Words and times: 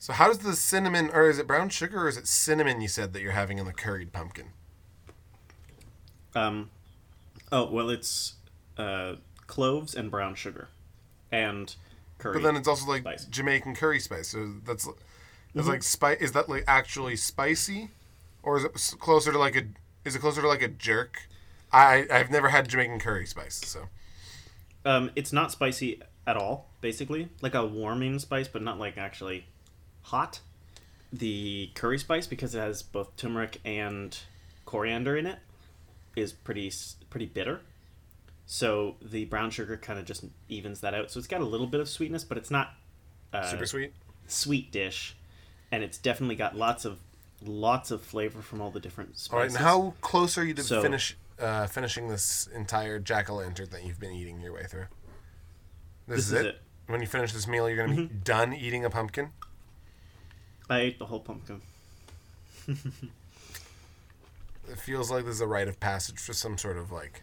So 0.00 0.12
how 0.14 0.26
does 0.26 0.38
the 0.38 0.56
cinnamon, 0.56 1.10
or 1.12 1.30
is 1.30 1.38
it 1.38 1.46
brown 1.46 1.68
sugar, 1.68 2.02
or 2.04 2.08
is 2.08 2.16
it 2.16 2.26
cinnamon? 2.26 2.80
You 2.80 2.88
said 2.88 3.12
that 3.12 3.22
you're 3.22 3.32
having 3.32 3.58
in 3.58 3.66
the 3.66 3.72
curried 3.72 4.12
pumpkin. 4.12 4.52
Um, 6.34 6.70
oh 7.50 7.70
well, 7.70 7.90
it's 7.90 8.34
uh, 8.78 9.16
cloves 9.46 9.94
and 9.94 10.10
brown 10.10 10.34
sugar, 10.34 10.68
and 11.32 11.74
curry. 12.18 12.34
But 12.34 12.42
then 12.42 12.56
it's 12.56 12.68
also 12.68 12.88
like 12.88 13.02
spice. 13.02 13.24
Jamaican 13.26 13.74
curry 13.74 14.00
spice. 14.00 14.28
So 14.28 14.54
that's 14.64 14.88
that's 15.54 15.66
Mm-hmm. 15.66 15.68
like 15.68 15.82
spice. 15.82 16.18
Is 16.20 16.32
that 16.32 16.48
like 16.48 16.64
actually 16.68 17.16
spicy, 17.16 17.90
or 18.42 18.56
is 18.58 18.64
it 18.64 18.72
closer 19.00 19.32
to 19.32 19.38
like 19.38 19.56
a? 19.56 19.62
Is 20.04 20.14
it 20.14 20.20
closer 20.20 20.40
to 20.40 20.48
like 20.48 20.62
a 20.62 20.68
jerk? 20.68 21.28
I 21.72 22.06
I've 22.10 22.30
never 22.30 22.48
had 22.48 22.68
Jamaican 22.68 23.00
curry 23.00 23.26
spice, 23.26 23.60
so 23.64 23.88
Um, 24.84 25.10
it's 25.16 25.32
not 25.32 25.52
spicy 25.52 26.00
at 26.26 26.36
all, 26.36 26.68
basically. 26.80 27.28
Like 27.42 27.54
a 27.54 27.64
warming 27.66 28.18
spice, 28.18 28.48
but 28.48 28.62
not 28.62 28.78
like 28.78 28.96
actually 28.96 29.46
hot. 30.10 30.40
The 31.12 31.70
curry 31.74 31.98
spice, 31.98 32.26
because 32.26 32.54
it 32.54 32.60
has 32.60 32.82
both 32.82 33.16
turmeric 33.16 33.60
and 33.64 34.16
coriander 34.64 35.16
in 35.16 35.26
it, 35.26 35.38
is 36.14 36.32
pretty 36.32 36.72
pretty 37.10 37.26
bitter. 37.26 37.60
So 38.46 38.96
the 39.00 39.24
brown 39.26 39.50
sugar 39.50 39.76
kind 39.76 39.98
of 39.98 40.04
just 40.04 40.24
evens 40.48 40.80
that 40.80 40.94
out. 40.94 41.10
So 41.10 41.18
it's 41.18 41.28
got 41.28 41.40
a 41.40 41.44
little 41.44 41.66
bit 41.66 41.80
of 41.80 41.88
sweetness, 41.88 42.24
but 42.24 42.36
it's 42.38 42.50
not 42.50 42.74
uh, 43.32 43.48
super 43.48 43.66
sweet. 43.66 43.92
sweet 44.26 44.70
dish, 44.72 45.16
and 45.72 45.82
it's 45.82 45.98
definitely 45.98 46.36
got 46.36 46.56
lots 46.56 46.84
of 46.84 46.98
lots 47.44 47.90
of 47.90 48.02
flavor 48.02 48.42
from 48.42 48.60
all 48.60 48.70
the 48.70 48.80
different 48.80 49.16
spices. 49.18 49.32
All 49.32 49.38
right, 49.38 49.48
and 49.48 49.56
how 49.56 49.94
close 50.00 50.36
are 50.38 50.44
you 50.44 50.54
to 50.54 50.62
So- 50.62 50.82
finish 50.82 51.16
uh, 51.40 51.66
finishing 51.68 52.08
this 52.08 52.48
entire 52.54 52.98
jack 52.98 53.30
o' 53.30 53.36
lantern 53.36 53.68
that 53.70 53.84
you've 53.84 53.98
been 53.98 54.12
eating 54.12 54.40
your 54.40 54.52
way 54.52 54.64
through? 54.64 54.86
This, 56.06 56.16
This 56.16 56.26
is, 56.26 56.32
is 56.32 56.40
it? 56.40 56.46
it. 56.46 56.54
Mm-hmm. 56.56 56.92
When 56.92 57.00
you 57.00 57.06
finish 57.06 57.32
this 57.32 57.46
meal, 57.46 57.68
you're 57.68 57.86
gonna 57.86 57.96
be 57.96 58.06
done 58.06 58.52
eating 58.52 58.84
a 58.84 58.90
pumpkin. 58.90 59.30
I 60.70 60.80
ate 60.80 60.98
the 60.98 61.06
whole 61.06 61.20
pumpkin. 61.20 61.60
It 64.70 64.78
feels 64.78 65.10
like 65.10 65.24
there's 65.24 65.40
a 65.40 65.46
rite 65.48 65.66
of 65.66 65.80
passage 65.80 66.20
for 66.20 66.32
some 66.32 66.56
sort 66.56 66.76
of 66.76 66.92
like 66.92 67.22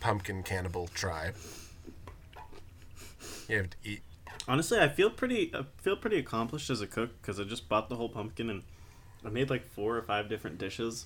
pumpkin 0.00 0.42
cannibal 0.42 0.88
tribe. 0.88 1.34
You 3.48 3.58
have 3.58 3.70
to 3.70 3.76
eat. 3.84 4.00
Honestly, 4.48 4.78
I 4.80 4.88
feel 4.88 5.10
pretty 5.10 5.52
I 5.54 5.64
feel 5.82 5.96
pretty 5.96 6.18
accomplished 6.18 6.70
as 6.70 6.80
a 6.80 6.86
cook 6.86 7.10
because 7.20 7.38
I 7.38 7.44
just 7.44 7.68
bought 7.68 7.90
the 7.90 7.96
whole 7.96 8.08
pumpkin 8.08 8.48
and 8.48 8.62
I 9.24 9.28
made 9.28 9.50
like 9.50 9.66
four 9.66 9.96
or 9.96 10.02
five 10.02 10.30
different 10.30 10.56
dishes. 10.56 11.04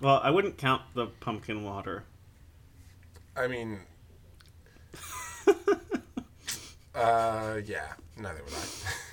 Well, 0.00 0.20
I 0.22 0.30
wouldn't 0.30 0.56
count 0.56 0.82
the 0.94 1.06
pumpkin 1.06 1.64
water. 1.64 2.04
I 3.36 3.48
mean, 3.48 3.80
uh, 6.94 7.60
yeah, 7.64 7.94
neither 8.16 8.42
would 8.44 8.54
I. 8.54 8.92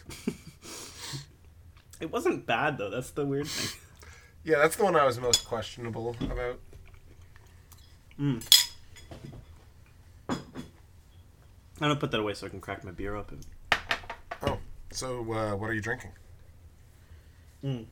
It 1.99 2.11
wasn't 2.11 2.45
bad 2.45 2.77
though. 2.77 2.89
That's 2.89 3.11
the 3.11 3.25
weird 3.25 3.47
thing. 3.47 3.80
yeah, 4.44 4.58
that's 4.58 4.75
the 4.75 4.83
one 4.83 4.95
I 4.95 5.05
was 5.05 5.19
most 5.19 5.45
questionable 5.45 6.16
about. 6.19 6.59
I'm 8.19 8.41
gonna 11.80 11.95
put 11.95 12.11
that 12.11 12.19
away 12.19 12.33
so 12.33 12.45
I 12.45 12.49
can 12.49 12.61
crack 12.61 12.83
my 12.83 12.91
beer 12.91 13.16
open. 13.16 13.39
Oh, 14.44 14.59
so 14.91 15.19
uh, 15.33 15.55
what 15.55 15.69
are 15.69 15.73
you 15.73 15.81
drinking? 15.81 16.11
Well, 17.64 17.86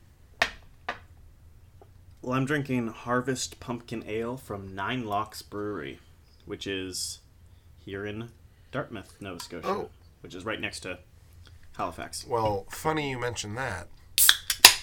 I'm 2.34 2.44
drinking 2.44 2.88
Harvest 2.88 3.58
Pumpkin 3.58 4.04
Ale 4.06 4.36
from 4.36 4.74
Nine 4.74 5.04
Locks 5.06 5.42
Brewery, 5.42 5.98
which 6.44 6.66
is 6.66 7.20
here 7.84 8.06
in 8.06 8.28
Dartmouth, 8.70 9.16
Nova 9.20 9.40
Scotia, 9.40 9.66
Oh. 9.66 9.88
which 10.20 10.34
is 10.34 10.44
right 10.44 10.60
next 10.60 10.80
to 10.80 10.98
Halifax. 11.76 12.26
Well, 12.26 12.66
funny 12.70 13.10
you 13.10 13.18
mention 13.18 13.54
that. 13.54 13.88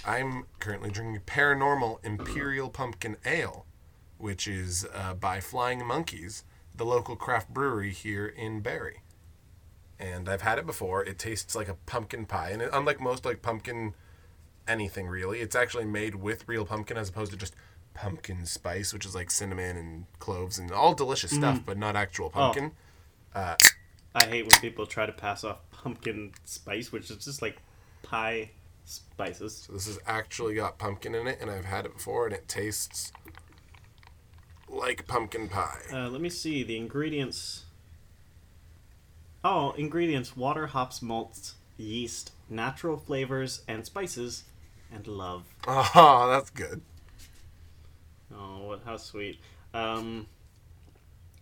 I'm 0.06 0.46
currently 0.60 0.90
drinking 0.90 1.22
Paranormal 1.26 2.04
Imperial 2.04 2.70
Pumpkin 2.70 3.18
Ale, 3.26 3.66
which 4.18 4.48
is 4.48 4.88
uh, 4.94 5.14
by 5.14 5.40
Flying 5.40 5.86
Monkeys, 5.86 6.44
the 6.76 6.86
local 6.86 7.16
craft 7.16 7.50
brewery 7.54 7.92
here 7.92 8.26
in 8.26 8.62
Barrie. 8.62 9.02
And 10.00 10.30
I've 10.30 10.42
had 10.42 10.58
it 10.58 10.66
before. 10.66 11.04
It 11.04 11.20
tastes 11.20 11.56
like 11.56 11.68
a 11.68 11.76
pumpkin 11.86 12.26
pie, 12.26 12.50
and 12.52 12.62
it, 12.62 12.70
unlike 12.72 13.00
most 13.02 13.26
like 13.26 13.42
pumpkin 13.42 13.94
anything 14.68 15.08
really, 15.08 15.40
it's 15.42 15.56
actually 15.56 15.86
made 15.86 16.16
with 16.16 16.48
real 16.48 16.66
pumpkin 16.66 16.96
as 16.98 17.10
opposed 17.10 17.32
to 17.32 17.38
just 17.38 17.54
pumpkin 17.94 18.46
spice, 18.46 18.94
which 18.94 19.06
is 19.06 19.14
like 19.14 19.30
cinnamon 19.30 19.76
and 19.76 20.06
cloves 20.20 20.58
and 20.58 20.72
all 20.72 20.94
delicious 20.94 21.32
stuff, 21.32 21.60
but 21.66 21.78
not 21.78 21.96
actual 21.98 22.30
pumpkin. 22.30 22.72
I 24.16 24.26
hate 24.26 24.44
when 24.44 24.60
people 24.62 24.86
try 24.86 25.06
to 25.06 25.12
pass 25.12 25.44
off 25.44 25.58
pumpkin 25.72 26.32
spice, 26.46 26.92
which 26.92 27.10
is 27.10 27.24
just 27.24 27.42
like 27.42 27.58
pie 28.04 28.52
spices. 28.86 29.66
So 29.68 29.74
this 29.74 29.88
has 29.88 30.00
actually 30.06 30.56
got 30.56 30.78
pumpkin 30.78 31.16
in 31.16 31.28
it, 31.28 31.40
and 31.42 31.50
I've 31.50 31.66
had 31.66 31.86
it 31.86 31.94
before, 31.94 32.26
and 32.26 32.34
it 32.34 32.48
tastes 32.48 33.12
like 34.68 35.08
pumpkin 35.08 35.48
pie. 35.48 35.82
Uh, 35.92 36.10
let 36.10 36.22
me 36.22 36.30
see 36.30 36.64
the 36.64 36.78
ingredients. 36.78 37.66
Oh, 39.44 39.72
ingredients: 39.72 40.36
water, 40.36 40.68
hops, 40.68 41.02
malts, 41.02 41.56
yeast, 41.78 42.32
natural 42.50 42.98
flavors 42.98 43.62
and 43.68 43.86
spices, 43.86 44.44
and 44.92 45.08
love. 45.08 45.44
Oh, 45.68 46.28
that's 46.30 46.50
good. 46.50 46.82
Oh, 48.34 48.68
what? 48.68 48.82
How 48.86 48.98
sweet. 48.98 49.40
Um, 49.74 50.28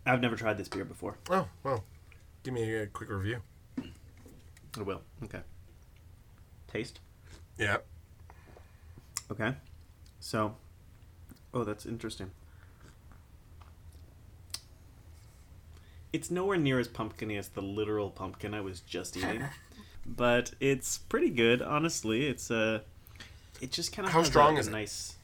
I've 0.06 0.22
never 0.22 0.36
tried 0.36 0.58
this 0.58 0.68
beer 0.68 0.86
before. 0.86 1.18
Oh 1.30 1.48
well, 1.64 1.84
give 2.48 2.54
me 2.54 2.76
a 2.76 2.88
quick 2.88 3.10
review. 3.10 3.42
I 4.78 4.82
will. 4.82 5.02
Okay. 5.22 5.42
Taste. 6.70 7.02
Yeah. 7.58 7.80
Okay. 9.30 9.54
So, 10.22 10.56
oh, 11.54 11.66
that's 11.66 11.86
interesting. 11.86 12.32
It's 16.14 16.32
nowhere 16.32 16.58
near 16.58 16.80
as 16.80 16.88
pumpkiny 16.88 17.36
as 17.38 17.50
the 17.50 17.62
literal 17.62 18.10
pumpkin 18.12 18.54
I 18.54 18.62
was 18.62 18.80
just 18.80 19.18
eating, 19.18 19.44
but 20.06 20.54
it's 20.62 21.00
pretty 21.00 21.30
good. 21.32 21.62
Honestly, 21.62 22.28
it's 22.28 22.50
uh, 22.50 22.80
it 23.60 23.72
just 23.74 23.92
kind 23.92 24.08
of 24.08 24.14
How 24.14 24.20
has 24.20 24.28
strong 24.30 24.56
a, 24.56 24.60
is 24.62 24.68
it? 24.68 24.72
nice. 24.72 25.16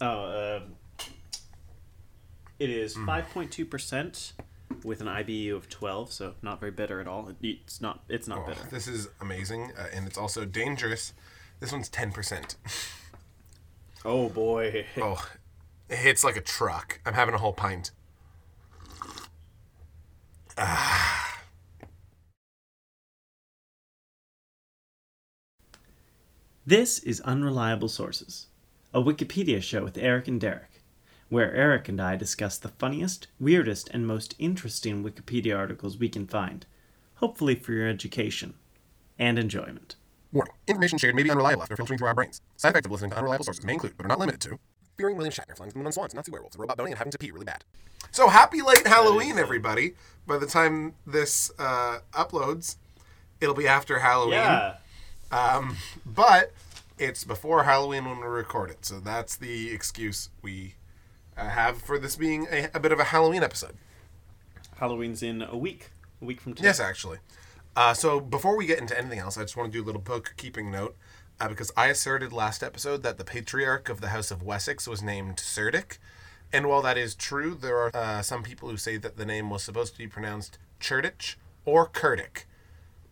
Oh, 0.00 0.56
um 0.56 1.06
it 2.58 2.68
is 2.70 2.96
Hmm. 2.96 3.06
five 3.06 3.28
point 3.30 3.52
two 3.52 3.64
percent 3.64 4.32
with 4.84 5.00
an 5.00 5.06
IBU 5.08 5.56
of 5.56 5.68
twelve, 5.68 6.12
so 6.12 6.34
not 6.42 6.60
very 6.60 6.70
bitter 6.70 7.00
at 7.00 7.08
all. 7.08 7.32
It's 7.42 7.80
not. 7.80 8.04
It's 8.08 8.28
not 8.28 8.38
Oh, 8.40 8.46
bitter. 8.46 8.68
this 8.70 8.86
is 8.86 9.08
amazing, 9.20 9.72
uh, 9.76 9.86
and 9.92 10.06
it's 10.06 10.18
also 10.18 10.44
dangerous. 10.44 11.12
This 11.60 11.72
one's 11.72 11.88
ten 11.88 12.12
percent. 12.12 12.56
Oh 14.04 14.28
boy. 14.28 14.84
Oh, 14.98 15.26
it 15.88 15.96
hits 15.96 16.22
like 16.22 16.36
a 16.36 16.40
truck. 16.42 17.00
I'm 17.06 17.14
having 17.14 17.34
a 17.34 17.38
whole 17.38 17.54
pint. 17.54 17.90
This 26.66 26.98
is 27.00 27.20
Unreliable 27.20 27.88
Sources, 27.88 28.46
a 28.92 29.02
Wikipedia 29.02 29.62
show 29.62 29.84
with 29.84 29.98
Eric 29.98 30.28
and 30.28 30.40
Derek, 30.40 30.73
where 31.28 31.54
Eric 31.54 31.88
and 31.88 32.00
I 32.00 32.16
discuss 32.16 32.58
the 32.58 32.68
funniest, 32.68 33.28
weirdest, 33.40 33.88
and 33.90 34.06
most 34.06 34.34
interesting 34.38 35.02
Wikipedia 35.02 35.56
articles 35.56 35.98
we 35.98 36.08
can 36.08 36.26
find, 36.26 36.66
hopefully 37.16 37.54
for 37.54 37.72
your 37.72 37.88
education 37.88 38.54
and 39.18 39.38
enjoyment. 39.38 39.96
Warning: 40.32 40.54
Information 40.66 40.98
shared 40.98 41.14
may 41.14 41.22
be 41.22 41.30
unreliable 41.30 41.62
after 41.62 41.76
filtering 41.76 41.98
through 41.98 42.08
our 42.08 42.14
brains. 42.14 42.40
Side 42.56 42.70
effects 42.70 42.86
of 42.86 42.92
listening 42.92 43.12
to 43.12 43.18
unreliable 43.18 43.44
sources 43.44 43.64
may 43.64 43.74
include, 43.74 43.96
but 43.96 44.06
are 44.06 44.08
not 44.08 44.18
limited 44.18 44.40
to, 44.42 44.58
fearing 44.96 45.16
William 45.16 45.32
Shatner, 45.32 45.56
flying 45.56 45.70
from 45.70 45.78
the 45.80 45.84
moon 45.84 45.86
on 45.86 45.92
swans, 45.92 46.14
Nazi 46.14 46.30
werewolves, 46.30 46.56
a 46.56 46.58
robot 46.58 46.76
boning, 46.76 46.92
and 46.92 46.98
having 46.98 47.12
to 47.12 47.18
pee 47.18 47.30
really 47.30 47.44
bad. 47.44 47.64
So 48.10 48.28
happy 48.28 48.60
late 48.60 48.86
Halloween, 48.86 49.38
everybody! 49.38 49.94
By 50.26 50.38
the 50.38 50.46
time 50.46 50.94
this 51.06 51.50
uh, 51.58 52.00
uploads, 52.12 52.76
it'll 53.40 53.54
be 53.54 53.68
after 53.68 54.00
Halloween. 54.00 54.34
Yeah. 54.34 54.74
Um, 55.30 55.76
but 56.04 56.52
it's 56.98 57.24
before 57.24 57.64
Halloween 57.64 58.04
when 58.04 58.20
we 58.20 58.26
record 58.26 58.70
it, 58.70 58.84
so 58.84 59.00
that's 59.00 59.36
the 59.36 59.70
excuse 59.70 60.30
we 60.42 60.74
uh, 61.36 61.48
have 61.48 61.78
for 61.82 61.98
this 61.98 62.16
being 62.16 62.46
a, 62.50 62.68
a 62.74 62.80
bit 62.80 62.92
of 62.92 62.98
a 63.00 63.04
Halloween 63.04 63.42
episode. 63.42 63.76
Halloween's 64.76 65.22
in 65.22 65.42
a 65.42 65.56
week. 65.56 65.90
A 66.20 66.24
week 66.24 66.40
from 66.40 66.54
today. 66.54 66.68
Yes, 66.68 66.80
actually. 66.80 67.18
Uh, 67.76 67.94
so 67.94 68.20
before 68.20 68.56
we 68.56 68.66
get 68.66 68.78
into 68.78 68.96
anything 68.98 69.18
else, 69.18 69.36
I 69.36 69.42
just 69.42 69.56
want 69.56 69.72
to 69.72 69.78
do 69.78 69.82
a 69.82 69.86
little 69.86 70.00
bookkeeping 70.00 70.70
note 70.70 70.96
uh, 71.40 71.48
because 71.48 71.72
I 71.76 71.86
asserted 71.88 72.32
last 72.32 72.62
episode 72.62 73.02
that 73.02 73.18
the 73.18 73.24
patriarch 73.24 73.88
of 73.88 74.00
the 74.00 74.08
House 74.08 74.30
of 74.30 74.42
Wessex 74.42 74.86
was 74.86 75.02
named 75.02 75.36
Cerdic, 75.38 75.98
and 76.52 76.66
while 76.68 76.82
that 76.82 76.96
is 76.96 77.14
true, 77.16 77.54
there 77.54 77.76
are 77.78 77.90
uh, 77.94 78.22
some 78.22 78.42
people 78.44 78.68
who 78.68 78.76
say 78.76 78.96
that 78.96 79.16
the 79.16 79.26
name 79.26 79.50
was 79.50 79.64
supposed 79.64 79.92
to 79.94 79.98
be 79.98 80.06
pronounced 80.06 80.58
Cherdich 80.80 81.34
or 81.64 81.86
Curdic. 81.88 82.46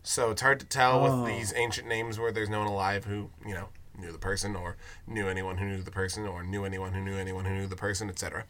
So 0.01 0.31
it's 0.31 0.41
hard 0.41 0.59
to 0.61 0.65
tell 0.65 1.05
Oh. 1.05 1.23
with 1.23 1.27
these 1.33 1.53
ancient 1.55 1.87
names 1.87 2.17
where 2.19 2.31
there's 2.31 2.49
no 2.49 2.59
one 2.59 2.67
alive 2.67 3.05
who 3.05 3.29
you 3.45 3.53
know 3.53 3.67
knew 3.97 4.11
the 4.11 4.17
person 4.17 4.55
or 4.55 4.77
knew 5.07 5.27
anyone 5.27 5.57
who 5.57 5.65
knew 5.65 5.81
the 5.81 5.91
person 5.91 6.25
or 6.25 6.43
knew 6.43 6.65
anyone 6.65 6.93
who 6.93 7.01
knew 7.01 7.17
anyone 7.17 7.45
who 7.45 7.53
knew 7.53 7.67
the 7.67 7.75
person, 7.75 8.09
etc. 8.09 8.45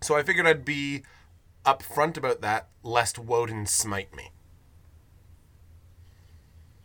So 0.00 0.16
I 0.16 0.22
figured 0.22 0.46
I'd 0.46 0.64
be 0.64 1.02
upfront 1.64 2.16
about 2.16 2.40
that, 2.40 2.68
lest 2.82 3.18
Woden 3.18 3.66
smite 3.66 4.14
me. 4.14 4.30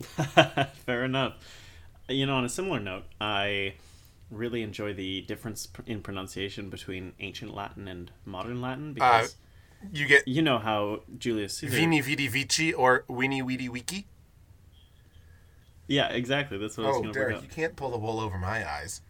Fair 0.86 1.04
enough. 1.06 1.36
You 2.10 2.26
know, 2.26 2.36
on 2.36 2.46
a 2.46 2.50
similar 2.50 2.80
note, 2.80 3.04
I 3.22 3.76
really 4.30 4.62
enjoy 4.64 4.94
the 4.94 5.22
difference 5.22 5.68
in 5.86 6.02
pronunciation 6.02 6.70
between 6.70 7.14
ancient 7.20 7.54
Latin 7.54 7.88
and 7.88 8.12
modern 8.26 8.62
Latin 8.62 8.90
uh, 8.90 8.94
because 8.94 9.36
You 9.92 10.08
get 10.08 10.28
you 10.28 10.42
know 10.42 10.60
how 10.60 11.02
Julius 11.18 11.58
Caesar. 11.58 11.76
Veni 11.76 12.02
Vidi 12.02 12.28
Vici 12.28 12.74
or 12.74 13.06
Winnie 13.08 13.42
Weedy 13.42 13.70
Wiki. 13.70 14.08
Yeah, 15.88 16.08
exactly. 16.10 16.58
That's 16.58 16.78
what 16.78 16.86
I 16.86 16.90
was 16.90 16.98
Oh, 16.98 17.02
going 17.02 17.14
to 17.14 17.20
bring 17.20 17.30
Derek, 17.30 17.38
up. 17.38 17.44
you 17.44 17.50
can't 17.50 17.76
pull 17.76 17.92
the 17.92 17.98
wool 17.98 18.20
over 18.20 18.38
my 18.38 18.68
eyes. 18.70 19.02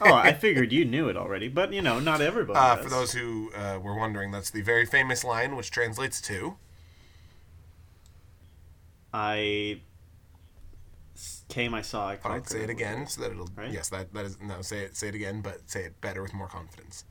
oh, 0.00 0.12
I 0.12 0.32
figured 0.40 0.72
you 0.72 0.84
knew 0.84 1.08
it 1.08 1.16
already, 1.16 1.48
but 1.48 1.72
you 1.72 1.80
know, 1.82 1.98
not 2.00 2.20
everybody. 2.20 2.58
Uh, 2.58 2.76
for 2.76 2.90
those 2.90 3.12
who 3.12 3.50
uh, 3.54 3.78
were 3.80 3.94
wondering, 3.96 4.30
that's 4.30 4.50
the 4.50 4.60
very 4.62 4.84
famous 4.84 5.24
line, 5.24 5.56
which 5.56 5.70
translates 5.70 6.20
to 6.22 6.56
"I 9.14 9.80
came, 11.48 11.74
I 11.74 11.82
saw, 11.82 12.08
I 12.08 12.12
All 12.12 12.16
conquered. 12.18 12.38
right, 12.40 12.48
say 12.48 12.60
it 12.62 12.70
again 12.70 13.06
so 13.06 13.22
that 13.22 13.30
it'll. 13.30 13.48
Right? 13.56 13.70
Yes, 13.70 13.88
that 13.90 14.12
that 14.14 14.24
is 14.26 14.38
no. 14.42 14.62
Say 14.62 14.80
it. 14.80 14.96
Say 14.96 15.08
it 15.08 15.14
again, 15.14 15.40
but 15.40 15.70
say 15.70 15.84
it 15.84 16.00
better 16.00 16.22
with 16.22 16.34
more 16.34 16.48
confidence. 16.48 17.04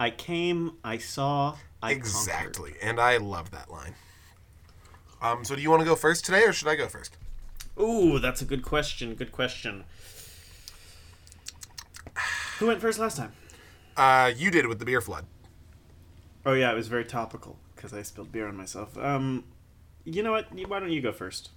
I 0.00 0.10
came, 0.10 0.72
I 0.82 0.98
saw, 0.98 1.56
I 1.80 1.92
conquered. 1.94 1.98
exactly, 1.98 2.72
and 2.82 2.98
I 3.00 3.18
love 3.18 3.52
that 3.52 3.70
line. 3.70 3.94
Um. 5.22 5.44
So, 5.44 5.54
do 5.54 5.62
you 5.62 5.70
want 5.70 5.80
to 5.80 5.86
go 5.86 5.96
first 5.96 6.24
today, 6.24 6.42
or 6.44 6.52
should 6.52 6.68
I 6.68 6.74
go 6.74 6.88
first? 6.88 7.16
Ooh, 7.80 8.18
that's 8.18 8.42
a 8.42 8.44
good 8.44 8.62
question. 8.62 9.14
Good 9.14 9.32
question. 9.32 9.84
Who 12.58 12.66
went 12.66 12.80
first 12.80 12.98
last 12.98 13.16
time? 13.16 13.32
Uh, 13.96 14.32
you 14.34 14.50
did 14.50 14.66
with 14.66 14.78
the 14.78 14.84
beer 14.84 15.00
flood. 15.00 15.26
Oh 16.44 16.54
yeah, 16.54 16.72
it 16.72 16.74
was 16.74 16.88
very 16.88 17.04
topical 17.04 17.56
because 17.74 17.92
I 17.92 18.02
spilled 18.02 18.32
beer 18.32 18.48
on 18.48 18.56
myself. 18.56 18.98
Um, 18.98 19.44
you 20.04 20.22
know 20.22 20.32
what? 20.32 20.46
Why 20.68 20.80
don't 20.80 20.90
you 20.90 21.00
go 21.00 21.12
first? 21.12 21.50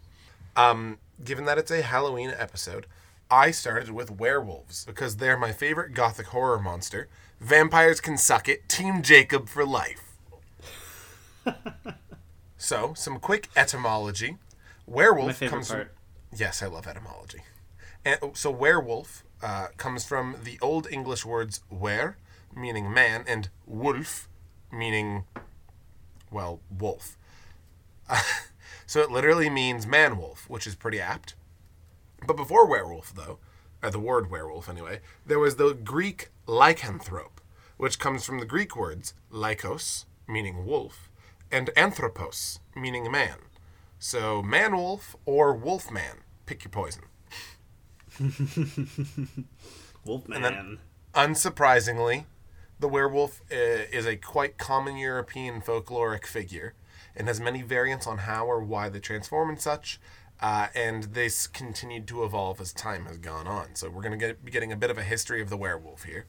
Um, 0.55 0.99
given 1.23 1.45
that 1.45 1.57
it's 1.57 1.71
a 1.71 1.81
Halloween 1.81 2.33
episode, 2.37 2.85
I 3.29 3.51
started 3.51 3.91
with 3.91 4.11
werewolves 4.11 4.85
because 4.85 5.17
they're 5.17 5.37
my 5.37 5.51
favorite 5.51 5.93
gothic 5.93 6.27
horror 6.27 6.59
monster. 6.59 7.07
Vampires 7.39 7.99
can 7.99 8.17
suck 8.17 8.47
it. 8.47 8.69
Team 8.69 9.01
Jacob 9.01 9.49
for 9.49 9.65
life. 9.65 10.17
so, 12.65 12.95
some 12.95 13.19
quick 13.19 13.49
etymology. 13.55 14.37
Werewolf 14.87 15.39
comes. 15.39 15.69
From, 15.69 15.85
yes, 16.35 16.63
I 16.63 16.65
love 16.65 16.87
etymology. 16.87 17.41
And 18.03 18.17
oh, 18.23 18.31
so, 18.33 18.49
werewolf 18.49 19.23
uh, 19.43 19.67
comes 19.77 20.03
from 20.03 20.37
the 20.43 20.57
Old 20.63 20.87
English 20.91 21.25
words 21.25 21.61
wer, 21.69 22.17
meaning 22.55 22.91
man, 22.91 23.23
and 23.27 23.49
wolf, 23.67 24.27
meaning, 24.71 25.25
well, 26.31 26.59
wolf. 26.75 27.17
so 28.87 28.99
it 29.01 29.11
literally 29.11 29.49
means 29.49 29.85
man 29.85 30.17
wolf, 30.17 30.49
which 30.49 30.65
is 30.65 30.73
pretty 30.73 30.99
apt. 30.99 31.35
But 32.25 32.35
before 32.35 32.67
werewolf, 32.67 33.13
though, 33.13 33.37
or 33.83 33.91
the 33.91 33.99
word 33.99 34.31
werewolf 34.31 34.67
anyway, 34.67 35.01
there 35.23 35.39
was 35.39 35.57
the 35.57 35.75
Greek 35.75 36.29
lycanthrope, 36.47 37.37
which 37.77 37.99
comes 37.99 38.25
from 38.25 38.39
the 38.39 38.45
Greek 38.45 38.75
words 38.75 39.13
lykos, 39.31 40.05
meaning 40.27 40.65
wolf, 40.65 41.04
and 41.51 41.69
anthropos, 41.77 42.59
meaning 42.75 43.11
man. 43.11 43.37
So 43.99 44.41
man 44.41 44.75
wolf 44.75 45.15
or 45.25 45.53
wolf 45.53 45.89
man, 45.91 46.17
pick 46.45 46.63
your 46.63 46.71
poison. 46.71 47.03
Wolfman. 50.05 50.41
then- 50.41 50.79
Unsurprisingly, 51.13 52.25
the 52.79 52.89
werewolf 52.89 53.41
uh, 53.49 53.55
is 53.55 54.05
a 54.05 54.17
quite 54.17 54.57
common 54.57 54.97
European 54.97 55.61
folkloric 55.61 56.25
figure 56.25 56.73
and 57.15 57.29
has 57.29 57.39
many 57.39 57.61
variants 57.61 58.05
on 58.05 58.17
how 58.19 58.45
or 58.45 58.59
why 58.61 58.89
they 58.89 58.99
transform 58.99 59.49
and 59.49 59.61
such. 59.61 59.99
Uh, 60.41 60.67
and 60.75 61.03
this 61.13 61.47
continued 61.47 62.05
to 62.09 62.25
evolve 62.25 62.59
as 62.59 62.73
time 62.73 63.05
has 63.05 63.17
gone 63.17 63.47
on. 63.47 63.75
So 63.75 63.89
we're 63.89 64.01
going 64.01 64.11
to 64.11 64.17
get, 64.17 64.43
be 64.43 64.51
getting 64.51 64.73
a 64.73 64.75
bit 64.75 64.89
of 64.91 64.97
a 64.97 65.03
history 65.03 65.41
of 65.41 65.49
the 65.49 65.55
werewolf 65.55 66.03
here. 66.03 66.25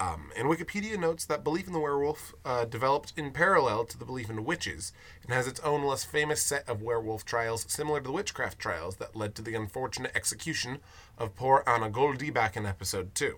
Um, 0.00 0.30
and 0.34 0.48
Wikipedia 0.48 0.98
notes 0.98 1.26
that 1.26 1.44
belief 1.44 1.66
in 1.66 1.74
the 1.74 1.78
werewolf 1.78 2.34
uh, 2.42 2.64
developed 2.64 3.12
in 3.18 3.32
parallel 3.32 3.84
to 3.84 3.98
the 3.98 4.06
belief 4.06 4.30
in 4.30 4.46
witches 4.46 4.94
and 5.22 5.30
has 5.34 5.46
its 5.46 5.60
own 5.60 5.84
less 5.84 6.04
famous 6.04 6.42
set 6.42 6.66
of 6.66 6.80
werewolf 6.80 7.26
trials 7.26 7.66
similar 7.68 8.00
to 8.00 8.04
the 8.04 8.12
witchcraft 8.12 8.58
trials 8.58 8.96
that 8.96 9.14
led 9.14 9.34
to 9.34 9.42
the 9.42 9.54
unfortunate 9.54 10.12
execution 10.14 10.78
of 11.18 11.36
poor 11.36 11.62
Anna 11.66 11.90
Göldi 11.90 12.32
back 12.32 12.56
in 12.56 12.64
episode 12.64 13.14
2. 13.14 13.36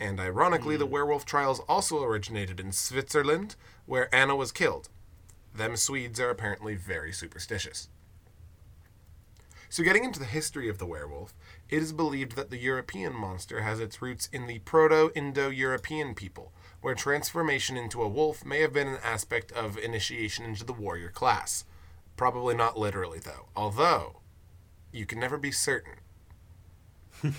And 0.00 0.18
ironically, 0.18 0.78
the 0.78 0.86
werewolf 0.86 1.26
trials 1.26 1.60
also 1.68 2.02
originated 2.02 2.58
in 2.58 2.72
Switzerland, 2.72 3.54
where 3.84 4.12
Anna 4.14 4.34
was 4.34 4.50
killed. 4.50 4.88
Them 5.54 5.76
Swedes 5.76 6.18
are 6.18 6.30
apparently 6.30 6.74
very 6.74 7.12
superstitious. 7.12 7.88
So, 9.68 9.82
getting 9.82 10.04
into 10.04 10.18
the 10.18 10.24
history 10.26 10.68
of 10.68 10.78
the 10.78 10.86
werewolf, 10.86 11.34
it 11.72 11.82
is 11.82 11.94
believed 11.94 12.36
that 12.36 12.50
the 12.50 12.58
European 12.58 13.14
monster 13.14 13.62
has 13.62 13.80
its 13.80 14.02
roots 14.02 14.28
in 14.30 14.46
the 14.46 14.58
Proto 14.58 15.10
Indo 15.14 15.48
European 15.48 16.14
people, 16.14 16.52
where 16.82 16.94
transformation 16.94 17.78
into 17.78 18.02
a 18.02 18.08
wolf 18.08 18.44
may 18.44 18.60
have 18.60 18.74
been 18.74 18.88
an 18.88 18.98
aspect 19.02 19.50
of 19.52 19.78
initiation 19.78 20.44
into 20.44 20.64
the 20.64 20.74
warrior 20.74 21.08
class. 21.08 21.64
Probably 22.14 22.54
not 22.54 22.78
literally, 22.78 23.20
though, 23.20 23.46
although 23.56 24.20
you 24.92 25.06
can 25.06 25.18
never 25.18 25.38
be 25.38 25.50
certain. 25.50 25.94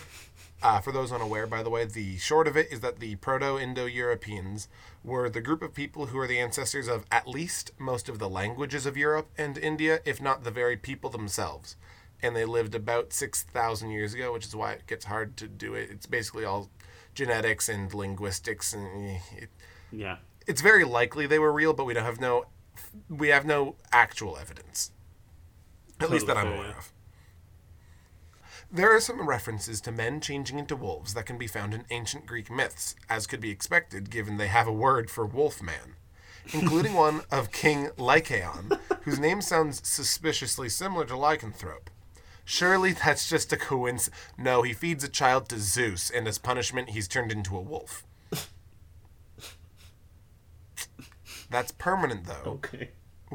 Uh, 0.64 0.80
for 0.80 0.94
those 0.94 1.12
unaware, 1.12 1.46
by 1.46 1.62
the 1.62 1.70
way, 1.70 1.84
the 1.84 2.16
short 2.16 2.48
of 2.48 2.56
it 2.56 2.72
is 2.72 2.80
that 2.80 3.00
the 3.00 3.18
Proto 3.18 3.60
Indo 3.60 3.86
Europeans 3.86 4.70
were 5.04 5.30
the 5.30 5.42
group 5.42 5.62
of 5.62 5.74
people 5.74 6.06
who 6.06 6.18
are 6.18 6.26
the 6.26 6.40
ancestors 6.40 6.88
of 6.88 7.06
at 7.12 7.28
least 7.28 7.72
most 7.78 8.08
of 8.08 8.18
the 8.18 8.30
languages 8.30 8.86
of 8.86 8.96
Europe 8.96 9.30
and 9.38 9.58
India, 9.58 10.00
if 10.06 10.22
not 10.22 10.46
the 10.46 10.52
very 10.52 10.78
people 10.78 11.10
themselves. 11.10 11.76
And 12.24 12.36
they 12.36 12.46
lived 12.46 12.74
about 12.74 13.14
6,000 13.14 13.90
years 13.92 14.14
ago, 14.14 14.34
which 14.34 14.46
is 14.46 14.56
why 14.56 14.72
it 14.72 14.88
gets 14.88 15.06
hard 15.06 15.38
to 15.38 15.48
do 15.48 15.74
it. 15.75 15.90
It's 15.92 16.06
basically 16.08 16.46
all 16.46 16.70
genetics 17.14 17.70
and 17.70 17.94
linguistics, 17.94 18.74
and 18.74 18.88
eh, 19.10 19.20
it, 19.38 19.50
Yeah. 19.92 20.18
it's 20.48 20.62
very 20.62 20.84
likely 20.86 21.28
they 21.28 21.38
were 21.38 21.52
real, 21.52 21.74
but 21.74 21.86
we 21.86 21.94
don't 21.94 22.06
have 22.06 22.20
no 22.20 22.46
we 23.08 23.28
have 23.28 23.46
no 23.46 23.75
actual 23.92 24.38
evidence. 24.38 24.92
At 26.00 26.10
least 26.10 26.25
that 26.28 26.38
I'm 26.38 26.48
aware 26.48 26.70
yeah. 26.70 26.78
of. 26.78 26.94
There 28.72 28.96
are 28.96 29.00
some 29.00 29.30
references 29.30 29.80
to 29.81 29.92
men 29.92 30.20
changing 30.20 30.58
into 30.58 30.75
wolves 30.75 31.14
that 31.14 31.28
can 31.28 31.38
be 31.38 31.46
found 31.46 31.74
in 31.75 31.86
ancient 31.92 32.25
Greek 32.25 32.50
myths, 32.50 32.96
as 33.08 33.28
could 33.28 33.40
be 33.40 33.52
expected 33.52 34.10
given 34.10 34.38
they 34.38 34.48
have 34.48 34.68
a 34.68 34.72
word 34.72 35.12
for 35.12 35.25
wolf 35.25 35.62
man, 35.62 35.96
including 36.52 36.94
one 36.96 37.22
of 37.30 37.52
King 37.52 37.92
Lycaon, 37.98 38.80
whose 39.04 39.20
name 39.20 39.42
sounds 39.42 39.88
suspiciously 39.88 40.70
similar 40.70 41.06
to 41.06 41.13
lycanthrope. 41.13 41.89
Surely 42.46 42.92
that's 42.94 43.30
just 43.30 43.54
a 43.54 43.58
coincidence. 43.58 44.20
No, 44.38 44.62
he 44.64 44.74
feeds 44.74 45.04
a 45.04 45.10
child 45.10 45.48
to 45.50 45.60
Zeus, 45.60 46.10
and 46.10 46.28
as 46.28 46.38
punishment, 46.38 46.90
he's 46.90 47.08
turned 47.08 47.32
into 47.32 47.56
a 47.58 47.62
wolf. 47.62 48.06
That's 51.50 51.72
permanent, 51.72 52.26
though 52.26 52.60
Okay. 52.64 52.90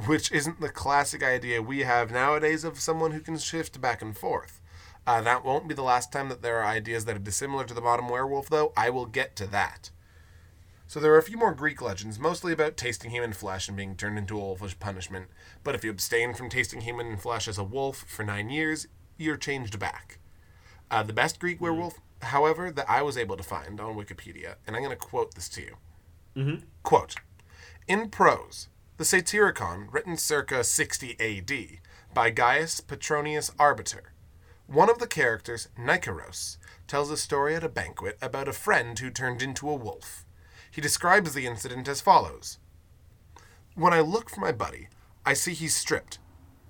which 0.06 0.32
isn't 0.32 0.60
the 0.60 0.68
classic 0.68 1.22
idea 1.22 1.62
we 1.62 1.80
have 1.80 2.10
nowadays 2.10 2.64
of 2.64 2.80
someone 2.80 3.12
who 3.12 3.20
can 3.20 3.38
shift 3.38 3.80
back 3.80 4.02
and 4.02 4.16
forth. 4.16 4.60
Uh, 5.06 5.20
that 5.22 5.44
won't 5.44 5.68
be 5.68 5.74
the 5.74 5.82
last 5.82 6.12
time 6.12 6.28
that 6.28 6.42
there 6.42 6.58
are 6.58 6.66
ideas 6.66 7.04
that 7.04 7.16
are 7.16 7.20
dissimilar 7.20 7.64
to 7.64 7.74
the 7.74 7.80
modern 7.80 8.08
werewolf, 8.08 8.50
though. 8.50 8.72
I 8.76 8.90
will 8.90 9.06
get 9.06 9.36
to 9.36 9.46
that. 9.46 9.90
So 10.86 11.00
there 11.00 11.12
are 11.14 11.18
a 11.18 11.22
few 11.22 11.36
more 11.36 11.54
Greek 11.54 11.80
legends, 11.80 12.18
mostly 12.18 12.52
about 12.52 12.76
tasting 12.76 13.10
human 13.10 13.32
flesh 13.32 13.68
and 13.68 13.76
being 13.76 13.94
turned 13.94 14.18
into 14.18 14.36
a 14.36 14.40
wolf 14.40 14.62
as 14.62 14.74
punishment. 14.74 15.26
But 15.62 15.74
if 15.74 15.84
you 15.84 15.90
abstain 15.90 16.34
from 16.34 16.48
tasting 16.50 16.80
human 16.80 17.16
flesh 17.16 17.46
as 17.46 17.58
a 17.58 17.64
wolf 17.64 17.98
for 18.06 18.22
nine 18.24 18.50
years, 18.50 18.86
you're 19.18 19.36
changed 19.36 19.78
back. 19.78 20.18
Uh, 20.90 21.02
the 21.02 21.12
best 21.12 21.38
Greek 21.38 21.60
werewolf, 21.60 22.00
however, 22.22 22.70
that 22.70 22.88
I 22.88 23.02
was 23.02 23.18
able 23.18 23.36
to 23.36 23.42
find 23.42 23.80
on 23.80 23.96
Wikipedia, 23.96 24.54
and 24.66 24.74
I'm 24.74 24.82
going 24.82 24.96
to 24.96 24.96
quote 24.96 25.34
this 25.34 25.48
to 25.50 25.62
you. 25.62 25.76
Quote 26.82 27.16
In 27.86 28.08
prose, 28.08 28.68
the 28.96 29.04
Satyricon, 29.04 29.88
written 29.92 30.16
circa 30.16 30.64
60 30.64 31.16
AD 31.20 31.80
by 32.14 32.30
Gaius 32.30 32.80
Petronius 32.80 33.50
Arbiter, 33.58 34.12
one 34.66 34.90
of 34.90 34.98
the 34.98 35.06
characters, 35.06 35.68
Niceros, 35.78 36.58
tells 36.86 37.10
a 37.10 37.16
story 37.16 37.54
at 37.54 37.64
a 37.64 37.68
banquet 37.68 38.18
about 38.20 38.48
a 38.48 38.52
friend 38.52 38.98
who 38.98 39.10
turned 39.10 39.42
into 39.42 39.68
a 39.68 39.74
wolf. 39.74 40.24
He 40.70 40.80
describes 40.80 41.32
the 41.32 41.46
incident 41.46 41.88
as 41.88 42.00
follows 42.00 42.58
When 43.74 43.92
I 43.92 44.00
look 44.00 44.30
for 44.30 44.40
my 44.40 44.52
buddy, 44.52 44.88
I 45.24 45.32
see 45.32 45.54
he's 45.54 45.74
stripped 45.74 46.18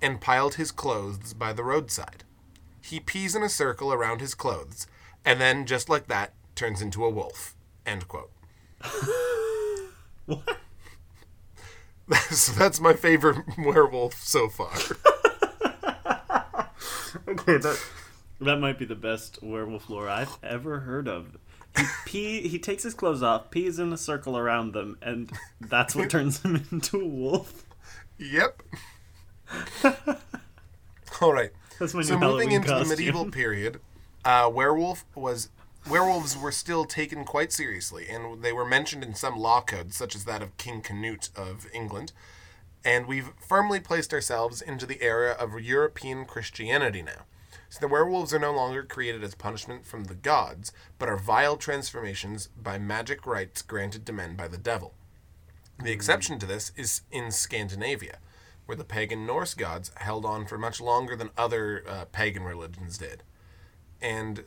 and 0.01 0.21
piled 0.21 0.55
his 0.55 0.71
clothes 0.71 1.33
by 1.33 1.53
the 1.53 1.63
roadside. 1.63 2.23
He 2.81 2.99
pees 2.99 3.35
in 3.35 3.43
a 3.43 3.49
circle 3.49 3.91
around 3.93 4.21
his 4.21 4.33
clothes, 4.35 4.87
and 5.25 5.39
then, 5.39 5.65
just 5.65 5.89
like 5.89 6.07
that, 6.07 6.33
turns 6.55 6.81
into 6.81 7.03
a 7.05 7.09
wolf. 7.09 7.55
End 7.85 8.07
quote. 8.07 8.31
What? 10.25 10.57
That's, 12.07 12.55
that's 12.55 12.79
my 12.79 12.93
favorite 12.93 13.43
werewolf 13.57 14.13
so 14.15 14.47
far. 14.49 14.71
Okay, 17.27 17.57
that 17.57 17.83
that 18.39 18.57
might 18.59 18.77
be 18.77 18.85
the 18.85 18.95
best 18.95 19.41
werewolf 19.41 19.89
lore 19.89 20.07
I've 20.07 20.37
ever 20.43 20.81
heard 20.81 21.07
of. 21.07 21.37
He 21.75 21.83
pee, 22.05 22.47
he 22.47 22.59
takes 22.59 22.83
his 22.83 22.93
clothes 22.93 23.23
off, 23.23 23.49
pees 23.49 23.79
in 23.79 23.91
a 23.91 23.97
circle 23.97 24.37
around 24.37 24.73
them, 24.73 24.97
and 25.01 25.31
that's 25.59 25.95
what 25.95 26.09
turns 26.11 26.41
him 26.43 26.63
into 26.71 27.01
a 27.01 27.07
wolf. 27.07 27.65
yep. 28.19 28.61
All 31.21 31.33
right. 31.33 31.51
That's 31.79 31.93
my 31.93 32.01
so 32.01 32.15
new 32.15 32.19
moving 32.19 32.49
Halloween 32.49 32.51
into 32.51 32.67
costume. 32.67 32.89
the 32.89 32.95
medieval 32.95 33.31
period, 33.31 33.79
uh, 34.25 34.51
werewolf 34.53 35.05
was 35.15 35.49
werewolves 35.89 36.37
were 36.37 36.51
still 36.51 36.85
taken 36.85 37.23
quite 37.23 37.51
seriously, 37.51 38.07
and 38.09 38.43
they 38.43 38.51
were 38.51 38.65
mentioned 38.65 39.03
in 39.03 39.15
some 39.15 39.37
law 39.37 39.61
codes, 39.61 39.95
such 39.95 40.13
as 40.13 40.25
that 40.25 40.41
of 40.41 40.55
King 40.57 40.81
Canute 40.81 41.29
of 41.35 41.67
England. 41.73 42.11
And 42.83 43.07
we've 43.07 43.31
firmly 43.39 43.79
placed 43.79 44.13
ourselves 44.13 44.61
into 44.61 44.85
the 44.85 45.01
era 45.01 45.31
of 45.31 45.59
European 45.59 46.25
Christianity 46.25 47.01
now. 47.01 47.25
So 47.69 47.79
the 47.79 47.87
werewolves 47.87 48.33
are 48.33 48.39
no 48.39 48.53
longer 48.53 48.83
created 48.83 49.23
as 49.23 49.35
punishment 49.35 49.85
from 49.85 50.05
the 50.05 50.15
gods, 50.15 50.71
but 50.97 51.07
are 51.07 51.17
vile 51.17 51.55
transformations 51.55 52.49
by 52.61 52.77
magic 52.77 53.25
rites 53.25 53.61
granted 53.61 54.05
to 54.05 54.13
men 54.13 54.35
by 54.35 54.47
the 54.47 54.57
devil. 54.57 54.95
The 55.81 55.91
exception 55.91 56.39
to 56.39 56.45
this 56.45 56.71
is 56.75 57.01
in 57.11 57.31
Scandinavia, 57.31 58.19
where 58.69 58.75
the 58.75 58.83
pagan 58.83 59.25
Norse 59.25 59.55
gods 59.55 59.89
held 59.95 60.25
on 60.25 60.45
for 60.45 60.55
much 60.55 60.79
longer 60.79 61.15
than 61.15 61.31
other 61.35 61.83
uh, 61.89 62.05
pagan 62.11 62.43
religions 62.43 62.99
did, 62.99 63.23
and 63.99 64.43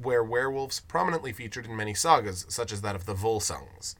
where 0.00 0.24
werewolves 0.24 0.80
prominently 0.80 1.30
featured 1.30 1.66
in 1.66 1.76
many 1.76 1.92
sagas, 1.92 2.46
such 2.48 2.72
as 2.72 2.80
that 2.80 2.96
of 2.96 3.04
the 3.04 3.12
Volsungs. 3.12 3.96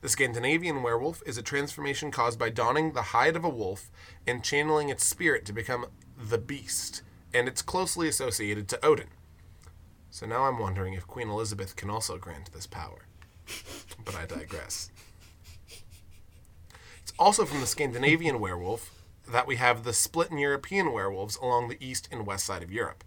The 0.00 0.08
Scandinavian 0.08 0.82
werewolf 0.82 1.22
is 1.26 1.36
a 1.36 1.42
transformation 1.42 2.10
caused 2.10 2.38
by 2.38 2.48
donning 2.48 2.92
the 2.92 3.02
hide 3.02 3.36
of 3.36 3.44
a 3.44 3.50
wolf 3.50 3.90
and 4.26 4.42
channeling 4.42 4.88
its 4.88 5.04
spirit 5.04 5.44
to 5.44 5.52
become 5.52 5.84
the 6.18 6.38
beast, 6.38 7.02
and 7.34 7.46
it's 7.46 7.60
closely 7.60 8.08
associated 8.08 8.66
to 8.68 8.82
Odin. 8.82 9.08
So 10.08 10.24
now 10.24 10.44
I'm 10.44 10.58
wondering 10.58 10.94
if 10.94 11.06
Queen 11.06 11.28
Elizabeth 11.28 11.76
can 11.76 11.90
also 11.90 12.16
grant 12.16 12.50
this 12.54 12.66
power. 12.66 13.04
But 14.06 14.14
I 14.14 14.24
digress. 14.24 14.90
It's 17.02 17.12
also 17.18 17.44
from 17.44 17.60
the 17.60 17.66
Scandinavian 17.66 18.40
werewolf 18.40 19.01
that 19.28 19.46
we 19.46 19.56
have 19.56 19.84
the 19.84 19.92
split 19.92 20.30
in 20.30 20.38
European 20.38 20.92
werewolves 20.92 21.36
along 21.36 21.68
the 21.68 21.84
east 21.84 22.08
and 22.10 22.26
west 22.26 22.46
side 22.46 22.62
of 22.62 22.72
Europe. 22.72 23.04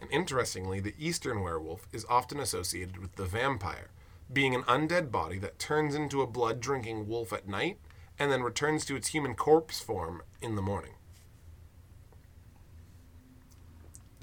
And 0.00 0.10
interestingly, 0.10 0.80
the 0.80 0.94
eastern 0.98 1.42
werewolf 1.42 1.86
is 1.92 2.04
often 2.08 2.38
associated 2.40 2.98
with 2.98 3.16
the 3.16 3.24
vampire, 3.24 3.90
being 4.32 4.54
an 4.54 4.62
undead 4.64 5.10
body 5.10 5.38
that 5.38 5.58
turns 5.58 5.94
into 5.94 6.20
a 6.20 6.26
blood 6.26 6.60
drinking 6.60 7.08
wolf 7.08 7.32
at 7.32 7.48
night 7.48 7.78
and 8.18 8.30
then 8.30 8.42
returns 8.42 8.84
to 8.84 8.96
its 8.96 9.08
human 9.08 9.34
corpse 9.34 9.80
form 9.80 10.22
in 10.40 10.56
the 10.56 10.62
morning. 10.62 10.94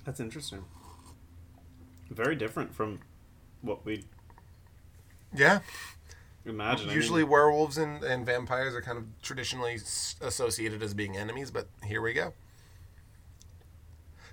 That's 0.05 0.19
interesting. 0.19 0.65
Very 2.09 2.35
different 2.35 2.73
from 2.73 2.99
what 3.61 3.85
we 3.85 4.05
Yeah. 5.33 5.59
Imagine. 6.45 6.89
Usually, 6.89 7.23
werewolves 7.23 7.77
and, 7.77 8.03
and 8.03 8.25
vampires 8.25 8.75
are 8.75 8.81
kind 8.81 8.97
of 8.97 9.05
traditionally 9.21 9.75
associated 10.21 10.81
as 10.81 10.93
being 10.93 11.17
enemies, 11.17 11.51
but 11.51 11.67
here 11.85 12.01
we 12.01 12.13
go. 12.13 12.33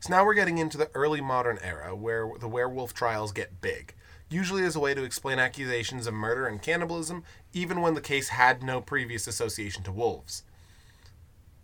So 0.01 0.11
now 0.11 0.25
we're 0.25 0.35
getting 0.35 0.59
into 0.59 0.79
the 0.79 0.91
early 0.95 1.21
modern 1.21 1.59
era 1.63 1.95
where 1.95 2.31
the 2.39 2.49
werewolf 2.49 2.95
trials 2.95 3.33
get 3.33 3.61
big, 3.61 3.95
usually 4.31 4.63
as 4.65 4.77
a 4.77 4.81
way 4.81 4.95
to 4.95 5.03
explain 5.03 5.39
accusations 5.39 6.07
of 6.07 6.15
murder 6.15 6.47
and 6.47 6.63
cannibalism, 6.63 7.25
even 7.53 7.81
when 7.81 7.95
the 7.95 8.01
case 8.01 8.29
had 8.29 8.63
no 8.63 8.81
previous 8.81 9.27
association 9.27 9.83
to 9.83 9.93
wolves. 9.93 10.45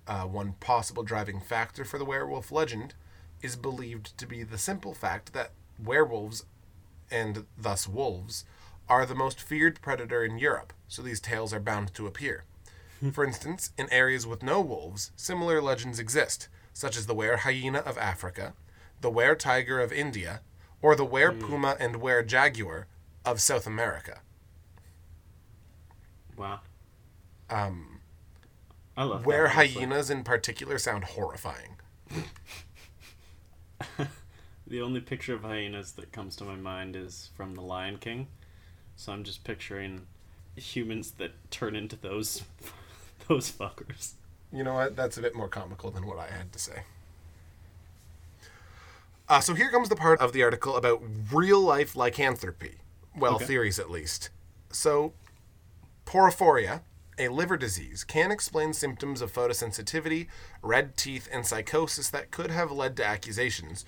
Uh, 0.07 0.25
one 0.25 0.55
possible 0.61 1.03
driving 1.03 1.41
factor 1.41 1.85
for 1.85 1.97
the 1.97 2.05
werewolf 2.05 2.51
legend 2.51 2.95
is 3.41 3.57
believed 3.57 4.17
to 4.19 4.27
be 4.27 4.43
the 4.43 4.59
simple 4.59 4.95
fact 4.95 5.33
that 5.33 5.53
werewolves, 5.83 6.45
and 7.11 7.47
thus 7.57 7.87
wolves, 7.87 8.45
are 8.89 9.07
the 9.07 9.15
most 9.15 9.41
feared 9.41 9.81
predator 9.81 10.25
in 10.25 10.39
Europe, 10.39 10.73
so 10.89 11.03
these 11.03 11.21
tales 11.21 11.53
are 11.53 11.61
bound 11.61 11.95
to 11.95 12.07
appear. 12.07 12.45
For 13.13 13.25
instance, 13.25 13.71
in 13.77 13.91
areas 13.91 14.27
with 14.27 14.43
no 14.43 14.61
wolves, 14.61 15.11
similar 15.17 15.61
legends 15.61 15.99
exist, 15.99 16.49
such 16.73 16.97
as 16.97 17.07
the 17.07 17.15
were 17.15 17.39
hyena 17.39 17.79
of 17.79 17.99
Africa, 17.99 18.55
the 19.01 19.11
were 19.11 19.35
tiger 19.35 19.81
of 19.81 19.93
India, 19.93 20.41
or 20.83 20.95
the 20.97 21.05
were 21.05 21.33
puma 21.33 21.77
and 21.81 21.97
were 21.97 22.23
jaguar 22.23 22.87
of 23.25 23.41
South 23.41 23.67
America. 23.67 24.21
wow. 26.37 26.61
Um, 27.51 28.01
I 28.97 29.05
love 29.05 29.27
honestly. 29.27 29.73
hyenas 29.81 30.11
in 30.11 30.25
particular 30.25 30.79
sound 30.79 31.05
horrifying. 31.05 31.77
The 34.67 34.81
only 34.81 35.01
picture 35.01 35.35
of 35.35 35.43
hyenas 35.43 35.93
that 35.93 36.11
comes 36.13 36.37
to 36.37 36.45
my 36.45 36.57
mind 36.57 36.97
is 36.97 37.31
from 37.37 37.55
The 37.55 37.61
Lion 37.61 37.99
King. 37.99 38.29
So 38.97 39.13
I'm 39.13 39.25
just 39.25 39.45
picturing 39.45 40.07
humans 40.57 41.13
that 41.13 41.33
turn 41.51 41.75
into 41.77 41.97
those 41.97 42.43
those 43.29 43.51
fuckers. 43.51 44.13
You 44.53 44.63
know 44.65 44.75
what? 44.75 44.97
That's 44.97 45.17
a 45.19 45.23
bit 45.23 45.35
more 45.35 45.49
comical 45.49 45.91
than 45.91 46.07
what 46.07 46.19
I 46.19 46.27
had 46.27 46.53
to 46.53 46.59
say. 46.59 46.83
Uh, 49.29 49.41
so 49.41 49.55
here 49.55 49.71
comes 49.71 49.89
the 49.89 49.97
part 49.97 50.21
of 50.21 50.33
the 50.33 50.43
article 50.43 50.77
about 50.77 51.03
real 51.33 51.61
life 51.61 51.97
lycanthropy. 51.97 52.77
Well, 53.17 53.37
Okay. 53.37 53.47
theories 53.47 53.79
at 53.79 53.91
least. 53.91 54.29
So, 54.71 55.15
porphyria, 56.05 56.83
a 57.19 57.29
liver 57.29 57.57
disease, 57.57 58.05
can 58.05 58.31
explain 58.31 58.73
symptoms 58.75 59.23
of 59.23 59.33
photosensitivity, 59.33 60.27
red 60.63 60.97
teeth, 60.97 61.29
and 61.33 61.47
psychosis 61.47 62.11
that 62.11 62.31
could 62.31 62.51
have 62.51 62.71
led 62.71 62.97
to 62.99 63.05
accusations. 63.07 63.85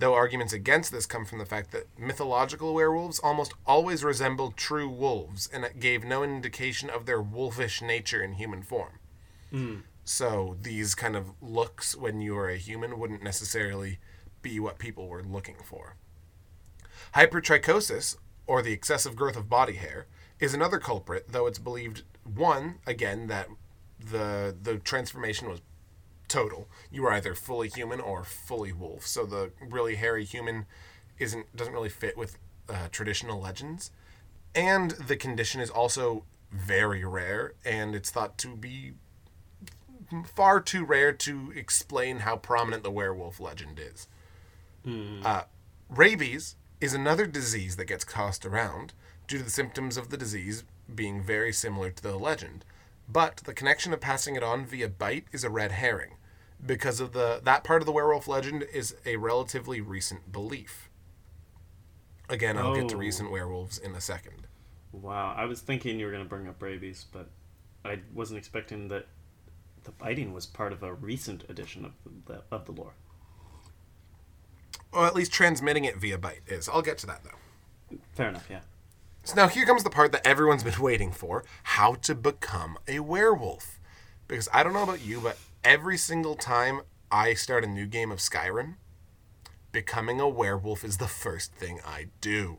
Though 0.00 0.14
arguments 0.14 0.54
against 0.54 0.92
this 0.92 1.04
come 1.04 1.26
from 1.26 1.40
the 1.40 1.44
fact 1.44 1.72
that 1.72 1.86
mythological 1.98 2.72
werewolves 2.72 3.18
almost 3.18 3.52
always 3.66 4.02
resembled 4.02 4.56
true 4.56 4.88
wolves, 4.88 5.46
and 5.52 5.62
it 5.62 5.78
gave 5.78 6.04
no 6.04 6.22
indication 6.22 6.88
of 6.88 7.04
their 7.04 7.20
wolfish 7.20 7.82
nature 7.82 8.22
in 8.22 8.32
human 8.32 8.62
form. 8.62 8.98
Hmm. 9.50 9.76
So 10.02 10.56
these 10.58 10.94
kind 10.94 11.16
of 11.16 11.32
looks 11.42 11.94
when 11.94 12.22
you 12.22 12.34
are 12.38 12.48
a 12.48 12.56
human 12.56 12.98
wouldn't 12.98 13.22
necessarily 13.22 13.98
be 14.40 14.58
what 14.58 14.78
people 14.78 15.06
were 15.06 15.22
looking 15.22 15.56
for. 15.62 15.96
Hypertrichosis, 17.14 18.16
or 18.46 18.62
the 18.62 18.72
excessive 18.72 19.14
growth 19.14 19.36
of 19.36 19.50
body 19.50 19.74
hair, 19.74 20.06
is 20.38 20.54
another 20.54 20.78
culprit, 20.78 21.26
though 21.28 21.46
it's 21.46 21.58
believed 21.58 22.04
one, 22.24 22.76
again, 22.86 23.26
that 23.26 23.48
the 23.98 24.56
the 24.62 24.78
transformation 24.78 25.50
was 25.50 25.60
total. 26.30 26.68
You 26.90 27.04
are 27.06 27.12
either 27.12 27.34
fully 27.34 27.68
human 27.68 28.00
or 28.00 28.24
fully 28.24 28.72
wolf. 28.72 29.06
So 29.06 29.26
the 29.26 29.50
really 29.60 29.96
hairy 29.96 30.24
human 30.24 30.64
isn't 31.18 31.54
doesn't 31.54 31.74
really 31.74 31.90
fit 31.90 32.16
with 32.16 32.38
uh, 32.68 32.88
traditional 32.90 33.38
legends. 33.38 33.90
And 34.54 34.92
the 34.92 35.16
condition 35.16 35.60
is 35.60 35.70
also 35.70 36.24
very 36.50 37.04
rare, 37.04 37.54
and 37.64 37.94
it's 37.94 38.10
thought 38.10 38.38
to 38.38 38.56
be 38.56 38.92
far 40.34 40.60
too 40.60 40.84
rare 40.84 41.12
to 41.12 41.52
explain 41.54 42.20
how 42.20 42.36
prominent 42.36 42.82
the 42.82 42.90
werewolf 42.90 43.38
legend 43.38 43.78
is. 43.78 44.08
Uh, 45.24 45.42
rabies 45.88 46.56
is 46.80 46.94
another 46.94 47.26
disease 47.26 47.76
that 47.76 47.84
gets 47.84 48.04
tossed 48.04 48.44
around 48.44 48.92
due 49.28 49.38
to 49.38 49.44
the 49.44 49.50
symptoms 49.50 49.96
of 49.96 50.08
the 50.08 50.16
disease 50.16 50.64
being 50.92 51.22
very 51.22 51.52
similar 51.52 51.90
to 51.90 52.02
the 52.02 52.16
legend, 52.16 52.64
but 53.08 53.36
the 53.44 53.54
connection 53.54 53.92
of 53.92 54.00
passing 54.00 54.34
it 54.34 54.42
on 54.42 54.64
via 54.64 54.88
bite 54.88 55.26
is 55.30 55.44
a 55.44 55.50
red 55.50 55.70
herring 55.72 56.14
because 56.64 57.00
of 57.00 57.12
the 57.12 57.40
that 57.44 57.64
part 57.64 57.82
of 57.82 57.86
the 57.86 57.92
werewolf 57.92 58.28
legend 58.28 58.64
is 58.72 58.94
a 59.06 59.16
relatively 59.16 59.80
recent 59.80 60.30
belief. 60.32 60.88
Again, 62.28 62.56
I'll 62.58 62.74
get 62.74 62.88
to 62.90 62.96
Oh. 62.96 62.98
recent 62.98 63.30
werewolves 63.30 63.78
in 63.78 63.94
a 63.94 64.00
second. 64.00 64.46
Wow, 64.92 65.34
I 65.36 65.44
was 65.46 65.60
thinking 65.60 65.98
you 65.98 66.06
were 66.06 66.12
gonna 66.12 66.24
bring 66.24 66.48
up 66.48 66.62
rabies, 66.62 67.06
but 67.12 67.30
I 67.84 68.00
wasn't 68.12 68.38
expecting 68.38 68.88
that 68.88 69.06
the 69.84 69.92
biting 69.92 70.32
was 70.32 70.46
part 70.46 70.72
of 70.72 70.82
a 70.82 70.92
recent 70.92 71.48
edition 71.48 71.84
of 71.84 71.92
the 72.26 72.42
of 72.50 72.66
the 72.66 72.72
lore. 72.72 72.94
Or 74.92 75.06
at 75.06 75.14
least 75.14 75.32
transmitting 75.32 75.84
it 75.84 75.96
via 75.96 76.18
bite 76.18 76.42
is. 76.46 76.68
I'll 76.68 76.82
get 76.82 76.98
to 76.98 77.06
that 77.06 77.22
though. 77.24 77.96
Fair 78.14 78.28
enough, 78.28 78.46
yeah. 78.50 78.60
So 79.22 79.34
now 79.34 79.48
here 79.48 79.66
comes 79.66 79.84
the 79.84 79.90
part 79.90 80.12
that 80.12 80.26
everyone's 80.26 80.64
been 80.64 80.80
waiting 80.80 81.12
for 81.12 81.44
how 81.62 81.94
to 81.94 82.14
become 82.14 82.78
a 82.88 83.00
werewolf. 83.00 83.78
Because 84.26 84.48
I 84.52 84.62
don't 84.62 84.72
know 84.72 84.82
about 84.82 85.00
you, 85.04 85.20
but 85.20 85.36
every 85.64 85.96
single 85.96 86.34
time 86.34 86.82
I 87.10 87.34
start 87.34 87.64
a 87.64 87.66
new 87.66 87.86
game 87.86 88.12
of 88.12 88.18
Skyrim, 88.18 88.74
becoming 89.72 90.20
a 90.20 90.28
werewolf 90.28 90.84
is 90.84 90.98
the 90.98 91.06
first 91.06 91.52
thing 91.54 91.80
I 91.84 92.06
do. 92.20 92.58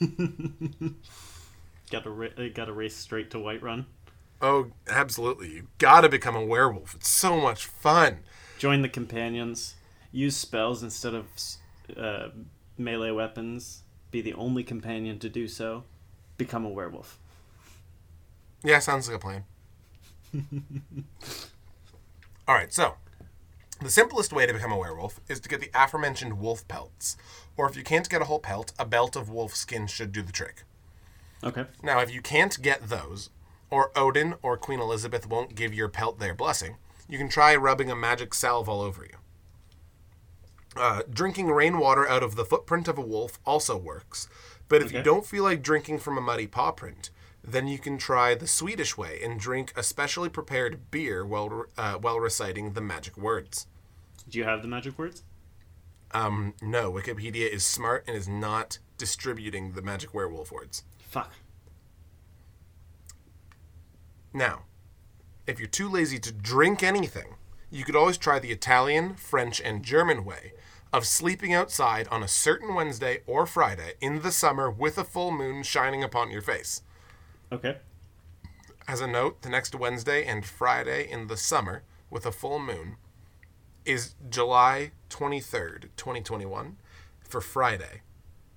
Got 1.90 2.04
to 2.04 2.10
ra- 2.10 2.28
uh, 2.38 2.48
got 2.54 2.64
to 2.64 2.72
race 2.72 2.96
straight 2.96 3.30
to 3.32 3.36
Whiterun. 3.36 3.84
Oh, 4.40 4.68
absolutely. 4.88 5.50
You 5.52 5.66
gotta 5.76 6.08
become 6.08 6.34
a 6.34 6.44
werewolf. 6.44 6.94
It's 6.94 7.08
so 7.08 7.38
much 7.38 7.66
fun. 7.66 8.20
Join 8.58 8.80
the 8.80 8.88
companions. 8.88 9.74
Use 10.10 10.34
spells 10.36 10.82
instead 10.82 11.14
of 11.14 11.26
uh, 11.96 12.30
melee 12.78 13.10
weapons. 13.10 13.82
Be 14.10 14.22
the 14.22 14.32
only 14.34 14.64
companion 14.64 15.18
to 15.18 15.28
do 15.28 15.46
so. 15.46 15.84
Become 16.38 16.64
a 16.64 16.70
werewolf. 16.70 17.18
Yeah, 18.64 18.78
sounds 18.78 19.06
like 19.06 19.16
a 19.16 19.20
plan. 19.20 19.44
All 22.48 22.54
right, 22.54 22.72
so 22.72 22.96
the 23.80 23.90
simplest 23.90 24.32
way 24.32 24.46
to 24.46 24.52
become 24.52 24.72
a 24.72 24.78
werewolf 24.78 25.20
is 25.28 25.40
to 25.40 25.48
get 25.48 25.60
the 25.60 25.70
aforementioned 25.74 26.38
wolf 26.38 26.66
pelts. 26.68 27.16
Or 27.56 27.68
if 27.68 27.76
you 27.76 27.82
can't 27.82 28.08
get 28.08 28.22
a 28.22 28.26
whole 28.26 28.38
pelt, 28.38 28.72
a 28.78 28.86
belt 28.86 29.16
of 29.16 29.28
wolf 29.28 29.54
skin 29.54 29.86
should 29.86 30.12
do 30.12 30.22
the 30.22 30.32
trick. 30.32 30.62
Okay. 31.44 31.64
Now, 31.82 32.00
if 32.00 32.12
you 32.12 32.22
can't 32.22 32.60
get 32.62 32.88
those, 32.88 33.30
or 33.70 33.90
Odin 33.96 34.34
or 34.42 34.56
Queen 34.56 34.80
Elizabeth 34.80 35.26
won't 35.26 35.54
give 35.54 35.74
your 35.74 35.88
pelt 35.88 36.18
their 36.18 36.34
blessing, 36.34 36.76
you 37.08 37.18
can 37.18 37.28
try 37.28 37.56
rubbing 37.56 37.90
a 37.90 37.96
magic 37.96 38.34
salve 38.34 38.68
all 38.68 38.80
over 38.80 39.04
you. 39.04 39.16
Uh, 40.76 41.02
drinking 41.10 41.48
rainwater 41.48 42.08
out 42.08 42.22
of 42.22 42.36
the 42.36 42.44
footprint 42.44 42.88
of 42.88 42.96
a 42.96 43.02
wolf 43.02 43.38
also 43.44 43.76
works, 43.76 44.28
but 44.68 44.80
if 44.80 44.90
you 44.90 45.02
don't 45.02 45.26
feel 45.26 45.44
like 45.44 45.62
drinking 45.62 45.98
from 45.98 46.16
a 46.16 46.20
muddy 46.20 46.46
paw 46.46 46.70
print, 46.70 47.10
then 47.44 47.66
you 47.66 47.78
can 47.78 47.98
try 47.98 48.34
the 48.34 48.46
Swedish 48.46 48.96
way 48.96 49.20
and 49.22 49.38
drink 49.38 49.72
a 49.76 49.82
specially 49.82 50.28
prepared 50.28 50.90
beer 50.90 51.24
while 51.24 51.66
uh, 51.76 51.94
while 51.94 52.20
reciting 52.20 52.72
the 52.72 52.80
magic 52.80 53.16
words. 53.16 53.66
Do 54.28 54.38
you 54.38 54.44
have 54.44 54.62
the 54.62 54.68
magic 54.68 54.98
words? 54.98 55.24
Um, 56.12 56.54
no, 56.60 56.92
Wikipedia 56.92 57.48
is 57.48 57.64
smart 57.64 58.04
and 58.06 58.16
is 58.16 58.28
not 58.28 58.78
distributing 58.98 59.72
the 59.72 59.82
magic 59.82 60.14
werewolf 60.14 60.52
words. 60.52 60.84
Fuck. 60.98 61.32
Now, 64.32 64.62
if 65.46 65.58
you're 65.58 65.68
too 65.68 65.88
lazy 65.88 66.18
to 66.20 66.32
drink 66.32 66.82
anything, 66.82 67.34
you 67.70 67.84
could 67.84 67.96
always 67.96 68.18
try 68.18 68.38
the 68.38 68.52
Italian, 68.52 69.14
French, 69.14 69.60
and 69.60 69.82
German 69.82 70.24
way 70.24 70.52
of 70.92 71.06
sleeping 71.06 71.54
outside 71.54 72.06
on 72.08 72.22
a 72.22 72.28
certain 72.28 72.74
Wednesday 72.74 73.20
or 73.26 73.46
Friday 73.46 73.94
in 74.00 74.20
the 74.20 74.30
summer 74.30 74.70
with 74.70 74.98
a 74.98 75.04
full 75.04 75.30
moon 75.30 75.62
shining 75.62 76.04
upon 76.04 76.30
your 76.30 76.42
face. 76.42 76.82
Okay. 77.52 77.76
As 78.88 79.00
a 79.00 79.06
note, 79.06 79.42
the 79.42 79.50
next 79.50 79.74
Wednesday 79.74 80.24
and 80.24 80.44
Friday 80.44 81.08
in 81.08 81.26
the 81.26 81.36
summer 81.36 81.82
with 82.10 82.24
a 82.24 82.32
full 82.32 82.58
moon 82.58 82.96
is 83.84 84.14
July 84.28 84.92
23rd, 85.10 85.88
2021 85.96 86.76
for 87.28 87.40
Friday, 87.40 88.00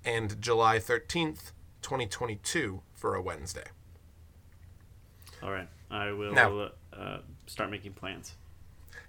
and 0.04 0.42
July 0.42 0.78
13th, 0.80 1.52
2022 1.82 2.82
for 2.94 3.16
a 3.16 3.22
Wednesday. 3.22 3.66
All 5.44 5.52
right. 5.52 5.68
I 5.92 6.12
will 6.12 6.34
Now- 6.34 6.72
uh, 6.94 7.20
start 7.46 7.70
making 7.70 7.94
plans. 7.94 8.36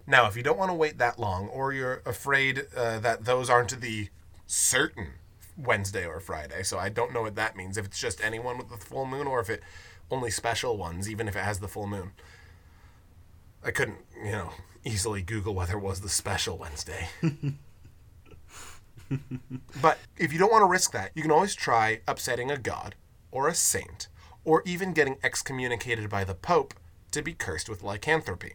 Now, 0.07 0.27
if 0.27 0.37
you 0.37 0.43
don't 0.43 0.59
want 0.59 0.71
to 0.71 0.75
wait 0.75 0.99
that 0.99 1.19
long, 1.19 1.49
or 1.49 1.73
you're 1.73 2.03
afraid 2.05 2.67
uh, 2.77 2.99
that 3.01 3.25
those 3.25 3.49
aren't 3.49 3.81
the 3.81 4.09
certain 4.47 5.15
Wednesday 5.57 6.07
or 6.07 6.21
Friday, 6.21 6.63
so 6.63 6.79
I 6.79 6.89
don't 6.89 7.13
know 7.13 7.23
what 7.23 7.37
that 7.37 7.57
means. 7.57 7.77
If 7.77 7.87
it's 7.87 8.01
just 8.01 8.23
anyone 8.23 8.59
with 8.59 8.69
the 8.69 8.77
full 8.77 9.07
moon, 9.07 9.27
or 9.27 9.41
if 9.41 9.51
it 9.51 9.63
only 10.11 10.31
special 10.31 10.77
ones, 10.77 11.11
even 11.11 11.29
if 11.29 11.37
it 11.37 11.45
has 11.45 11.59
the 11.59 11.69
full 11.69 11.87
moon. 11.87 12.13
I 13.65 13.71
couldn't, 13.71 13.99
you 14.23 14.33
know, 14.33 14.53
easily 14.85 15.23
Google 15.23 15.55
whether 15.55 15.77
it 15.77 15.83
was 15.83 16.01
the 16.01 16.09
special 16.09 16.57
Wednesday. 16.57 17.09
but 19.83 19.99
if 20.17 20.33
you 20.33 20.39
don't 20.39 20.53
want 20.53 20.63
to 20.63 20.67
risk 20.67 20.93
that, 20.93 21.11
you 21.15 21.23
can 21.23 21.31
always 21.31 21.55
try 21.55 22.01
upsetting 22.07 22.51
a 22.51 22.59
god 22.59 22.95
or 23.33 23.49
a 23.49 23.55
saint, 23.55 24.09
or 24.45 24.63
even 24.65 24.93
getting 24.93 25.19
excommunicated 25.23 26.09
by 26.09 26.25
the 26.25 26.35
Pope 26.35 26.75
to 27.11 27.23
be 27.23 27.35
cursed 27.35 27.69
with 27.69 27.83
lycanthropy. 27.83 28.55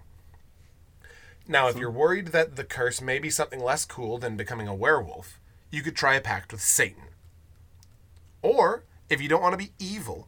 Now, 1.47 1.67
if 1.67 1.77
you're 1.77 1.91
worried 1.91 2.27
that 2.27 2.55
the 2.55 2.63
curse 2.63 3.01
may 3.01 3.19
be 3.19 3.29
something 3.29 3.59
less 3.59 3.83
cool 3.83 4.17
than 4.17 4.37
becoming 4.37 4.67
a 4.67 4.75
werewolf, 4.75 5.39
you 5.71 5.81
could 5.81 5.95
try 5.95 6.15
a 6.15 6.21
pact 6.21 6.51
with 6.51 6.61
Satan. 6.61 7.05
Or, 8.41 8.83
if 9.09 9.21
you 9.21 9.27
don't 9.27 9.41
want 9.41 9.53
to 9.53 9.57
be 9.57 9.73
evil, 9.79 10.27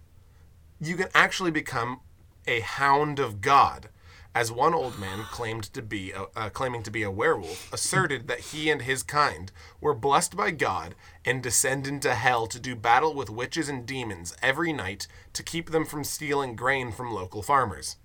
you 0.80 0.96
can 0.96 1.10
actually 1.14 1.52
become 1.52 2.02
a 2.48 2.62
hound 2.62 3.20
of 3.20 3.42
God, 3.42 3.90
as 4.36 4.52
one 4.52 4.74
old 4.74 4.98
man 4.98 5.20
claimed 5.32 5.64
to 5.64 5.82
be 5.82 6.12
uh, 6.14 6.50
claiming 6.50 6.82
to 6.84 6.92
be 6.92 7.04
a 7.04 7.12
werewolf 7.12 7.72
asserted 7.72 8.28
that 8.28 8.40
he 8.40 8.70
and 8.70 8.82
his 8.82 9.04
kind 9.04 9.52
were 9.80 9.94
blessed 9.94 10.36
by 10.36 10.52
God 10.52 10.96
and 11.24 11.44
descend 11.44 11.86
into 11.86 12.16
hell 12.16 12.48
to 12.48 12.60
do 12.60 12.76
battle 12.76 13.14
with 13.14 13.30
witches 13.30 13.70
and 13.70 13.86
demons 13.86 14.36
every 14.42 14.74
night 14.74 15.08
to 15.34 15.44
keep 15.44 15.70
them 15.70 15.86
from 15.86 16.04
stealing 16.04 16.56
grain 16.56 16.92
from 16.92 17.14
local 17.14 17.44
farmers. 17.44 17.98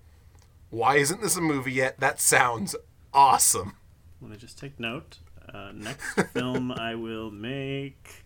Why 0.71 0.97
isn't 0.97 1.23
this 1.23 1.37
a 1.37 1.41
movie 1.41 1.73
yet? 1.73 1.99
That 1.99 2.21
sounds 2.21 2.77
awesome. 3.15 3.77
Let 4.21 4.31
me 4.31 4.37
just 4.37 4.59
take 4.59 4.79
note. 4.79 5.19
Uh, 5.53 5.73
next 5.75 6.21
film 6.33 6.73
I 6.73 6.95
will 6.95 7.31
make 7.31 8.25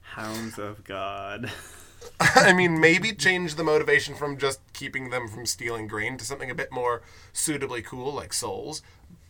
Hounds 0.00 0.58
of 0.58 0.84
God. 0.84 1.50
I 2.20 2.52
mean, 2.52 2.80
maybe 2.80 3.12
change 3.12 3.54
the 3.54 3.64
motivation 3.64 4.14
from 4.14 4.38
just 4.38 4.60
keeping 4.72 5.10
them 5.10 5.28
from 5.28 5.46
stealing 5.46 5.86
grain 5.86 6.16
to 6.18 6.24
something 6.24 6.50
a 6.50 6.54
bit 6.54 6.72
more 6.72 7.02
suitably 7.32 7.82
cool, 7.82 8.12
like 8.12 8.32
Souls. 8.32 8.82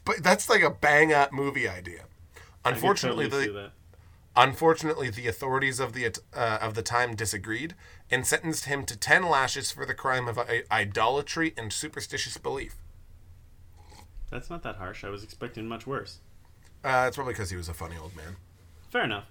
But 0.05 0.23
that's 0.23 0.49
like 0.49 0.63
a 0.63 0.71
bang 0.71 1.13
up 1.13 1.33
movie 1.33 1.69
idea. 1.69 2.05
Unfortunately, 2.65 3.29
totally 3.29 3.53
the 3.53 3.71
unfortunately 4.37 5.11
the 5.11 5.27
authorities 5.27 5.81
of 5.81 5.93
the 5.93 6.07
uh, 6.35 6.59
of 6.61 6.75
the 6.75 6.83
time 6.83 7.15
disagreed 7.15 7.75
and 8.11 8.27
sentenced 8.27 8.65
him 8.67 8.85
to 8.87 8.97
ten 8.97 9.23
lashes 9.29 9.71
for 9.71 9.85
the 9.85 9.95
crime 9.95 10.29
of 10.29 10.39
I- 10.39 10.63
idolatry 10.71 11.55
and 11.57 11.73
superstitious 11.73 12.37
belief. 12.39 12.77
That's 14.31 14.49
not 14.49 14.63
that 14.63 14.77
harsh. 14.77 15.05
I 15.05 15.11
was 15.11 15.25
expecting 15.25 15.67
much 15.67 15.87
worse. 15.87 16.21
Uh, 16.85 17.05
it's 17.07 17.17
probably 17.17 17.35
because 17.35 17.51
he 17.51 17.57
was 17.57 17.69
a 17.69 17.75
funny 17.75 17.97
old 18.01 18.15
man. 18.17 18.37
Fair 18.91 19.05
enough. 19.05 19.25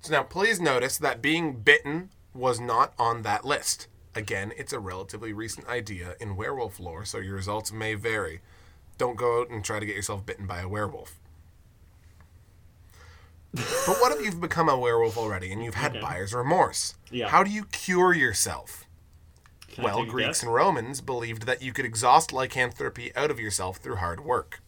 So 0.00 0.12
now, 0.12 0.22
please 0.22 0.60
notice 0.60 0.98
that 0.98 1.20
being 1.22 1.54
bitten 1.60 2.10
was 2.34 2.60
not 2.60 2.92
on 2.98 3.22
that 3.22 3.44
list. 3.44 3.88
Again, 4.14 4.52
it's 4.56 4.72
a 4.72 4.78
relatively 4.78 5.32
recent 5.32 5.66
idea 5.68 6.14
in 6.20 6.36
werewolf 6.36 6.78
lore, 6.78 7.04
so 7.04 7.18
your 7.18 7.34
results 7.36 7.72
may 7.72 7.94
vary. 7.94 8.40
Don't 8.96 9.16
go 9.16 9.40
out 9.40 9.50
and 9.50 9.64
try 9.64 9.80
to 9.80 9.86
get 9.86 9.96
yourself 9.96 10.24
bitten 10.26 10.46
by 10.46 10.60
a 10.60 10.68
werewolf. 10.68 11.18
but 13.54 13.96
what 14.00 14.12
if 14.16 14.24
you've 14.24 14.40
become 14.40 14.68
a 14.68 14.78
werewolf 14.78 15.16
already 15.16 15.50
and 15.52 15.64
you've 15.64 15.74
had 15.74 15.92
Okay. 15.92 16.00
buyer's 16.00 16.34
remorse? 16.34 16.94
Yeah. 17.10 17.28
How 17.28 17.42
do 17.42 17.50
you 17.50 17.64
cure 17.64 18.12
yourself? 18.12 18.84
Can 19.68 19.84
well, 19.84 20.04
Greeks 20.04 20.42
and 20.42 20.52
Romans 20.52 21.00
believed 21.00 21.44
that 21.46 21.62
you 21.62 21.72
could 21.72 21.84
exhaust 21.84 22.32
lycanthropy 22.32 23.14
out 23.16 23.30
of 23.30 23.38
yourself 23.40 23.78
through 23.78 23.96
hard 23.96 24.20
work. 24.20 24.60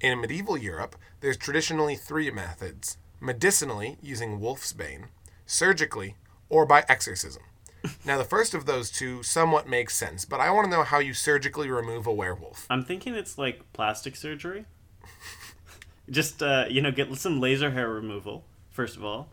In 0.00 0.20
medieval 0.20 0.56
Europe, 0.56 0.96
there's 1.20 1.36
traditionally 1.36 1.96
three 1.96 2.30
methods 2.30 2.98
medicinally, 3.20 3.96
using 4.02 4.40
wolf's 4.40 4.72
bane, 4.72 5.06
surgically, 5.46 6.16
or 6.48 6.66
by 6.66 6.84
exorcism. 6.88 7.42
now, 8.04 8.18
the 8.18 8.24
first 8.24 8.52
of 8.52 8.66
those 8.66 8.90
two 8.90 9.22
somewhat 9.22 9.68
makes 9.68 9.96
sense, 9.96 10.24
but 10.24 10.38
I 10.40 10.50
want 10.50 10.66
to 10.66 10.70
know 10.70 10.82
how 10.82 10.98
you 10.98 11.14
surgically 11.14 11.70
remove 11.70 12.06
a 12.06 12.12
werewolf. 12.12 12.66
I'm 12.68 12.84
thinking 12.84 13.14
it's 13.14 13.38
like 13.38 13.72
plastic 13.72 14.16
surgery. 14.16 14.66
Just 16.10 16.42
uh, 16.42 16.66
you 16.68 16.82
know, 16.82 16.92
get 16.92 17.14
some 17.16 17.40
laser 17.40 17.70
hair 17.70 17.88
removal 17.88 18.44
first 18.76 18.96
of 18.96 19.04
all, 19.04 19.28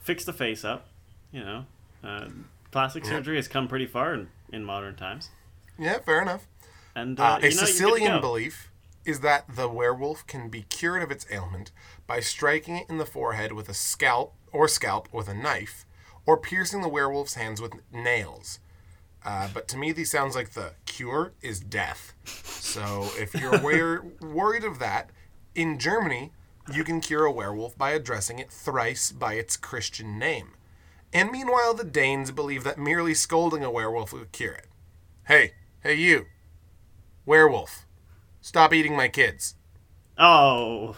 fix 0.00 0.24
the 0.24 0.32
face 0.32 0.64
up. 0.64 0.88
You 1.32 1.40
know, 1.40 1.64
uh, 2.02 2.28
plastic 2.70 3.04
surgery 3.06 3.36
has 3.36 3.48
come 3.48 3.68
pretty 3.68 3.86
far 3.86 4.12
in, 4.14 4.28
in 4.52 4.64
modern 4.64 4.96
times, 4.96 5.30
Yeah, 5.78 5.98
fair 6.00 6.20
enough. 6.20 6.46
and 6.94 7.18
Uh, 7.18 7.22
uh, 7.22 7.26
a 7.26 7.28
you 7.28 7.34
know, 7.36 7.40
you're 7.40 7.50
good 7.50 7.58
to 7.58 7.66
Sicilian 7.66 8.20
belief 8.20 8.70
is 9.08 9.20
that 9.20 9.44
the 9.48 9.68
werewolf 9.68 10.26
can 10.26 10.50
be 10.50 10.62
cured 10.62 11.02
of 11.02 11.10
its 11.10 11.26
ailment 11.30 11.72
by 12.06 12.20
striking 12.20 12.76
it 12.76 12.86
in 12.90 12.98
the 12.98 13.06
forehead 13.06 13.54
with 13.54 13.68
a 13.70 13.74
scalp 13.74 14.34
or 14.52 14.68
scalp 14.68 15.08
with 15.12 15.28
a 15.28 15.34
knife, 15.34 15.86
or 16.26 16.36
piercing 16.36 16.82
the 16.82 16.88
werewolf's 16.88 17.34
hands 17.34 17.58
with 17.58 17.72
nails. 17.90 18.60
Uh, 19.24 19.48
but 19.52 19.66
to 19.66 19.78
me, 19.78 19.92
these 19.92 20.10
sounds 20.10 20.34
like 20.34 20.50
the 20.50 20.72
cure 20.84 21.32
is 21.40 21.58
death. 21.58 22.12
So 22.24 23.08
if 23.16 23.34
you're 23.34 23.58
wor- 23.62 24.04
worried 24.20 24.64
of 24.64 24.78
that, 24.78 25.08
in 25.54 25.78
Germany, 25.78 26.32
you 26.70 26.84
can 26.84 27.00
cure 27.00 27.24
a 27.24 27.32
werewolf 27.32 27.78
by 27.78 27.92
addressing 27.92 28.38
it 28.38 28.50
thrice 28.50 29.10
by 29.10 29.34
its 29.34 29.56
Christian 29.56 30.18
name. 30.18 30.50
And 31.14 31.30
meanwhile, 31.30 31.72
the 31.72 31.84
Danes 31.84 32.30
believe 32.30 32.62
that 32.64 32.78
merely 32.78 33.14
scolding 33.14 33.64
a 33.64 33.70
werewolf 33.70 34.12
will 34.12 34.26
cure 34.32 34.52
it. 34.52 34.66
Hey, 35.26 35.54
hey, 35.82 35.94
you, 35.94 36.26
werewolf, 37.24 37.86
stop 38.48 38.72
eating 38.72 38.96
my 38.96 39.08
kids. 39.08 39.54
Oh, 40.16 40.96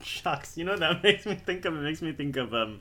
shucks! 0.00 0.56
You 0.56 0.64
know 0.64 0.72
what 0.72 0.80
that 0.80 1.02
makes 1.08 1.26
me 1.26 1.34
think 1.34 1.64
of. 1.64 1.74
It 1.74 1.80
makes 1.80 2.00
me 2.00 2.12
think 2.12 2.36
of 2.36 2.54
um, 2.54 2.80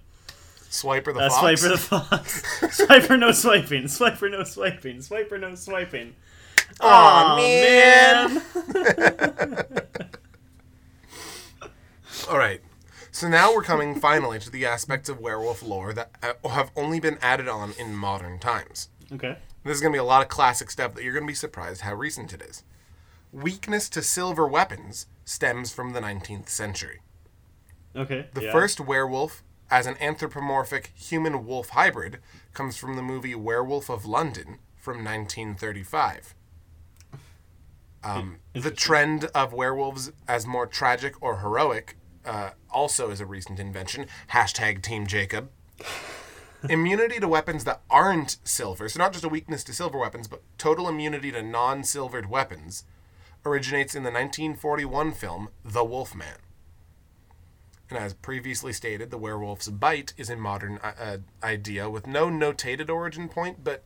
Swiper 0.69 1.13
the 1.13 1.21
uh, 1.21 1.29
fox. 1.29 1.41
Swiper 1.41 1.69
the 1.71 1.77
fox. 1.77 2.43
Swiper 2.85 3.19
no 3.19 3.31
swiping. 3.31 3.83
Swiper 3.85 4.29
no 4.31 4.43
swiping. 4.43 4.97
Swiper 4.97 5.39
no 5.39 5.55
swiping. 5.55 6.15
Aw, 6.81 7.33
Aw, 7.33 7.37
man. 7.37 8.43
All 12.29 12.37
right. 12.37 12.61
So 13.11 13.27
now 13.27 13.53
we're 13.53 13.63
coming 13.63 13.99
finally 13.99 14.37
to 14.39 14.51
the 14.51 14.65
aspects 14.65 15.09
of 15.09 15.19
werewolf 15.19 15.63
lore 15.63 15.93
that 15.93 16.11
uh, 16.21 16.49
have 16.49 16.69
only 16.75 16.99
been 16.99 17.17
added 17.21 17.47
on 17.47 17.73
in 17.79 17.95
modern 17.95 18.37
times. 18.37 18.89
Okay. 19.11 19.37
This 19.63 19.75
is 19.75 19.81
going 19.81 19.91
to 19.91 19.95
be 19.95 19.99
a 19.99 20.03
lot 20.03 20.21
of 20.21 20.27
classic 20.27 20.69
stuff 20.69 20.93
that 20.93 21.03
you're 21.03 21.13
going 21.13 21.23
to 21.23 21.27
be 21.27 21.33
surprised 21.33 21.81
how 21.81 21.95
recent 21.95 22.31
it 22.33 22.41
is. 22.43 22.63
Weakness 23.37 23.87
to 23.89 24.01
silver 24.01 24.47
weapons 24.47 25.05
stems 25.23 25.71
from 25.71 25.93
the 25.93 25.99
19th 25.99 26.49
century. 26.49 27.01
Okay. 27.95 28.25
The 28.33 28.45
yeah. 28.45 28.51
first 28.51 28.79
werewolf 28.79 29.43
as 29.69 29.85
an 29.85 29.95
anthropomorphic 30.01 30.91
human 30.95 31.45
wolf 31.45 31.69
hybrid 31.69 32.17
comes 32.55 32.77
from 32.77 32.95
the 32.95 33.03
movie 33.03 33.35
Werewolf 33.35 33.91
of 33.91 34.07
London 34.07 34.57
from 34.75 35.05
1935. 35.05 36.33
Um, 38.03 38.37
the 38.53 38.71
trend 38.71 39.25
of 39.35 39.53
werewolves 39.53 40.11
as 40.27 40.47
more 40.47 40.65
tragic 40.65 41.21
or 41.21 41.41
heroic 41.41 41.95
uh, 42.25 42.51
also 42.71 43.11
is 43.11 43.21
a 43.21 43.27
recent 43.27 43.59
invention. 43.59 44.07
Hashtag 44.31 44.81
Team 44.81 45.05
Jacob. 45.05 45.51
immunity 46.69 47.19
to 47.19 47.27
weapons 47.27 47.65
that 47.65 47.81
aren't 47.87 48.37
silver, 48.43 48.89
so 48.89 48.97
not 48.97 49.13
just 49.13 49.23
a 49.23 49.29
weakness 49.29 49.63
to 49.65 49.73
silver 49.73 49.99
weapons, 49.99 50.27
but 50.27 50.41
total 50.57 50.89
immunity 50.89 51.31
to 51.31 51.43
non 51.43 51.83
silvered 51.83 52.31
weapons, 52.31 52.83
originates 53.47 53.95
in 53.95 54.03
the 54.03 54.11
1941 54.11 55.13
film 55.13 55.49
The 55.63 55.83
Wolfman. 55.83 56.37
And 57.89 57.97
as 57.97 58.13
previously 58.13 58.73
stated, 58.73 59.11
the 59.11 59.17
werewolf's 59.17 59.69
bite 59.69 60.13
is 60.17 60.29
a 60.29 60.35
modern 60.35 60.77
uh, 60.83 60.91
uh, 60.99 61.17
idea 61.41 61.89
with 61.89 62.05
no 62.05 62.27
notated 62.27 62.89
origin 62.89 63.29
point, 63.29 63.63
but 63.63 63.83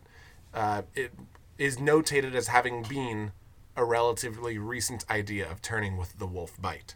uh, 0.53 0.81
it 0.95 1.13
is 1.57 1.77
notated 1.77 2.33
as 2.33 2.47
having 2.47 2.81
been 2.81 3.31
a 3.75 3.85
relatively 3.85 4.57
recent 4.57 5.05
idea 5.09 5.49
of 5.49 5.61
turning 5.61 5.97
with 5.97 6.17
the 6.17 6.25
wolf 6.25 6.59
bite. 6.59 6.95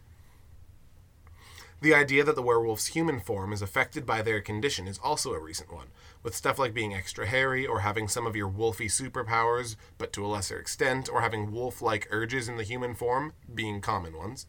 The 1.82 1.94
idea 1.94 2.24
that 2.24 2.36
the 2.36 2.42
werewolf's 2.42 2.88
human 2.88 3.20
form 3.20 3.54
is 3.54 3.62
affected 3.62 4.06
by 4.06 4.22
their 4.22 4.42
condition 4.42 4.88
is 4.88 5.00
also 5.04 5.34
a 5.34 5.40
recent 5.40 5.72
one, 5.72 5.88
with 6.26 6.36
stuff 6.36 6.58
like 6.58 6.74
being 6.74 6.94
extra 6.94 7.28
hairy 7.28 7.68
or 7.68 7.82
having 7.82 8.08
some 8.08 8.26
of 8.26 8.36
your 8.36 8.50
wolfy 8.50 8.88
superpowers, 8.88 9.76
but 10.00 10.12
to 10.12 10.26
a 10.26 10.28
lesser 10.28 10.58
extent, 10.58 11.08
or 11.08 11.22
having 11.22 11.52
wolf 11.52 11.84
like 11.84 12.08
urges 12.10 12.50
in 12.50 12.58
the 12.58 12.64
human 12.64 12.96
form 12.96 13.32
being 13.54 13.80
common 13.80 14.18
ones. 14.18 14.48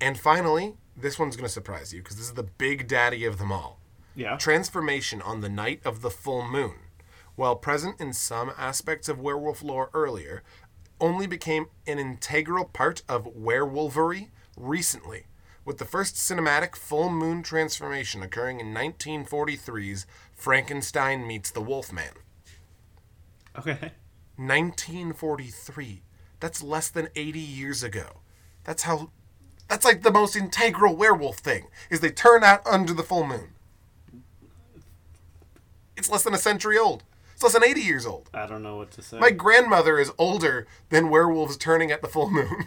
And 0.00 0.20
finally, 0.20 0.74
this 0.94 1.18
one's 1.18 1.34
going 1.34 1.46
to 1.46 1.52
surprise 1.52 1.94
you 1.94 2.02
because 2.02 2.16
this 2.18 2.26
is 2.26 2.34
the 2.34 2.42
big 2.42 2.86
daddy 2.88 3.24
of 3.24 3.38
them 3.38 3.50
all 3.50 3.80
Yeah. 4.14 4.36
transformation 4.36 5.22
on 5.22 5.40
the 5.40 5.48
night 5.48 5.80
of 5.82 6.02
the 6.02 6.10
full 6.10 6.46
moon, 6.46 6.74
while 7.36 7.56
present 7.56 7.98
in 7.98 8.12
some 8.12 8.52
aspects 8.58 9.08
of 9.08 9.18
werewolf 9.18 9.62
lore 9.62 9.88
earlier, 9.94 10.42
only 11.00 11.26
became 11.26 11.68
an 11.86 11.98
integral 11.98 12.66
part 12.66 13.02
of 13.08 13.26
werewolvery 13.34 14.30
recently, 14.58 15.24
with 15.64 15.78
the 15.78 15.84
first 15.86 16.16
cinematic 16.16 16.76
full 16.76 17.08
moon 17.08 17.42
transformation 17.42 18.22
occurring 18.22 18.60
in 18.60 18.74
1943's 18.74 20.06
Frankenstein 20.42 21.24
Meets 21.24 21.52
the 21.52 21.60
Wolfman. 21.60 22.14
Okay. 23.56 23.92
1943. 24.36 26.02
That's 26.40 26.62
less 26.62 26.88
than 26.88 27.08
80 27.14 27.38
years 27.38 27.84
ago. 27.84 28.22
That's 28.64 28.82
how. 28.82 29.12
That's 29.68 29.84
like 29.84 30.02
the 30.02 30.10
most 30.10 30.34
integral 30.34 30.96
werewolf 30.96 31.38
thing, 31.38 31.68
is 31.90 32.00
they 32.00 32.10
turn 32.10 32.42
out 32.42 32.66
under 32.66 32.92
the 32.92 33.04
full 33.04 33.24
moon. 33.24 33.50
It's 35.96 36.10
less 36.10 36.24
than 36.24 36.34
a 36.34 36.38
century 36.38 36.76
old. 36.76 37.04
It's 37.34 37.44
less 37.44 37.52
than 37.52 37.62
80 37.64 37.80
years 37.80 38.04
old. 38.04 38.28
I 38.34 38.46
don't 38.46 38.64
know 38.64 38.76
what 38.76 38.90
to 38.92 39.02
say. 39.02 39.20
My 39.20 39.30
grandmother 39.30 40.00
is 40.00 40.10
older 40.18 40.66
than 40.88 41.08
werewolves 41.08 41.56
turning 41.56 41.92
at 41.92 42.02
the 42.02 42.08
full 42.08 42.28
moon. 42.30 42.66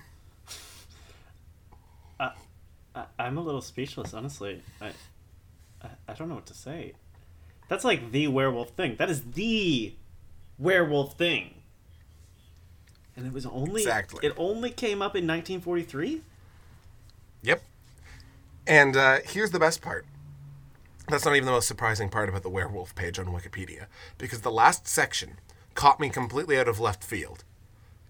I, 2.95 3.03
I'm 3.19 3.37
a 3.37 3.41
little 3.41 3.61
speechless, 3.61 4.13
honestly. 4.13 4.61
I, 4.79 4.91
I, 5.81 5.89
I 6.07 6.13
don't 6.13 6.29
know 6.29 6.35
what 6.35 6.45
to 6.45 6.53
say. 6.53 6.93
That's 7.67 7.83
like 7.83 8.11
the 8.11 8.27
werewolf 8.27 8.69
thing. 8.71 8.95
That 8.97 9.09
is 9.09 9.21
the 9.33 9.93
werewolf 10.57 11.13
thing. 11.17 11.55
And 13.17 13.25
it 13.25 13.33
was 13.33 13.45
only 13.45 13.81
Exactly. 13.81 14.25
it 14.27 14.33
only 14.37 14.69
came 14.69 15.01
up 15.01 15.15
in 15.15 15.25
1943. 15.25 16.21
Yep. 17.43 17.63
And 18.67 18.97
uh, 18.97 19.19
here's 19.25 19.51
the 19.51 19.59
best 19.59 19.81
part. 19.81 20.05
That's 21.07 21.23
not 21.25 21.35
even 21.35 21.45
the 21.45 21.51
most 21.51 21.67
surprising 21.67 22.09
part 22.09 22.29
about 22.29 22.41
the 22.43 22.49
werewolf 22.49 22.95
page 22.95 23.19
on 23.19 23.27
Wikipedia, 23.27 23.85
because 24.17 24.41
the 24.41 24.51
last 24.51 24.87
section 24.87 25.37
caught 25.75 25.99
me 25.99 26.09
completely 26.09 26.57
out 26.57 26.67
of 26.67 26.79
left 26.79 27.03
field. 27.03 27.43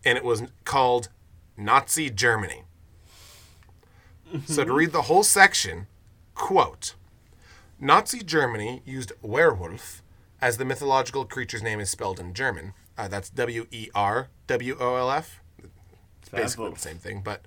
And 0.05 0.17
it 0.17 0.23
was 0.23 0.43
called 0.63 1.09
Nazi 1.57 2.09
Germany. 2.09 2.63
So 4.47 4.63
to 4.63 4.73
read 4.73 4.91
the 4.91 5.03
whole 5.03 5.23
section, 5.23 5.87
quote 6.33 6.95
Nazi 7.79 8.23
Germany 8.23 8.81
used 8.85 9.11
werewolf 9.21 10.01
as 10.41 10.57
the 10.57 10.63
mythological 10.63 11.25
creature's 11.25 11.61
name 11.61 11.81
is 11.81 11.89
spelled 11.89 12.21
in 12.21 12.33
German. 12.33 12.73
Uh, 12.97 13.09
that's 13.09 13.29
W 13.29 13.67
E 13.69 13.89
R 13.93 14.29
W 14.47 14.77
O 14.79 14.95
L 14.95 15.11
F. 15.11 15.41
It's 16.21 16.29
basically 16.29 16.71
the 16.71 16.79
same 16.79 16.97
thing, 16.97 17.21
but 17.21 17.41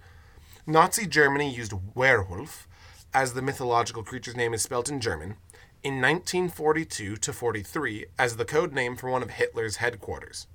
Nazi 0.67 1.07
Germany 1.07 1.53
used 1.53 1.73
werewolf 1.95 2.69
as 3.15 3.33
the 3.33 3.41
mythological 3.41 4.03
creature's 4.03 4.37
name 4.37 4.53
is 4.53 4.61
spelled 4.61 4.91
in 4.91 5.01
German 5.01 5.37
in 5.83 5.95
1942 5.95 7.17
to 7.17 7.33
43 7.33 8.05
as 8.19 8.37
the 8.37 8.45
code 8.45 8.75
name 8.75 8.97
for 8.97 9.11
one 9.11 9.23
of 9.23 9.31
Hitler's 9.31 9.77
headquarters. 9.77 10.47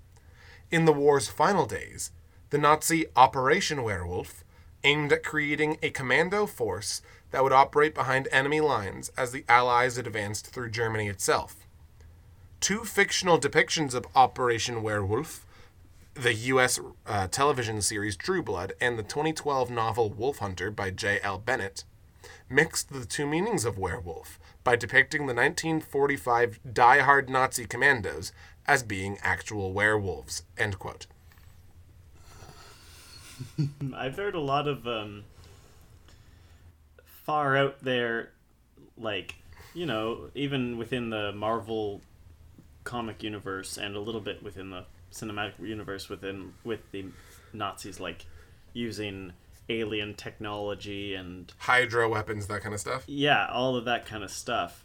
In 0.69 0.85
the 0.85 0.93
war's 0.93 1.29
final 1.29 1.65
days, 1.65 2.11
the 2.51 2.59
Nazi 2.59 3.07
Operation 3.15 3.81
Werewolf 3.81 4.43
aimed 4.83 5.11
at 5.11 5.23
creating 5.23 5.77
a 5.81 5.89
commando 5.89 6.45
force 6.45 7.01
that 7.33 7.43
would 7.43 7.51
operate 7.51 7.95
behind 7.95 8.27
enemy 8.31 8.61
lines 8.61 9.11
as 9.17 9.31
the 9.31 9.43
Allies 9.49 9.97
advanced 9.97 10.45
through 10.45 10.69
Germany 10.69 11.07
itself. 11.07 11.55
Two 12.59 12.85
fictional 12.85 13.39
depictions 13.39 13.95
of 13.95 14.05
Operation 14.15 14.83
Werewolf 14.83 15.43
the 16.13 16.35
U.S. 16.35 16.79
Uh, 17.07 17.27
television 17.27 17.81
series 17.81 18.15
True 18.15 18.43
Blood 18.43 18.73
and 18.79 18.99
the 18.99 19.03
2012 19.03 19.71
novel 19.71 20.11
Wolf 20.11 20.37
Hunter 20.37 20.69
by 20.69 20.91
J.L. 20.91 21.39
Bennett 21.39 21.85
mixed 22.47 22.93
the 22.93 23.03
two 23.03 23.25
meanings 23.25 23.65
of 23.65 23.79
werewolf 23.79 24.39
by 24.63 24.75
depicting 24.75 25.21
the 25.21 25.33
1945 25.33 26.59
die-hard 26.71 27.31
Nazi 27.31 27.65
commandos 27.65 28.31
as 28.67 28.83
being 28.83 29.17
actual 29.23 29.73
werewolves. 29.73 30.43
End 30.55 30.77
quote. 30.77 31.07
I've 33.95 34.17
heard 34.17 34.35
a 34.35 34.39
lot 34.39 34.67
of 34.67 34.85
um, 34.85 35.23
far 37.23 37.55
out 37.57 37.79
there, 37.81 38.31
like 38.97 39.35
you 39.73 39.85
know, 39.85 40.29
even 40.35 40.77
within 40.77 41.09
the 41.09 41.31
Marvel 41.33 42.01
comic 42.83 43.23
universe 43.23 43.77
and 43.77 43.95
a 43.95 43.99
little 43.99 44.21
bit 44.21 44.43
within 44.43 44.69
the 44.69 44.85
cinematic 45.11 45.53
universe 45.59 46.09
within 46.09 46.53
with 46.63 46.79
the 46.91 47.05
Nazis 47.53 47.99
like 47.99 48.25
using 48.73 49.31
alien 49.69 50.13
technology 50.13 51.15
and 51.15 51.51
Hydra 51.59 52.09
weapons, 52.09 52.47
that 52.47 52.61
kind 52.61 52.73
of 52.73 52.79
stuff. 52.81 53.03
yeah, 53.07 53.47
all 53.51 53.75
of 53.75 53.85
that 53.85 54.05
kind 54.05 54.23
of 54.23 54.29
stuff. 54.31 54.83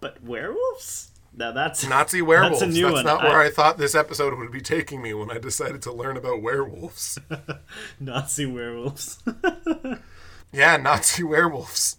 But 0.00 0.22
werewolves? 0.22 1.10
Now 1.36 1.52
that's 1.52 1.86
Nazi 1.88 2.20
werewolves. 2.22 2.58
That's 2.60 2.72
a 2.76 2.78
new 2.78 2.92
one. 2.92 3.04
not 3.04 3.22
where 3.22 3.40
I- 3.40 3.46
I 3.46 3.50
thought 3.50 3.78
this 3.78 3.94
episode 3.94 4.36
would 4.36 4.50
be 4.50 4.60
taking 4.60 5.00
me 5.00 5.14
when 5.14 5.30
I 5.30 5.38
decided 5.38 5.80
to 5.82 5.92
learn 5.92 6.16
about 6.16 6.42
werewolves. 6.42 7.18
Nazi 8.00 8.46
werewolves. 8.46 9.22
yeah, 10.52 10.76
Nazi 10.76 11.22
werewolves. 11.24 11.96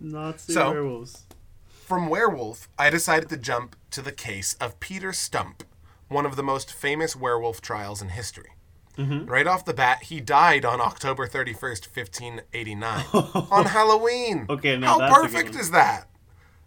Nazi 0.00 0.52
So- 0.52 0.70
werewolves. 0.70 1.24
From 1.68 2.08
werewolf, 2.08 2.68
I 2.78 2.88
decided 2.88 3.28
to 3.28 3.36
jump 3.36 3.76
to 3.90 4.00
the 4.00 4.12
case 4.12 4.54
of 4.54 4.80
Peter 4.80 5.12
Stump, 5.12 5.62
one 6.08 6.24
of 6.24 6.36
the 6.36 6.42
most 6.42 6.72
famous 6.72 7.14
werewolf 7.14 7.60
trials 7.60 8.00
in 8.00 8.08
history. 8.10 8.52
Mm-hmm. 8.96 9.26
Right 9.26 9.46
off 9.46 9.64
the 9.66 9.74
bat, 9.74 10.04
he 10.04 10.20
died 10.20 10.64
on 10.64 10.80
October 10.80 11.26
31st, 11.26 11.94
1589, 11.94 13.04
on 13.50 13.66
Halloween. 13.66 14.46
Okay, 14.48 14.76
now 14.78 14.86
How 14.92 14.98
that's 14.98 15.12
a 15.12 15.14
good 15.14 15.22
perfect 15.32 15.54
is 15.56 15.70
that? 15.72 16.08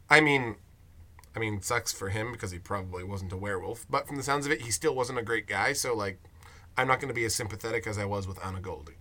I 0.10 0.22
mean, 0.22 0.58
I 1.36 1.40
mean, 1.40 1.62
sucks 1.62 1.92
for 1.92 2.10
him 2.10 2.32
because 2.32 2.52
he 2.52 2.60
probably 2.60 3.04
wasn't 3.04 3.32
a 3.34 3.38
werewolf, 3.38 3.86
but 3.90 4.08
from 4.08 4.18
the 4.18 4.24
sounds 4.24 4.46
of 4.46 4.52
it, 4.52 4.62
he 4.62 4.70
still 4.72 4.94
wasn't 4.94 5.18
a 5.18 5.24
great 5.24 5.48
guy, 5.48 5.74
so, 5.74 5.96
like, 5.96 6.20
I'm 6.78 6.88
not 6.88 7.00
going 7.00 7.10
to 7.10 7.16
be 7.16 7.26
as 7.26 7.34
sympathetic 7.34 7.88
as 7.88 7.98
I 7.98 8.06
was 8.06 8.28
with 8.28 8.44
Anna 8.46 8.60
Göldi. 8.60 8.94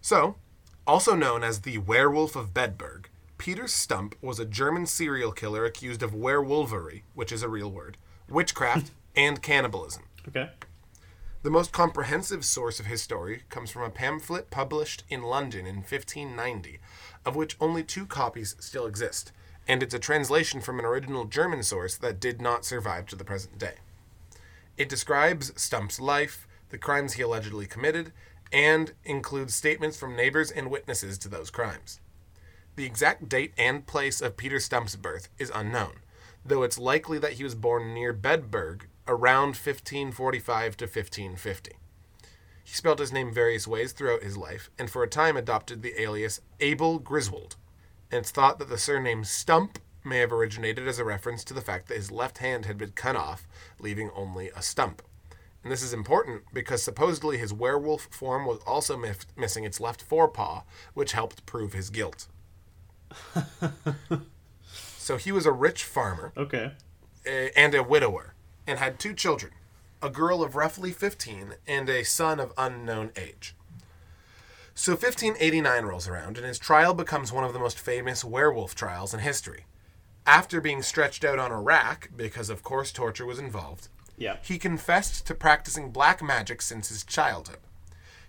So, 0.00 0.36
also 0.86 1.14
known 1.14 1.44
as 1.44 1.60
the 1.60 1.78
Werewolf 1.78 2.36
of 2.36 2.52
Bedburg, 2.52 3.06
Peter 3.38 3.66
Stump 3.66 4.14
was 4.20 4.38
a 4.38 4.44
German 4.44 4.86
serial 4.86 5.32
killer 5.32 5.64
accused 5.64 6.02
of 6.02 6.14
werewolvery, 6.14 7.04
which 7.14 7.32
is 7.32 7.42
a 7.42 7.48
real 7.48 7.70
word, 7.70 7.96
witchcraft, 8.28 8.90
and 9.16 9.42
cannibalism. 9.42 10.04
Okay. 10.28 10.50
The 11.42 11.50
most 11.50 11.72
comprehensive 11.72 12.44
source 12.44 12.78
of 12.78 12.86
his 12.86 13.02
story 13.02 13.42
comes 13.48 13.72
from 13.72 13.82
a 13.82 13.90
pamphlet 13.90 14.50
published 14.50 15.02
in 15.08 15.22
London 15.22 15.66
in 15.66 15.76
1590, 15.78 16.78
of 17.24 17.34
which 17.34 17.56
only 17.60 17.82
two 17.82 18.06
copies 18.06 18.54
still 18.60 18.86
exist, 18.86 19.32
and 19.66 19.82
it's 19.82 19.94
a 19.94 19.98
translation 19.98 20.60
from 20.60 20.78
an 20.78 20.84
original 20.84 21.24
German 21.24 21.64
source 21.64 21.96
that 21.96 22.20
did 22.20 22.40
not 22.40 22.64
survive 22.64 23.06
to 23.06 23.16
the 23.16 23.24
present 23.24 23.58
day. 23.58 23.74
It 24.76 24.88
describes 24.88 25.52
Stump's 25.60 25.98
life, 25.98 26.46
the 26.70 26.78
crimes 26.78 27.14
he 27.14 27.22
allegedly 27.22 27.66
committed, 27.66 28.12
and 28.52 28.92
includes 29.04 29.54
statements 29.54 29.96
from 29.96 30.16
neighbors 30.16 30.50
and 30.50 30.70
witnesses 30.70 31.18
to 31.18 31.28
those 31.28 31.50
crimes. 31.50 32.00
The 32.76 32.84
exact 32.84 33.28
date 33.28 33.52
and 33.58 33.86
place 33.86 34.20
of 34.20 34.36
Peter 34.36 34.60
Stump's 34.60 34.96
birth 34.96 35.28
is 35.38 35.52
unknown, 35.54 35.96
though 36.44 36.62
it's 36.62 36.78
likely 36.78 37.18
that 37.18 37.34
he 37.34 37.44
was 37.44 37.54
born 37.54 37.94
near 37.94 38.14
Bedburg 38.14 38.82
around 39.06 39.56
1545 39.56 40.76
to 40.76 40.84
1550. 40.84 41.72
He 42.64 42.74
spelled 42.74 43.00
his 43.00 43.12
name 43.12 43.32
various 43.32 43.66
ways 43.66 43.92
throughout 43.92 44.22
his 44.22 44.36
life, 44.36 44.70
and 44.78 44.88
for 44.88 45.02
a 45.02 45.08
time 45.08 45.36
adopted 45.36 45.82
the 45.82 46.00
alias 46.00 46.40
Abel 46.60 46.98
Griswold. 46.98 47.56
And 48.10 48.20
it's 48.20 48.30
thought 48.30 48.58
that 48.58 48.68
the 48.68 48.78
surname 48.78 49.24
Stump 49.24 49.78
may 50.04 50.18
have 50.18 50.32
originated 50.32 50.86
as 50.86 50.98
a 50.98 51.04
reference 51.04 51.44
to 51.44 51.54
the 51.54 51.60
fact 51.60 51.88
that 51.88 51.96
his 51.96 52.10
left 52.10 52.38
hand 52.38 52.66
had 52.66 52.78
been 52.78 52.92
cut 52.92 53.16
off, 53.16 53.46
leaving 53.78 54.10
only 54.14 54.50
a 54.50 54.62
stump. 54.62 55.02
And 55.62 55.70
this 55.70 55.82
is 55.82 55.92
important 55.92 56.42
because 56.52 56.82
supposedly 56.82 57.38
his 57.38 57.52
werewolf 57.52 58.08
form 58.10 58.46
was 58.46 58.58
also 58.66 58.96
mif- 58.96 59.26
missing 59.36 59.64
its 59.64 59.80
left 59.80 60.02
forepaw, 60.02 60.62
which 60.94 61.12
helped 61.12 61.46
prove 61.46 61.72
his 61.72 61.90
guilt. 61.90 62.26
so 64.98 65.16
he 65.16 65.30
was 65.32 65.46
a 65.46 65.52
rich 65.52 65.84
farmer 65.84 66.32
Okay. 66.36 66.72
and 67.24 67.74
a 67.74 67.82
widower 67.82 68.34
and 68.66 68.78
had 68.78 68.98
two 68.98 69.14
children 69.14 69.52
a 70.02 70.10
girl 70.10 70.42
of 70.42 70.56
roughly 70.56 70.90
15, 70.90 71.54
and 71.64 71.88
a 71.88 72.02
son 72.02 72.40
of 72.40 72.52
unknown 72.58 73.12
age. 73.16 73.54
So 74.74 74.92
1589 74.92 75.84
rolls 75.84 76.08
around, 76.08 76.36
and 76.36 76.44
his 76.44 76.58
trial 76.58 76.92
becomes 76.92 77.30
one 77.30 77.44
of 77.44 77.52
the 77.52 77.60
most 77.60 77.78
famous 77.78 78.24
werewolf 78.24 78.74
trials 78.74 79.14
in 79.14 79.20
history. 79.20 79.64
After 80.26 80.60
being 80.60 80.82
stretched 80.82 81.24
out 81.24 81.38
on 81.38 81.52
a 81.52 81.60
rack, 81.60 82.10
because 82.16 82.50
of 82.50 82.64
course 82.64 82.90
torture 82.90 83.24
was 83.26 83.38
involved, 83.38 83.86
Yeah. 84.22 84.36
he 84.40 84.56
confessed 84.56 85.26
to 85.26 85.34
practicing 85.34 85.90
black 85.90 86.22
magic 86.22 86.62
since 86.62 86.90
his 86.90 87.02
childhood. 87.02 87.58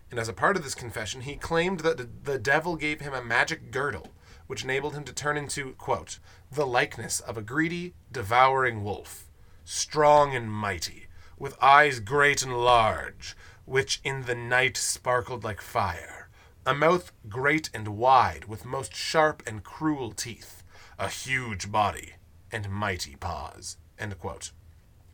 And 0.09 0.19
as 0.19 0.27
a 0.27 0.33
part 0.33 0.55
of 0.55 0.63
this 0.63 0.73
confession, 0.73 1.21
he 1.21 1.35
claimed 1.35 1.81
that 1.81 2.25
the 2.25 2.39
devil 2.39 2.75
gave 2.77 3.01
him 3.01 3.13
a 3.13 3.23
magic 3.23 3.69
girdle, 3.69 4.07
which 4.47 4.63
enabled 4.63 4.95
him 4.95 5.03
to 5.03 5.13
turn 5.13 5.37
into, 5.37 5.73
quote, 5.73 6.17
the 6.51 6.65
likeness 6.65 7.19
of 7.19 7.37
a 7.37 7.43
greedy, 7.43 7.93
devouring 8.11 8.83
wolf, 8.83 9.29
strong 9.65 10.35
and 10.35 10.51
mighty, 10.51 11.05
with 11.37 11.61
eyes 11.61 11.99
great 11.99 12.41
and 12.41 12.57
large, 12.57 13.35
which 13.65 14.01
in 14.03 14.23
the 14.23 14.35
night 14.35 14.75
sparkled 14.75 15.43
like 15.43 15.61
fire, 15.61 16.27
a 16.65 16.73
mouth 16.73 17.11
great 17.29 17.69
and 17.71 17.89
wide, 17.89 18.45
with 18.45 18.65
most 18.65 18.95
sharp 18.95 19.43
and 19.45 19.63
cruel 19.63 20.11
teeth, 20.11 20.63
a 20.97 21.07
huge 21.07 21.71
body, 21.71 22.13
and 22.51 22.67
mighty 22.67 23.15
paws, 23.15 23.77
end 23.99 24.17
quote 24.17 24.51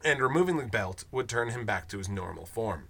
and 0.03 0.21
removing 0.21 0.57
the 0.57 0.63
belt 0.63 1.05
would 1.11 1.27
turn 1.27 1.49
him 1.49 1.65
back 1.65 1.87
to 1.89 1.97
his 1.97 2.09
normal 2.09 2.45
form. 2.45 2.87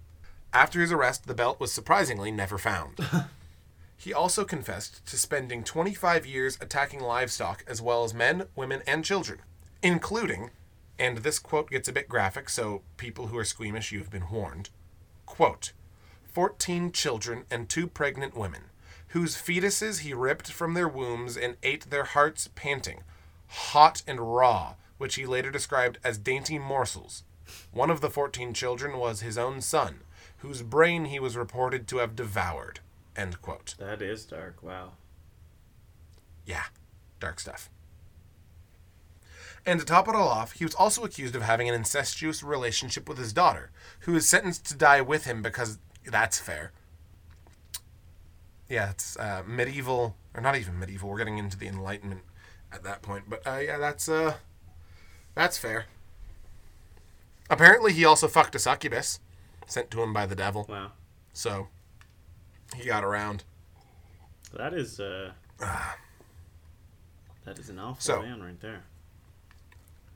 After 0.52 0.80
his 0.80 0.92
arrest, 0.92 1.26
the 1.26 1.34
belt 1.34 1.60
was 1.60 1.72
surprisingly 1.72 2.30
never 2.30 2.58
found. 2.58 2.98
he 3.96 4.12
also 4.12 4.44
confessed 4.44 5.06
to 5.06 5.16
spending 5.16 5.62
25 5.62 6.26
years 6.26 6.58
attacking 6.60 7.00
livestock 7.00 7.64
as 7.66 7.80
well 7.80 8.02
as 8.04 8.14
men, 8.14 8.44
women, 8.56 8.82
and 8.86 9.04
children, 9.04 9.40
including, 9.82 10.50
and 10.98 11.18
this 11.18 11.38
quote 11.38 11.70
gets 11.70 11.88
a 11.88 11.92
bit 11.92 12.08
graphic, 12.08 12.48
so 12.48 12.82
people 12.96 13.28
who 13.28 13.38
are 13.38 13.44
squeamish, 13.44 13.92
you 13.92 13.98
have 13.98 14.10
been 14.10 14.30
warned, 14.30 14.70
quote, 15.26 15.72
14 16.32 16.92
children 16.92 17.44
and 17.50 17.68
two 17.68 17.86
pregnant 17.86 18.36
women, 18.36 18.62
whose 19.08 19.36
fetuses 19.36 20.00
he 20.00 20.14
ripped 20.14 20.50
from 20.50 20.74
their 20.74 20.88
wombs 20.88 21.36
and 21.36 21.56
ate 21.62 21.90
their 21.90 22.04
hearts 22.04 22.48
panting, 22.54 23.02
hot 23.48 24.02
and 24.06 24.20
raw, 24.20 24.74
which 25.00 25.14
he 25.14 25.24
later 25.24 25.50
described 25.50 25.96
as 26.04 26.18
dainty 26.18 26.58
morsels. 26.58 27.24
One 27.72 27.88
of 27.88 28.02
the 28.02 28.10
14 28.10 28.52
children 28.52 28.98
was 28.98 29.22
his 29.22 29.38
own 29.38 29.62
son, 29.62 30.00
whose 30.40 30.60
brain 30.60 31.06
he 31.06 31.18
was 31.18 31.38
reported 31.38 31.88
to 31.88 31.96
have 31.96 32.14
devoured. 32.14 32.80
End 33.16 33.40
quote. 33.40 33.76
That 33.78 34.02
is 34.02 34.26
dark. 34.26 34.62
Wow. 34.62 34.92
Yeah, 36.44 36.64
dark 37.18 37.40
stuff. 37.40 37.70
And 39.64 39.80
to 39.80 39.86
top 39.86 40.06
it 40.06 40.14
all 40.14 40.28
off, 40.28 40.52
he 40.52 40.66
was 40.66 40.74
also 40.74 41.02
accused 41.02 41.34
of 41.34 41.40
having 41.40 41.66
an 41.66 41.74
incestuous 41.74 42.42
relationship 42.42 43.08
with 43.08 43.16
his 43.16 43.32
daughter, 43.32 43.70
who 44.00 44.12
was 44.12 44.28
sentenced 44.28 44.66
to 44.66 44.76
die 44.76 45.00
with 45.00 45.24
him 45.24 45.40
because 45.40 45.78
that's 46.04 46.38
fair. 46.38 46.72
Yeah, 48.68 48.90
it's 48.90 49.16
uh, 49.16 49.44
medieval, 49.46 50.14
or 50.34 50.42
not 50.42 50.56
even 50.56 50.78
medieval. 50.78 51.08
We're 51.08 51.18
getting 51.18 51.38
into 51.38 51.56
the 51.56 51.68
Enlightenment 51.68 52.20
at 52.70 52.82
that 52.82 53.00
point, 53.00 53.24
but 53.30 53.46
uh, 53.46 53.60
yeah, 53.60 53.78
that's 53.78 54.10
uh, 54.10 54.34
that's 55.34 55.58
fair. 55.58 55.86
Apparently, 57.48 57.92
he 57.92 58.04
also 58.04 58.28
fucked 58.28 58.54
a 58.54 58.58
succubus, 58.58 59.20
sent 59.66 59.90
to 59.90 60.02
him 60.02 60.12
by 60.12 60.26
the 60.26 60.36
devil. 60.36 60.66
Wow. 60.68 60.92
So 61.32 61.68
he 62.76 62.86
got 62.86 63.04
around. 63.04 63.44
That 64.54 64.74
is 64.74 65.00
uh. 65.00 65.32
that 65.58 67.58
is 67.58 67.68
an 67.68 67.78
awful 67.78 68.00
So- 68.00 68.22
man 68.22 68.42
right 68.42 68.60
there. 68.60 68.84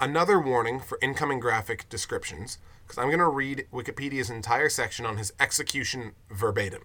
Another 0.00 0.40
warning 0.40 0.81
for 0.81 0.98
incoming 1.00 1.38
graphic 1.38 1.88
descriptions, 1.88 2.59
because 2.83 2.98
I'm 2.98 3.07
going 3.07 3.20
to 3.20 3.29
read 3.29 3.66
Wikipedia's 3.72 4.29
entire 4.29 4.68
section 4.68 5.07
on 5.07 5.16
his 5.16 5.33
execution 5.38 6.12
verbatim. 6.29 6.83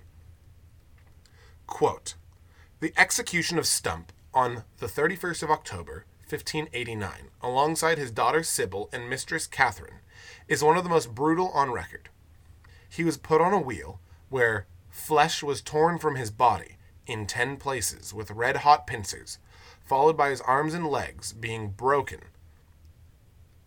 Quote 1.65 2.13
The 2.79 2.93
execution 2.95 3.57
of 3.57 3.65
Stump 3.65 4.13
on 4.33 4.63
the 4.77 4.85
31st 4.85 5.43
of 5.43 5.49
October, 5.49 6.05
1589, 6.29 7.29
alongside 7.41 7.97
his 7.97 8.11
daughter 8.11 8.43
Sybil 8.43 8.89
and 8.93 9.09
mistress 9.09 9.47
Catherine, 9.47 9.99
is 10.47 10.63
one 10.63 10.77
of 10.77 10.83
the 10.83 10.89
most 10.89 11.15
brutal 11.15 11.49
on 11.49 11.71
record. 11.71 12.09
He 12.87 13.03
was 13.03 13.17
put 13.17 13.41
on 13.41 13.53
a 13.53 13.59
wheel 13.59 13.99
where 14.29 14.67
flesh 14.89 15.41
was 15.41 15.61
torn 15.61 15.97
from 15.97 16.15
his 16.15 16.31
body 16.31 16.77
in 17.07 17.25
10 17.25 17.57
places 17.57 18.13
with 18.13 18.31
red 18.31 18.57
hot 18.57 18.85
pincers, 18.85 19.39
followed 19.83 20.15
by 20.15 20.29
his 20.29 20.41
arms 20.41 20.73
and 20.73 20.85
legs 20.85 21.33
being 21.33 21.69
broken 21.69 22.19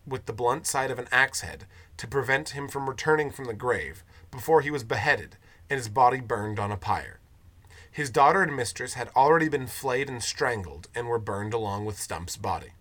with 0.05 0.25
the 0.25 0.33
blunt 0.33 0.67
side 0.67 0.91
of 0.91 0.99
an 0.99 1.07
axe 1.11 1.41
head 1.41 1.65
to 1.97 2.07
prevent 2.07 2.49
him 2.49 2.67
from 2.67 2.89
returning 2.89 3.31
from 3.31 3.45
the 3.45 3.53
grave 3.53 4.03
before 4.31 4.61
he 4.61 4.71
was 4.71 4.83
beheaded 4.83 5.37
and 5.69 5.77
his 5.77 5.89
body 5.89 6.19
burned 6.19 6.59
on 6.59 6.71
a 6.71 6.77
pyre. 6.77 7.19
His 7.93 8.09
daughter 8.09 8.41
and 8.41 8.55
mistress 8.55 8.95
had 8.95 9.09
already 9.15 9.47
been 9.47 9.67
flayed 9.67 10.09
and 10.09 10.21
strangled 10.21 10.87
and 10.95 11.07
were 11.07 11.19
burned 11.19 11.53
along 11.53 11.85
with 11.85 11.99
Stump's 11.99 12.35
body. 12.37 12.71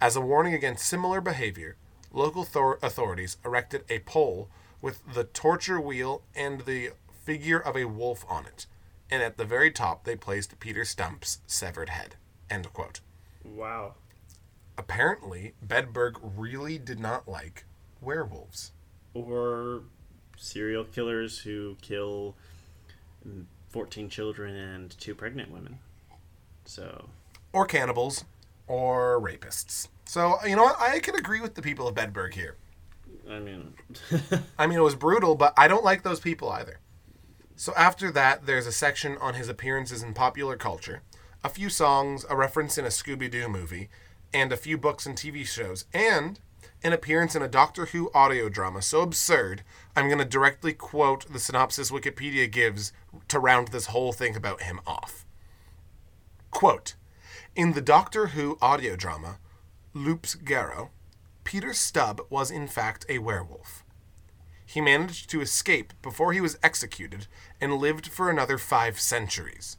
As 0.00 0.16
a 0.16 0.20
warning 0.20 0.52
against 0.52 0.84
similar 0.84 1.20
behavior, 1.20 1.76
local 2.10 2.44
thor- 2.44 2.80
authorities 2.82 3.36
erected 3.44 3.84
a 3.88 4.00
pole 4.00 4.48
with 4.80 5.00
the 5.14 5.22
torture 5.22 5.80
wheel 5.80 6.22
and 6.34 6.62
the 6.62 6.90
figure 7.24 7.60
of 7.60 7.76
a 7.76 7.84
wolf 7.84 8.24
on 8.28 8.44
it, 8.46 8.66
and 9.08 9.22
at 9.22 9.36
the 9.36 9.44
very 9.44 9.70
top 9.70 10.02
they 10.02 10.16
placed 10.16 10.58
Peter 10.58 10.84
Stump's 10.84 11.38
severed 11.46 11.90
head. 11.90 12.16
End 12.50 12.72
quote 12.72 12.98
Wow. 13.44 13.94
apparently 14.76 15.54
Bedburg 15.64 16.18
really 16.36 16.78
did 16.78 16.98
not 16.98 17.28
like 17.28 17.64
werewolves. 18.00 18.72
Or 19.14 19.82
serial 20.36 20.82
killers 20.82 21.38
who 21.38 21.76
kill 21.80 22.34
14 23.72 24.08
children 24.10 24.54
and 24.54 24.90
two 24.98 25.14
pregnant 25.14 25.50
women. 25.50 25.78
So, 26.64 27.08
Or 27.52 27.66
cannibals. 27.66 28.24
Or 28.68 29.20
rapists. 29.20 29.88
So, 30.04 30.36
you 30.46 30.54
know 30.56 30.64
what? 30.64 30.80
I 30.80 31.00
can 31.00 31.14
agree 31.16 31.40
with 31.40 31.54
the 31.54 31.62
people 31.62 31.88
of 31.88 31.94
Bedburg 31.94 32.34
here. 32.34 32.56
I 33.28 33.38
mean, 33.38 33.74
I 34.58 34.66
mean, 34.66 34.78
it 34.78 34.82
was 34.82 34.94
brutal, 34.94 35.34
but 35.34 35.54
I 35.56 35.68
don't 35.68 35.84
like 35.84 36.02
those 36.02 36.20
people 36.20 36.50
either. 36.50 36.78
So, 37.56 37.72
after 37.76 38.10
that, 38.12 38.46
there's 38.46 38.66
a 38.66 38.72
section 38.72 39.16
on 39.20 39.34
his 39.34 39.48
appearances 39.48 40.02
in 40.02 40.12
popular 40.14 40.56
culture, 40.56 41.02
a 41.42 41.48
few 41.48 41.68
songs, 41.68 42.24
a 42.28 42.36
reference 42.36 42.78
in 42.78 42.84
a 42.84 42.88
Scooby 42.88 43.30
Doo 43.30 43.48
movie, 43.48 43.88
and 44.34 44.52
a 44.52 44.56
few 44.56 44.76
books 44.76 45.06
and 45.06 45.16
TV 45.16 45.46
shows, 45.46 45.86
and 45.92 46.40
an 46.84 46.92
appearance 46.92 47.34
in 47.34 47.42
a 47.42 47.48
Doctor 47.48 47.86
Who 47.86 48.10
audio 48.12 48.48
drama 48.48 48.82
so 48.82 49.02
absurd, 49.02 49.62
I'm 49.94 50.06
going 50.06 50.18
to 50.18 50.24
directly 50.24 50.72
quote 50.72 51.32
the 51.32 51.38
synopsis 51.38 51.90
Wikipedia 51.90 52.50
gives 52.50 52.92
to 53.28 53.38
round 53.38 53.68
this 53.68 53.86
whole 53.86 54.12
thing 54.12 54.34
about 54.34 54.62
him 54.62 54.80
off. 54.86 55.24
Quote 56.50 56.94
In 57.54 57.72
the 57.72 57.80
Doctor 57.80 58.28
Who 58.28 58.58
audio 58.60 58.96
drama, 58.96 59.38
Loups-Garoux, 59.94 60.88
Peter 61.44 61.72
Stubb 61.72 62.20
was 62.30 62.50
in 62.50 62.66
fact 62.66 63.04
a 63.08 63.18
werewolf. 63.18 63.84
He 64.64 64.80
managed 64.80 65.28
to 65.30 65.42
escape 65.42 65.92
before 66.00 66.32
he 66.32 66.40
was 66.40 66.58
executed 66.62 67.26
and 67.60 67.74
lived 67.74 68.08
for 68.08 68.30
another 68.30 68.56
five 68.56 68.98
centuries. 68.98 69.76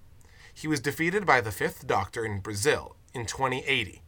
He 0.53 0.67
was 0.67 0.79
defeated 0.79 1.25
by 1.25 1.41
the 1.41 1.51
Fifth 1.51 1.87
Doctor 1.87 2.23
in 2.23 2.41
Brazil 2.41 2.95
in 3.13 3.25
2080. 3.25 4.02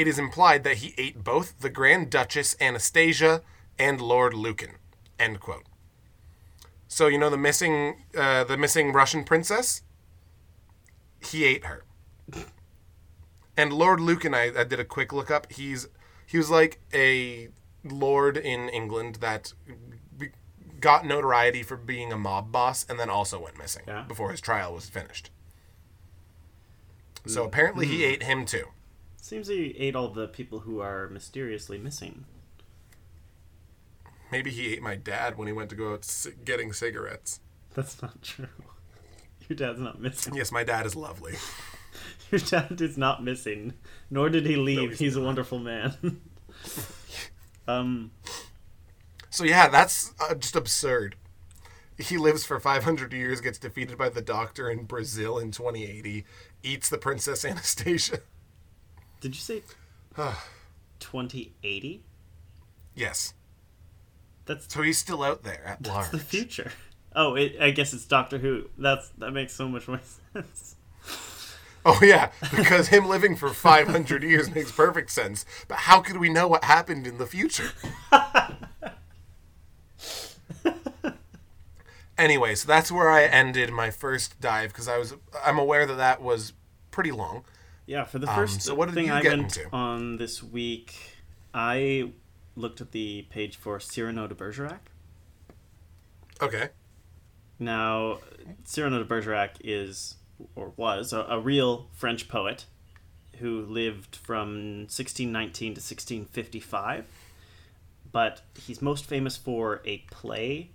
It 0.00 0.08
is 0.08 0.18
implied 0.18 0.64
that 0.64 0.78
he 0.78 0.94
ate 0.96 1.22
both 1.22 1.60
the 1.60 1.68
Grand 1.68 2.08
Duchess 2.08 2.56
Anastasia 2.58 3.42
and 3.78 4.00
Lord 4.00 4.32
Lucan. 4.32 4.76
End 5.18 5.40
quote. 5.40 5.64
So 6.88 7.06
you 7.06 7.18
know 7.18 7.28
the 7.28 7.36
missing, 7.36 8.04
uh, 8.16 8.44
the 8.44 8.56
missing 8.56 8.94
Russian 8.94 9.24
princess. 9.24 9.82
He 11.20 11.44
ate 11.44 11.66
her. 11.66 11.84
And 13.58 13.74
Lord 13.74 14.00
Lucan, 14.00 14.32
I, 14.32 14.50
I 14.58 14.64
did 14.64 14.80
a 14.80 14.86
quick 14.86 15.12
look 15.12 15.30
up. 15.30 15.52
He's 15.52 15.86
he 16.24 16.38
was 16.38 16.48
like 16.48 16.80
a 16.94 17.48
lord 17.84 18.38
in 18.38 18.70
England 18.70 19.16
that 19.16 19.52
got 20.80 21.04
notoriety 21.04 21.62
for 21.62 21.76
being 21.76 22.10
a 22.10 22.16
mob 22.16 22.50
boss 22.50 22.86
and 22.88 22.98
then 22.98 23.10
also 23.10 23.38
went 23.38 23.58
missing 23.58 23.82
Yeah. 23.86 24.04
before 24.08 24.30
his 24.30 24.40
trial 24.40 24.72
was 24.72 24.88
finished. 24.88 25.30
So 27.26 27.44
apparently 27.44 27.84
he 27.86 28.02
ate 28.02 28.22
him 28.22 28.46
too. 28.46 28.68
Seems 29.24 29.48
he 29.48 29.74
ate 29.78 29.94
all 29.96 30.08
the 30.08 30.28
people 30.28 30.60
who 30.60 30.80
are 30.80 31.08
mysteriously 31.08 31.78
missing. 31.78 32.24
Maybe 34.32 34.50
he 34.50 34.72
ate 34.72 34.82
my 34.82 34.94
dad 34.96 35.36
when 35.36 35.46
he 35.48 35.52
went 35.52 35.70
to 35.70 35.76
go 35.76 35.92
out 35.94 36.04
c- 36.04 36.30
getting 36.44 36.72
cigarettes. 36.72 37.40
That's 37.74 38.00
not 38.00 38.22
true. 38.22 38.46
Your 39.48 39.56
dad's 39.56 39.80
not 39.80 40.00
missing. 40.00 40.34
Yes, 40.34 40.52
my 40.52 40.62
dad 40.64 40.86
is 40.86 40.94
lovely. 40.94 41.34
Your 42.30 42.38
dad 42.40 42.80
is 42.80 42.96
not 42.96 43.24
missing, 43.24 43.74
nor 44.08 44.28
did 44.28 44.46
he 44.46 44.54
leave. 44.56 44.90
he's 44.90 44.98
he's 45.00 45.16
a 45.16 45.20
wonderful 45.20 45.58
man. 45.58 46.20
um, 47.68 48.12
So 49.30 49.44
yeah, 49.44 49.68
that's 49.68 50.14
uh, 50.20 50.34
just 50.34 50.54
absurd. 50.56 51.16
He 51.98 52.16
lives 52.16 52.44
for 52.44 52.58
500 52.60 53.12
years, 53.12 53.40
gets 53.40 53.58
defeated 53.58 53.98
by 53.98 54.08
the 54.08 54.22
Doctor 54.22 54.70
in 54.70 54.84
Brazil 54.84 55.38
in 55.38 55.50
2080, 55.50 56.24
eats 56.62 56.88
the 56.88 56.98
Princess 56.98 57.44
Anastasia. 57.44 58.20
Did 59.20 59.34
you 59.34 59.40
say 59.40 59.62
2080? 61.00 62.02
Yes. 62.94 63.34
That's 64.46 64.72
So 64.72 64.82
he's 64.82 64.98
still 64.98 65.22
out 65.22 65.42
there 65.42 65.62
at 65.64 65.86
large. 65.86 66.10
the 66.10 66.18
future. 66.18 66.72
Oh, 67.14 67.34
it, 67.34 67.56
I 67.60 67.70
guess 67.70 67.92
it's 67.92 68.04
Doctor 68.04 68.38
Who. 68.38 68.68
That's 68.78 69.08
that 69.18 69.32
makes 69.32 69.52
so 69.52 69.68
much 69.68 69.88
more 69.88 70.00
sense. 70.32 70.76
Oh 71.84 71.98
yeah, 72.02 72.30
because 72.54 72.88
him 72.88 73.08
living 73.08 73.36
for 73.36 73.48
500 73.50 74.22
years 74.22 74.54
makes 74.54 74.70
perfect 74.70 75.10
sense. 75.10 75.46
But 75.66 75.78
how 75.78 76.00
could 76.00 76.18
we 76.18 76.28
know 76.28 76.46
what 76.46 76.64
happened 76.64 77.06
in 77.06 77.16
the 77.18 77.26
future? 77.26 77.70
anyway, 82.18 82.54
so 82.54 82.66
that's 82.68 82.92
where 82.92 83.10
I 83.10 83.24
ended 83.24 83.70
my 83.70 83.90
first 83.90 84.40
dive 84.40 84.70
because 84.70 84.88
I 84.88 84.98
was 84.98 85.14
I'm 85.44 85.58
aware 85.58 85.86
that 85.86 85.94
that 85.96 86.20
was 86.22 86.52
pretty 86.90 87.12
long. 87.12 87.44
Yeah, 87.90 88.04
for 88.04 88.20
the 88.20 88.28
first 88.28 88.54
Um, 88.54 88.60
so 88.60 88.74
what 88.76 88.86
did 88.86 88.94
thing 88.94 89.06
you 89.06 89.14
I 89.14 89.20
get 89.20 89.36
went 89.36 89.56
into? 89.56 89.68
on 89.72 90.16
this 90.16 90.44
week, 90.44 90.94
I 91.52 92.12
looked 92.54 92.80
at 92.80 92.92
the 92.92 93.26
page 93.30 93.56
for 93.56 93.80
Cyrano 93.80 94.28
de 94.28 94.34
Bergerac. 94.36 94.92
Okay. 96.40 96.68
Now, 97.58 98.20
Cyrano 98.64 99.00
de 99.00 99.04
Bergerac 99.04 99.56
is, 99.64 100.14
or 100.54 100.72
was, 100.76 101.12
a, 101.12 101.22
a 101.22 101.40
real 101.40 101.88
French 101.92 102.28
poet 102.28 102.66
who 103.40 103.62
lived 103.62 104.14
from 104.14 104.82
1619 104.86 105.74
to 105.74 105.80
1655. 105.80 107.06
But 108.12 108.42
he's 108.56 108.80
most 108.80 109.04
famous 109.04 109.36
for 109.36 109.82
a 109.84 109.98
play 110.12 110.70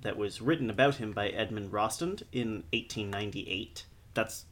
that 0.00 0.16
was 0.16 0.40
written 0.40 0.70
about 0.70 0.94
him 0.94 1.12
by 1.12 1.28
Edmond 1.28 1.72
Rostand 1.72 2.22
in 2.32 2.64
1898. 2.72 3.84
That's 4.14 4.46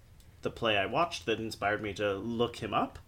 the 0.47 0.51
play 0.53 0.77
I 0.77 0.87
watched 0.87 1.27
that 1.27 1.41
inspired 1.41 1.83
me 1.83 1.93
to 1.95 2.15
look 2.15 2.59
him 2.63 2.73
up. 2.73 3.01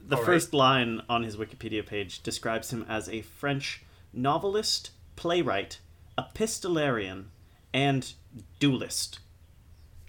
The 0.00 0.16
All 0.16 0.22
right. 0.22 0.26
first 0.26 0.54
line 0.54 1.02
on 1.06 1.22
his 1.22 1.36
Wikipedia 1.36 1.84
page 1.84 2.22
describes 2.22 2.72
him 2.72 2.86
as 2.88 3.10
a 3.10 3.20
French 3.20 3.82
novelist, 4.10 4.92
playwright, 5.16 5.80
epistolarian, 6.16 7.24
and 7.74 8.10
duelist. 8.58 9.18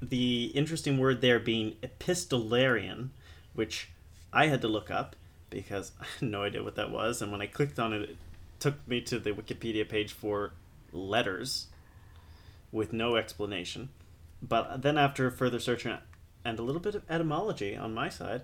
The 0.02 0.46
interesting 0.56 0.98
word 0.98 1.20
there 1.20 1.38
being 1.40 1.76
epistolarian, 1.84 3.10
which 3.54 3.90
I 4.32 4.48
had 4.48 4.62
to 4.62 4.70
look 4.70 4.90
up 4.90 5.18
because 5.50 5.92
I 6.00 6.06
had 6.18 6.30
no 6.30 6.44
idea 6.44 6.64
what 6.64 6.76
that 6.76 6.92
was, 6.92 7.22
and 7.22 7.30
when 7.30 7.42
I 7.42 7.48
clicked 7.48 7.78
on 7.78 7.92
it, 7.92 8.04
it 8.04 8.18
took 8.62 8.88
me 8.88 9.02
to 9.02 9.20
the 9.20 9.32
Wikipedia 9.32 9.88
page 9.88 10.14
for 10.14 10.54
letters 10.94 11.68
with 12.72 12.94
no 12.94 13.18
explanation. 13.18 13.90
But 14.42 14.82
then, 14.82 14.98
after 14.98 15.30
further 15.32 15.60
search 15.60 15.86
and 15.86 16.00
and 16.46 16.60
a 16.60 16.64
little 16.64 16.82
bit 16.82 16.96
of 16.96 17.04
etymology 17.10 17.76
on 17.76 17.94
my 17.94 18.08
side, 18.08 18.44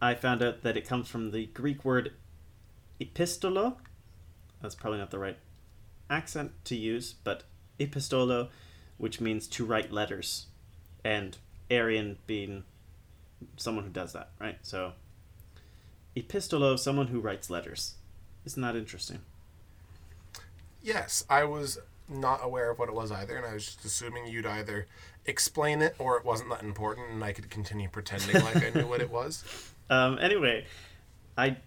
I 0.00 0.14
found 0.14 0.42
out 0.42 0.62
that 0.62 0.76
it 0.76 0.86
comes 0.86 1.08
from 1.08 1.30
the 1.30 1.46
Greek 1.46 1.84
word 1.84 2.12
epistolo. 3.00 3.76
That's 4.60 4.74
probably 4.74 4.98
not 4.98 5.10
the 5.10 5.18
right 5.18 5.38
accent 6.10 6.52
to 6.64 6.76
use, 6.76 7.14
but 7.24 7.44
epistolo, 7.78 8.48
which 8.98 9.20
means 9.20 9.46
to 9.48 9.64
write 9.64 9.92
letters, 9.92 10.46
and 11.04 11.38
Arian 11.70 12.18
being 12.26 12.64
someone 13.56 13.84
who 13.84 13.90
does 13.90 14.12
that, 14.12 14.30
right? 14.38 14.58
So, 14.62 14.92
epistolo, 16.14 16.78
someone 16.78 17.08
who 17.08 17.20
writes 17.20 17.48
letters. 17.48 17.94
Isn't 18.44 18.62
that 18.62 18.76
interesting? 18.76 19.20
Yes, 20.82 21.24
I 21.30 21.44
was 21.44 21.78
not 22.12 22.40
aware 22.42 22.70
of 22.70 22.78
what 22.78 22.88
it 22.88 22.94
was 22.94 23.10
either, 23.10 23.36
and 23.36 23.46
I 23.46 23.54
was 23.54 23.66
just 23.66 23.84
assuming 23.84 24.26
you'd 24.26 24.46
either 24.46 24.86
explain 25.24 25.82
it 25.82 25.94
or 25.98 26.16
it 26.16 26.24
wasn't 26.24 26.50
that 26.50 26.62
important, 26.62 27.10
and 27.10 27.22
I 27.24 27.32
could 27.32 27.50
continue 27.50 27.88
pretending 27.88 28.42
like 28.42 28.56
I 28.56 28.70
knew 28.70 28.86
what 28.86 29.00
it 29.00 29.10
was. 29.10 29.44
Um, 29.90 30.18
anyway, 30.20 30.64
I 31.36 31.58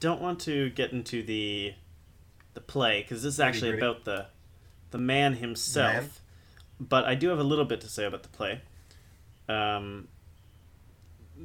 don't 0.00 0.20
want 0.20 0.40
to 0.40 0.70
get 0.70 0.90
into 0.90 1.22
the 1.22 1.74
the 2.54 2.60
play 2.60 3.02
because 3.02 3.22
this 3.22 3.34
is 3.34 3.40
actually 3.40 3.76
about 3.76 4.04
the 4.04 4.26
the 4.90 4.98
man 4.98 5.34
himself. 5.34 5.94
Man? 5.94 6.10
But 6.80 7.04
I 7.04 7.14
do 7.14 7.28
have 7.28 7.38
a 7.38 7.44
little 7.44 7.64
bit 7.64 7.80
to 7.82 7.88
say 7.88 8.06
about 8.06 8.24
the 8.24 8.28
play. 8.28 8.62
Um, 9.48 10.08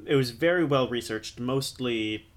it 0.05 0.15
was 0.15 0.31
very 0.31 0.63
well 0.63 0.87
researched, 0.87 1.39
mostly 1.39 2.27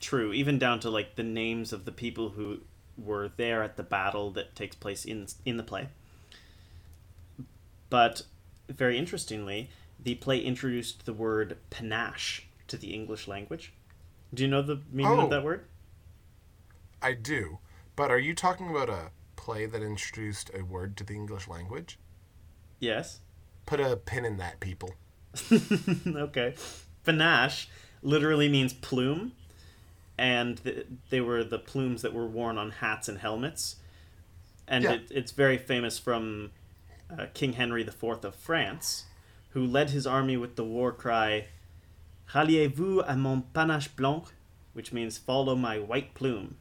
true, 0.00 0.32
even 0.32 0.58
down 0.58 0.80
to 0.80 0.90
like 0.90 1.16
the 1.16 1.22
names 1.22 1.72
of 1.72 1.84
the 1.84 1.92
people 1.92 2.30
who 2.30 2.60
were 2.96 3.30
there 3.36 3.62
at 3.62 3.76
the 3.76 3.82
battle 3.82 4.30
that 4.32 4.54
takes 4.54 4.76
place 4.76 5.04
in 5.04 5.26
in 5.44 5.56
the 5.56 5.62
play. 5.62 5.88
But 7.90 8.22
very 8.68 8.98
interestingly, 8.98 9.70
the 10.02 10.14
play 10.16 10.38
introduced 10.40 11.06
the 11.06 11.12
word 11.12 11.56
panache 11.70 12.46
to 12.68 12.76
the 12.76 12.92
English 12.94 13.28
language. 13.28 13.72
Do 14.32 14.42
you 14.42 14.48
know 14.48 14.62
the 14.62 14.80
meaning 14.90 15.12
Oh. 15.18 15.24
of 15.24 15.30
that 15.30 15.44
word? 15.44 15.64
I 17.00 17.12
do, 17.12 17.58
but 17.96 18.10
are 18.10 18.18
you 18.18 18.34
talking 18.34 18.70
about 18.70 18.88
a 18.88 19.10
play 19.36 19.66
that 19.66 19.82
introduced 19.82 20.50
a 20.54 20.62
word 20.64 20.96
to 20.96 21.04
the 21.04 21.14
English 21.14 21.46
language? 21.46 21.98
Yes. 22.80 23.20
Put 23.66 23.80
a 23.80 23.96
pin 23.96 24.24
in 24.24 24.38
that, 24.38 24.60
people. 24.60 24.94
okay. 26.06 26.54
Panache 27.04 27.68
literally 28.02 28.48
means 28.48 28.72
plume, 28.72 29.32
and 30.18 30.62
th- 30.62 30.86
they 31.10 31.20
were 31.20 31.42
the 31.44 31.58
plumes 31.58 32.02
that 32.02 32.12
were 32.14 32.26
worn 32.26 32.58
on 32.58 32.70
hats 32.70 33.08
and 33.08 33.18
helmets. 33.18 33.76
And 34.68 34.84
Yeah. 34.84 34.92
it, 34.94 35.10
it's 35.10 35.32
very 35.32 35.58
famous 35.58 35.98
from 35.98 36.52
uh, 37.10 37.26
King 37.34 37.54
Henry 37.54 37.82
IV 37.82 38.24
of 38.24 38.34
France, 38.34 39.04
who 39.50 39.64
led 39.66 39.90
his 39.90 40.06
army 40.06 40.36
with 40.36 40.56
the 40.56 40.64
war 40.64 40.92
cry, 40.92 41.46
Ralliez-vous 42.32 43.02
à 43.02 43.16
mon 43.16 43.42
panache 43.52 43.88
blanc, 43.88 44.32
which 44.72 44.92
means 44.92 45.18
follow 45.18 45.54
my 45.54 45.78
white 45.78 46.14
plume. 46.14 46.56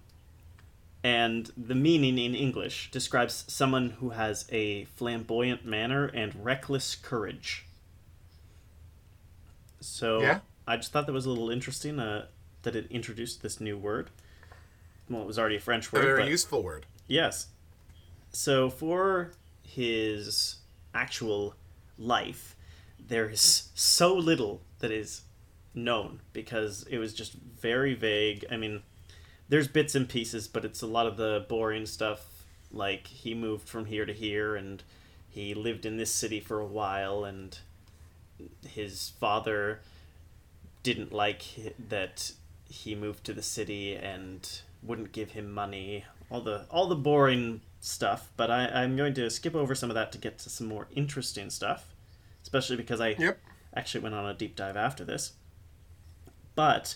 And 1.04 1.52
the 1.58 1.76
meaning 1.76 2.18
in 2.18 2.36
English 2.36 2.92
describes 2.92 3.46
someone 3.48 3.92
who 4.00 4.12
has 4.12 4.46
a 4.52 4.86
flamboyant 4.86 5.66
manner 5.66 6.06
and 6.06 6.44
reckless 6.46 6.96
courage. 6.96 7.66
So 9.80 10.22
Yeah. 10.22 10.40
I 10.68 10.78
just 10.78 10.92
thought 10.92 11.06
that 11.08 11.14
was 11.14 11.26
a 11.26 11.30
little 11.30 11.50
interesting 11.50 12.00
uh, 12.00 12.28
that 12.64 12.76
it 12.76 12.88
introduced 12.90 13.42
this 13.42 13.60
new 13.62 13.78
word. 13.78 14.10
Well, 15.10 15.22
it 15.22 15.28
was 15.28 15.38
already 15.38 15.58
a 15.58 15.60
French 15.60 15.92
A 15.92 15.96
word, 15.96 16.04
very 16.06 16.22
but 16.24 16.30
useful 16.30 16.64
word. 16.64 16.86
yes. 17.08 17.48
So 18.32 18.70
for 18.70 19.32
his 19.64 20.56
actual 20.96 21.56
life, 22.00 22.56
there 23.00 23.30
is 23.30 23.70
so 23.76 24.16
little 24.16 24.62
that 24.80 24.90
is 24.92 25.22
known 25.76 26.20
because 26.34 26.86
it 26.90 26.98
was 26.98 27.14
just 27.14 27.34
very 27.34 27.94
vague. 27.94 28.44
I 28.50 28.58
mean, 28.58 28.82
there's 29.50 29.68
bits 29.68 29.94
and 29.94 30.10
pieces, 30.10 30.48
but 30.48 30.66
it's 30.66 30.82
a 30.82 30.88
lot 30.88 31.06
of 31.06 31.18
the 31.18 31.46
boring 31.48 31.86
stuff. 31.86 32.46
Like 32.72 33.06
he 33.06 33.36
moved 33.36 33.70
from 33.70 33.86
here 33.86 34.06
to 34.06 34.14
here, 34.14 34.56
and 34.56 34.82
he 35.30 35.54
lived 35.54 35.86
in 35.86 35.98
this 35.98 36.12
city 36.12 36.40
for 36.40 36.60
a 36.60 36.66
while, 36.66 37.24
and 37.24 37.56
his 38.68 39.12
father 39.20 39.82
didn't 40.82 41.14
like 41.14 41.44
that 41.90 42.32
he 42.70 42.96
moved 42.96 43.24
to 43.26 43.34
the 43.34 43.44
city 43.44 43.96
and 43.96 44.62
wouldn't 44.82 45.12
give 45.12 45.32
him 45.32 45.52
money. 45.52 46.06
All 46.30 46.42
the 46.42 46.66
all 46.70 46.88
the 46.88 46.96
boring 46.96 47.62
stuff. 47.80 48.32
But 48.38 48.50
I, 48.50 48.68
I'm 48.68 48.96
going 48.96 49.14
to 49.16 49.30
skip 49.30 49.56
over 49.56 49.76
some 49.76 49.90
of 49.90 49.96
that 49.96 50.12
to 50.14 50.18
get 50.18 50.40
to 50.40 50.50
some 50.50 50.68
more 50.68 50.88
interesting 50.96 51.50
stuff, 51.50 51.94
especially 52.42 52.78
because 52.78 53.02
I 53.02 53.10
Yep. 53.20 53.40
actually 53.76 54.02
went 54.02 54.16
on 54.16 54.26
a 54.26 54.34
deep 54.34 54.56
dive 54.56 54.78
after 54.78 55.04
this. 55.04 55.34
But 56.56 56.96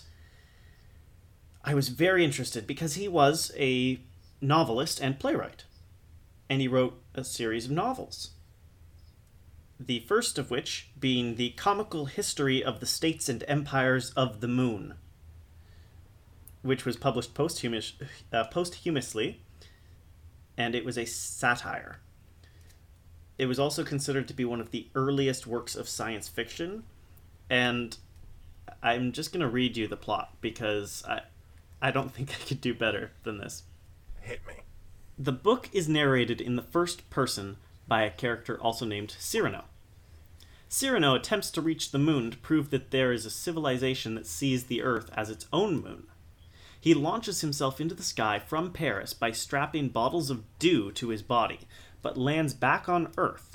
I 1.64 1.74
was 1.74 1.88
very 1.88 2.24
interested 2.24 2.66
because 2.66 2.94
he 2.94 3.08
was 3.08 3.52
a 3.56 4.00
novelist 4.40 5.00
and 5.00 5.18
playwright. 5.18 5.64
And 6.48 6.60
he 6.60 6.68
wrote 6.68 7.02
a 7.14 7.24
series 7.24 7.66
of 7.66 7.72
novels. 7.72 8.30
The 9.78 10.00
first 10.00 10.38
of 10.38 10.50
which 10.50 10.90
being 10.98 11.34
The 11.36 11.50
Comical 11.50 12.06
History 12.06 12.64
of 12.64 12.80
the 12.80 12.86
States 12.86 13.28
and 13.28 13.44
Empires 13.46 14.10
of 14.16 14.40
the 14.40 14.48
Moon, 14.48 14.94
which 16.62 16.84
was 16.84 16.96
published 16.96 17.34
posthumous, 17.34 17.94
uh, 18.32 18.44
posthumously, 18.44 19.40
and 20.56 20.74
it 20.74 20.84
was 20.84 20.98
a 20.98 21.04
satire. 21.04 22.00
It 23.38 23.46
was 23.46 23.58
also 23.58 23.84
considered 23.84 24.26
to 24.28 24.34
be 24.34 24.44
one 24.44 24.60
of 24.60 24.70
the 24.70 24.88
earliest 24.94 25.46
works 25.46 25.76
of 25.76 25.88
science 25.88 26.28
fiction, 26.28 26.82
and 27.48 27.96
I'm 28.82 29.12
just 29.12 29.32
going 29.32 29.40
to 29.40 29.48
read 29.48 29.76
you 29.76 29.86
the 29.86 29.96
plot 29.96 30.34
because 30.40 31.04
I, 31.08 31.22
I 31.80 31.90
don't 31.90 32.12
think 32.12 32.30
I 32.30 32.44
could 32.44 32.60
do 32.60 32.74
better 32.74 33.12
than 33.22 33.38
this. 33.38 33.62
Hit 34.20 34.40
me. 34.46 34.54
The 35.18 35.32
book 35.32 35.68
is 35.72 35.88
narrated 35.88 36.40
in 36.40 36.56
the 36.56 36.62
first 36.62 37.08
person 37.10 37.56
by 37.86 38.02
a 38.02 38.10
character 38.10 38.60
also 38.60 38.84
named 38.84 39.16
Cyrano. 39.18 39.64
Cyrano 40.68 41.14
attempts 41.14 41.50
to 41.52 41.62
reach 41.62 41.90
the 41.90 41.98
moon 41.98 42.30
to 42.30 42.36
prove 42.36 42.70
that 42.70 42.90
there 42.90 43.12
is 43.12 43.24
a 43.24 43.30
civilization 43.30 44.14
that 44.14 44.26
sees 44.26 44.64
the 44.64 44.82
Earth 44.82 45.10
as 45.16 45.30
its 45.30 45.46
own 45.52 45.82
moon. 45.82 46.06
He 46.80 46.94
launches 46.94 47.40
himself 47.40 47.80
into 47.80 47.94
the 47.94 48.02
sky 48.02 48.38
from 48.38 48.72
Paris 48.72 49.12
by 49.12 49.32
strapping 49.32 49.88
bottles 49.88 50.30
of 50.30 50.44
dew 50.58 50.92
to 50.92 51.08
his 51.08 51.22
body, 51.22 51.60
but 52.02 52.16
lands 52.16 52.54
back 52.54 52.88
on 52.88 53.12
Earth. 53.16 53.50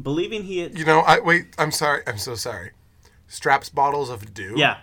Believing 0.00 0.44
he 0.44 0.58
had. 0.58 0.78
You 0.78 0.84
know, 0.84 1.00
I 1.00 1.20
wait. 1.20 1.54
I'm 1.58 1.72
sorry. 1.72 2.02
I'm 2.06 2.18
so 2.18 2.34
sorry. 2.34 2.72
Straps 3.26 3.68
bottles 3.68 4.10
of 4.10 4.34
dew. 4.34 4.54
Yeah, 4.56 4.78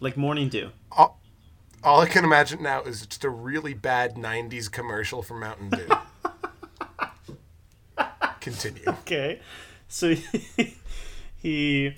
like 0.00 0.16
morning 0.16 0.48
dew. 0.48 0.70
All 0.92 1.20
all 1.82 2.00
I 2.00 2.06
can 2.06 2.24
imagine 2.24 2.62
now 2.62 2.82
is 2.82 3.06
just 3.06 3.24
a 3.24 3.30
really 3.30 3.74
bad 3.74 4.14
'90s 4.16 4.70
commercial 4.70 5.22
for 5.22 5.34
Mountain 5.34 5.70
Dew. 5.70 5.88
Continue. 8.40 8.84
Okay. 8.86 9.40
So 9.88 10.14
he, 10.56 10.74
he 11.36 11.94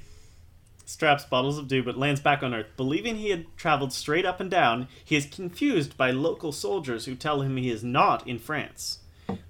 straps 0.87 1.25
bottles 1.25 1.59
of 1.59 1.69
dew 1.69 1.83
but 1.83 1.99
lands 1.99 2.21
back 2.21 2.43
on 2.43 2.55
Earth. 2.55 2.69
Believing 2.77 3.17
he 3.17 3.29
had 3.31 3.45
traveled 3.59 3.93
straight 3.93 4.25
up 4.25 4.41
and 4.41 4.51
down, 4.51 4.89
he 5.05 5.17
is 5.17 5.27
confused 5.27 5.97
by 5.99 6.11
local 6.11 6.53
soldiers 6.53 7.05
who 7.05 7.15
tell 7.15 7.43
him 7.43 7.59
he 7.59 7.71
is 7.71 7.85
not 7.85 8.27
in 8.27 8.39
France. 8.39 9.01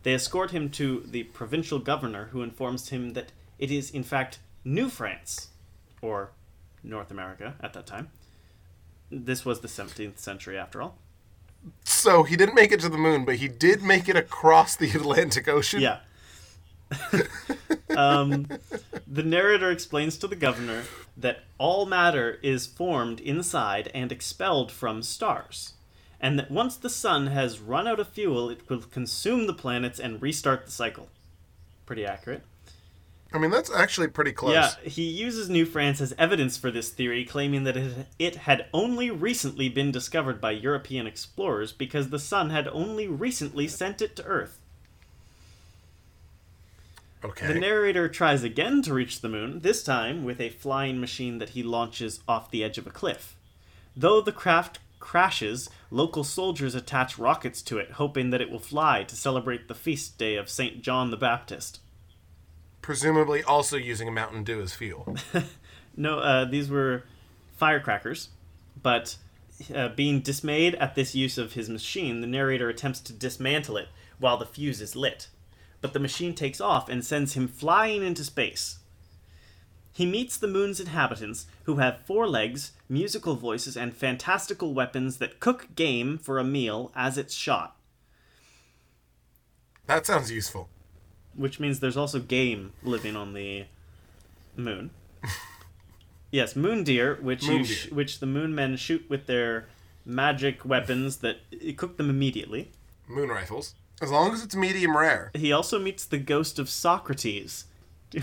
They 0.02 0.14
escort 0.14 0.50
him 0.50 0.70
to 0.70 1.04
the 1.06 1.24
provincial 1.24 1.78
governor, 1.78 2.30
who 2.32 2.42
informs 2.42 2.88
him 2.88 3.12
that 3.12 3.32
it 3.58 3.70
is, 3.70 3.90
in 3.90 4.02
fact, 4.02 4.38
New 4.64 4.88
France, 4.88 5.48
or 6.00 6.32
North 6.82 7.10
America 7.10 7.54
at 7.60 7.74
that 7.74 7.86
time. 7.86 8.08
This 9.10 9.44
was 9.44 9.60
the 9.60 9.68
17th 9.68 10.18
century, 10.18 10.58
after 10.58 10.80
all. 10.80 10.96
So 11.84 12.22
he 12.22 12.36
didn't 12.36 12.54
make 12.54 12.72
it 12.72 12.80
to 12.80 12.88
the 12.88 12.98
moon, 12.98 13.24
but 13.24 13.36
he 13.36 13.48
did 13.48 13.82
make 13.82 14.08
it 14.08 14.16
across 14.16 14.76
the 14.76 14.90
Atlantic 14.94 15.48
Ocean. 15.48 15.80
Yeah. 15.80 16.00
um, 17.96 18.46
the 19.06 19.22
narrator 19.22 19.70
explains 19.70 20.16
to 20.18 20.26
the 20.26 20.36
governor 20.36 20.84
that 21.16 21.44
all 21.58 21.86
matter 21.86 22.38
is 22.42 22.66
formed 22.66 23.20
inside 23.20 23.90
and 23.94 24.12
expelled 24.12 24.70
from 24.70 25.02
stars, 25.02 25.74
and 26.20 26.38
that 26.38 26.50
once 26.50 26.76
the 26.76 26.90
sun 26.90 27.28
has 27.28 27.60
run 27.60 27.86
out 27.86 28.00
of 28.00 28.08
fuel, 28.08 28.50
it 28.50 28.68
will 28.68 28.80
consume 28.80 29.46
the 29.46 29.54
planets 29.54 29.98
and 29.98 30.22
restart 30.22 30.66
the 30.66 30.72
cycle. 30.72 31.08
Pretty 31.86 32.04
accurate. 32.04 32.42
I 33.32 33.38
mean, 33.38 33.50
that's 33.50 33.70
actually 33.70 34.08
pretty 34.08 34.32
close. 34.32 34.54
Yeah, 34.54 34.70
he 34.82 35.02
uses 35.02 35.50
New 35.50 35.66
France 35.66 36.00
as 36.00 36.14
evidence 36.16 36.56
for 36.56 36.70
this 36.70 36.90
theory, 36.90 37.24
claiming 37.24 37.64
that 37.64 37.76
it, 37.76 38.06
it 38.18 38.36
had 38.36 38.66
only 38.72 39.10
recently 39.10 39.68
been 39.68 39.90
discovered 39.90 40.40
by 40.40 40.52
European 40.52 41.06
explorers 41.06 41.72
because 41.72 42.10
the 42.10 42.18
sun 42.18 42.50
had 42.50 42.68
only 42.68 43.08
recently 43.08 43.66
sent 43.66 44.00
it 44.00 44.14
to 44.16 44.24
Earth. 44.24 44.60
Okay. 47.26 47.48
The 47.48 47.58
narrator 47.58 48.08
tries 48.08 48.42
again 48.42 48.82
to 48.82 48.94
reach 48.94 49.20
the 49.20 49.28
moon, 49.28 49.60
this 49.60 49.82
time 49.82 50.24
with 50.24 50.40
a 50.40 50.50
flying 50.50 51.00
machine 51.00 51.38
that 51.38 51.50
he 51.50 51.62
launches 51.62 52.20
off 52.28 52.50
the 52.50 52.62
edge 52.62 52.78
of 52.78 52.86
a 52.86 52.90
cliff. 52.90 53.36
Though 53.96 54.20
the 54.20 54.32
craft 54.32 54.78
crashes, 55.00 55.68
local 55.90 56.22
soldiers 56.22 56.74
attach 56.74 57.18
rockets 57.18 57.62
to 57.62 57.78
it, 57.78 57.92
hoping 57.92 58.30
that 58.30 58.40
it 58.40 58.50
will 58.50 58.60
fly 58.60 59.02
to 59.04 59.16
celebrate 59.16 59.66
the 59.66 59.74
feast 59.74 60.18
day 60.18 60.36
of 60.36 60.48
St. 60.48 60.82
John 60.82 61.10
the 61.10 61.16
Baptist. 61.16 61.80
Presumably 62.80 63.42
also 63.42 63.76
using 63.76 64.06
a 64.06 64.12
Mountain 64.12 64.44
Dew 64.44 64.60
as 64.60 64.74
fuel. 64.74 65.16
No, 65.96 66.18
uh, 66.18 66.44
these 66.44 66.68
were 66.68 67.04
firecrackers, 67.56 68.28
but 68.80 69.16
uh, 69.74 69.88
being 69.88 70.20
dismayed 70.20 70.74
at 70.74 70.94
this 70.94 71.14
use 71.14 71.38
of 71.38 71.54
his 71.54 71.70
machine, 71.70 72.20
the 72.20 72.26
narrator 72.26 72.68
attempts 72.68 73.00
to 73.00 73.12
dismantle 73.14 73.78
it 73.78 73.88
while 74.18 74.36
the 74.36 74.46
fuse 74.46 74.80
is 74.80 74.94
lit. 74.94 75.28
But 75.86 75.92
the 75.92 76.00
machine 76.00 76.34
takes 76.34 76.60
off 76.60 76.88
and 76.88 77.04
sends 77.04 77.34
him 77.34 77.46
flying 77.46 78.02
into 78.02 78.24
space. 78.24 78.80
He 79.92 80.04
meets 80.04 80.36
the 80.36 80.48
moon's 80.48 80.80
inhabitants, 80.80 81.46
who 81.62 81.76
have 81.76 82.00
four 82.04 82.26
legs, 82.26 82.72
musical 82.88 83.36
voices, 83.36 83.76
and 83.76 83.94
fantastical 83.94 84.74
weapons 84.74 85.18
that 85.18 85.38
cook 85.38 85.68
game 85.76 86.18
for 86.18 86.40
a 86.40 86.44
meal 86.44 86.90
as 86.96 87.16
it's 87.16 87.34
shot. 87.34 87.76
That 89.86 90.06
sounds 90.06 90.32
useful. 90.32 90.68
which 91.36 91.60
means 91.60 91.78
there's 91.78 91.96
also 91.96 92.18
game 92.18 92.72
living 92.82 93.14
on 93.14 93.32
the 93.32 93.66
moon. 94.56 94.90
yes, 96.32 96.56
moon 96.56 96.82
deer, 96.82 97.16
which 97.22 97.44
Moon 97.46 97.58
you 97.58 97.64
sh- 97.64 97.92
which 97.92 98.18
the 98.18 98.26
moon 98.26 98.56
men 98.56 98.76
shoot 98.76 99.08
with 99.08 99.26
their 99.26 99.68
magic 100.04 100.64
weapons 100.64 101.18
that 101.18 101.36
uh, 101.54 101.70
cook 101.76 101.96
them 101.96 102.10
immediately. 102.10 102.72
Moon 103.06 103.28
rifles. 103.28 103.76
As 104.00 104.10
long 104.10 104.34
as 104.34 104.42
it's 104.44 104.54
medium 104.54 104.96
rare. 104.96 105.30
He 105.34 105.52
also 105.52 105.78
meets 105.78 106.04
the 106.04 106.18
ghost 106.18 106.58
of 106.58 106.68
Socrates, 106.68 107.64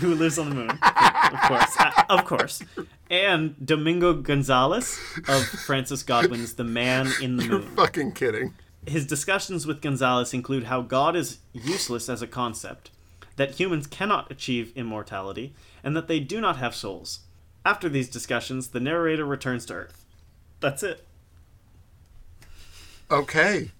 who 0.00 0.14
lives 0.14 0.38
on 0.38 0.48
the 0.48 0.54
moon, 0.54 0.70
of 0.70 1.40
course, 1.42 1.76
uh, 1.78 2.02
of 2.08 2.24
course, 2.24 2.62
and 3.10 3.54
Domingo 3.64 4.14
Gonzalez 4.14 4.98
of 5.28 5.44
Francis 5.44 6.02
Godwin's 6.02 6.54
The 6.54 6.64
Man 6.64 7.08
in 7.20 7.36
the 7.36 7.44
Moon. 7.44 7.62
Fucking 7.76 8.12
kidding. 8.12 8.54
His 8.86 9.06
discussions 9.06 9.66
with 9.66 9.82
Gonzalez 9.82 10.32
include 10.32 10.64
how 10.64 10.82
God 10.82 11.16
is 11.16 11.38
useless 11.52 12.08
as 12.08 12.22
a 12.22 12.26
concept, 12.26 12.90
that 13.36 13.52
humans 13.52 13.86
cannot 13.86 14.30
achieve 14.30 14.72
immortality, 14.76 15.54
and 15.82 15.96
that 15.96 16.06
they 16.06 16.20
do 16.20 16.40
not 16.40 16.58
have 16.58 16.74
souls. 16.74 17.20
After 17.64 17.88
these 17.88 18.08
discussions, 18.08 18.68
the 18.68 18.80
narrator 18.80 19.24
returns 19.24 19.66
to 19.66 19.74
Earth. 19.74 20.04
That's 20.60 20.82
it. 20.82 21.04
Okay. 23.10 23.70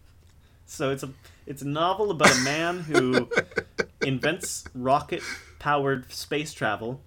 So 0.67 0.91
it's 0.91 1.03
a 1.03 1.11
it's 1.47 1.63
a 1.63 1.69
novel 1.69 2.11
about 2.11 2.35
a 2.37 2.41
man 2.41 2.81
who 2.81 3.29
invents 4.03 4.65
rocket 4.75 5.23
powered 5.59 6.11
space 6.13 6.53
travel 6.53 7.01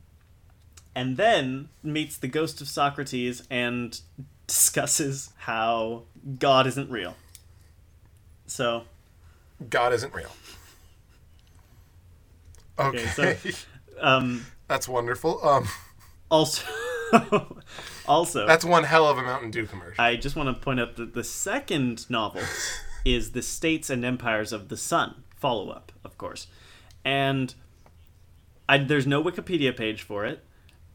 and 0.96 1.16
then 1.18 1.70
meets 1.84 2.18
the 2.18 2.28
ghost 2.28 2.60
of 2.62 2.68
Socrates 2.68 3.44
and 3.50 4.00
discusses 4.48 5.32
how 5.38 6.04
God 6.40 6.66
isn't 6.68 6.90
real. 6.90 7.16
So 8.48 8.84
God 9.70 9.94
isn't 9.94 10.14
real. 10.14 10.32
Okay. 12.80 13.06
Okay, 13.20 13.38
so- 13.38 13.58
um 14.02 14.46
That's 14.68 14.88
wonderful. 14.88 15.46
Um, 15.48 15.68
Also, 16.30 16.62
also, 18.06 18.46
that's 18.46 18.66
one 18.66 18.84
hell 18.84 19.08
of 19.08 19.18
a 19.18 19.22
Mountain 19.22 19.50
Dew 19.50 19.66
commercial. 19.66 20.04
I 20.04 20.18
just 20.18 20.36
want 20.36 20.50
to 20.50 20.62
point 20.62 20.82
out 20.82 20.98
that 20.98 21.14
the 21.14 21.24
second 21.24 22.10
novel 22.10 22.42
is 23.16 23.32
the 23.32 23.41
States 23.41 23.89
and 23.89 24.03
Empires 24.03 24.51
of 24.51 24.70
the 24.70 24.78
Sun 24.78 25.24
follow 25.36 25.70
up, 25.70 25.91
of 26.03 26.18
course, 26.18 26.47
and 27.05 27.53
I, 28.70 28.78
there's 28.80 29.08
no 29.08 29.24
Wikipedia 29.24 29.76
page 29.76 30.01
for 30.01 30.26
it, 30.26 30.43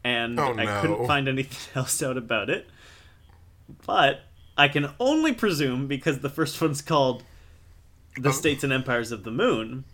and 0.03 0.39
Oh, 0.39 0.53
I 0.57 0.81
couldn't 0.81 1.07
find 1.07 1.27
anything 1.27 1.71
else 1.75 2.01
out 2.03 2.17
about 2.17 2.49
it. 2.49 2.67
But 3.87 4.21
I 4.57 4.67
can 4.67 4.89
only 4.99 5.33
presume 5.33 5.87
because 5.87 6.19
the 6.19 6.29
first 6.29 6.61
one's 6.61 6.81
called 6.81 7.23
"The 8.17 8.29
Oh. 8.29 8.31
States 8.33 8.63
and 8.63 8.71
Empires 8.73 9.11
of 9.11 9.23
the 9.23 9.31
Moon," 9.31 9.85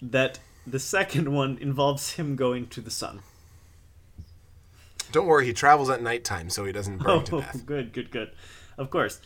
that 0.00 0.38
the 0.66 0.78
second 0.78 1.32
one 1.32 1.58
involves 1.60 2.12
him 2.12 2.36
going 2.36 2.68
to 2.68 2.80
the 2.80 2.90
sun. 2.90 3.20
Don't 5.12 5.26
worry, 5.26 5.46
he 5.46 5.52
travels 5.52 5.90
at 5.90 6.02
nighttime 6.02 6.50
so 6.50 6.64
he 6.64 6.72
doesn't 6.72 6.98
burn 6.98 7.24
to 7.24 7.36
Oh, 7.36 7.40
death. 7.40 7.64
good, 7.66 7.92
good, 7.92 8.10
good. 8.10 8.30
Of 8.78 8.90
course. 8.90 9.20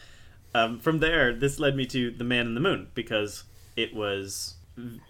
Um, 0.54 0.78
from 0.78 0.98
there, 0.98 1.32
this 1.32 1.58
led 1.58 1.76
me 1.76 1.86
to 1.86 2.10
The 2.10 2.24
Man 2.24 2.46
in 2.46 2.54
the 2.54 2.60
Moon 2.60 2.88
because 2.94 3.44
it 3.76 3.94
was 3.94 4.54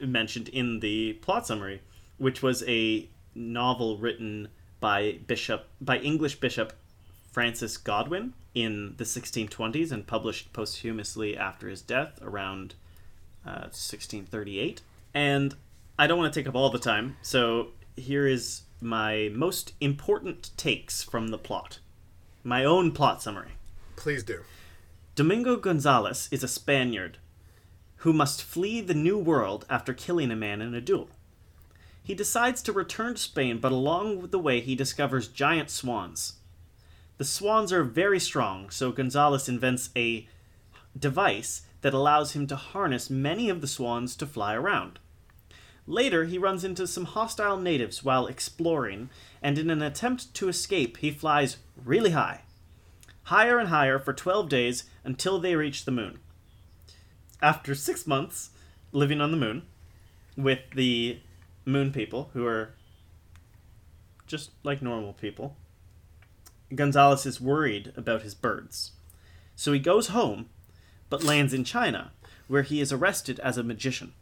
mentioned 0.00 0.48
in 0.48 0.80
the 0.80 1.14
plot 1.14 1.46
summary, 1.46 1.80
which 2.18 2.42
was 2.42 2.62
a 2.66 3.08
novel 3.34 3.96
written 3.96 4.48
by 4.80 5.18
Bishop 5.26 5.66
by 5.80 5.98
English 5.98 6.40
Bishop 6.40 6.72
Francis 7.30 7.76
Godwin 7.76 8.32
in 8.54 8.94
the 8.96 9.04
1620s 9.04 9.92
and 9.92 10.06
published 10.06 10.52
posthumously 10.52 11.36
after 11.36 11.68
his 11.68 11.82
death 11.82 12.18
around 12.22 12.74
uh, 13.46 13.70
1638. 13.70 14.82
And 15.14 15.54
I 15.98 16.06
don't 16.06 16.18
want 16.18 16.32
to 16.32 16.40
take 16.40 16.48
up 16.48 16.54
all 16.54 16.70
the 16.70 16.78
time, 16.78 17.16
so 17.22 17.68
here 17.96 18.26
is 18.26 18.62
my 18.80 19.30
most 19.34 19.74
important 19.80 20.50
takes 20.56 21.02
from 21.02 21.28
the 21.28 21.38
plot. 21.38 21.78
My 22.42 22.64
own 22.64 22.92
plot 22.92 23.22
summary. 23.22 23.52
Please 23.96 24.22
do. 24.22 24.40
Domingo 25.20 25.56
Gonzalez 25.56 26.30
is 26.32 26.42
a 26.42 26.48
Spaniard 26.48 27.18
who 27.96 28.14
must 28.14 28.42
flee 28.42 28.80
the 28.80 28.94
New 28.94 29.18
World 29.18 29.66
after 29.68 29.92
killing 29.92 30.30
a 30.30 30.34
man 30.34 30.62
in 30.62 30.74
a 30.74 30.80
duel. 30.80 31.10
He 32.02 32.14
decides 32.14 32.62
to 32.62 32.72
return 32.72 33.16
to 33.16 33.20
Spain, 33.20 33.58
but 33.58 33.70
along 33.70 34.28
the 34.28 34.38
way 34.38 34.62
he 34.62 34.74
discovers 34.74 35.28
giant 35.28 35.68
swans. 35.68 36.36
The 37.18 37.26
swans 37.26 37.70
are 37.70 37.84
very 37.84 38.18
strong, 38.18 38.70
so 38.70 38.92
Gonzalez 38.92 39.46
invents 39.46 39.90
a 39.94 40.26
device 40.98 41.66
that 41.82 41.92
allows 41.92 42.32
him 42.32 42.46
to 42.46 42.56
harness 42.56 43.10
many 43.10 43.50
of 43.50 43.60
the 43.60 43.68
swans 43.68 44.16
to 44.16 44.26
fly 44.26 44.54
around. 44.54 45.00
Later, 45.86 46.24
he 46.24 46.38
runs 46.38 46.64
into 46.64 46.86
some 46.86 47.04
hostile 47.04 47.58
natives 47.58 48.02
while 48.02 48.26
exploring, 48.26 49.10
and 49.42 49.58
in 49.58 49.68
an 49.68 49.82
attempt 49.82 50.32
to 50.32 50.48
escape, 50.48 50.96
he 50.96 51.10
flies 51.10 51.58
really 51.84 52.12
high 52.12 52.44
higher 53.24 53.58
and 53.58 53.68
higher 53.68 53.98
for 53.98 54.12
12 54.12 54.48
days 54.48 54.84
until 55.04 55.38
they 55.38 55.54
reach 55.56 55.84
the 55.84 55.90
moon. 55.90 56.18
After 57.42 57.74
six 57.74 58.06
months 58.06 58.50
living 58.92 59.20
on 59.20 59.30
the 59.30 59.36
moon 59.36 59.62
with 60.36 60.58
the 60.74 61.20
moon 61.64 61.92
people, 61.92 62.30
who 62.34 62.46
are 62.46 62.74
just 64.26 64.50
like 64.62 64.82
normal 64.82 65.12
people, 65.12 65.56
Gonzalez 66.74 67.26
is 67.26 67.40
worried 67.40 67.92
about 67.96 68.22
his 68.22 68.34
birds. 68.34 68.92
So 69.56 69.72
he 69.72 69.78
goes 69.80 70.08
home, 70.08 70.48
but 71.08 71.24
lands 71.24 71.52
in 71.52 71.64
China, 71.64 72.12
where 72.46 72.62
he 72.62 72.80
is 72.80 72.92
arrested 72.92 73.40
as 73.40 73.58
a 73.58 73.62
magician. 73.62 74.12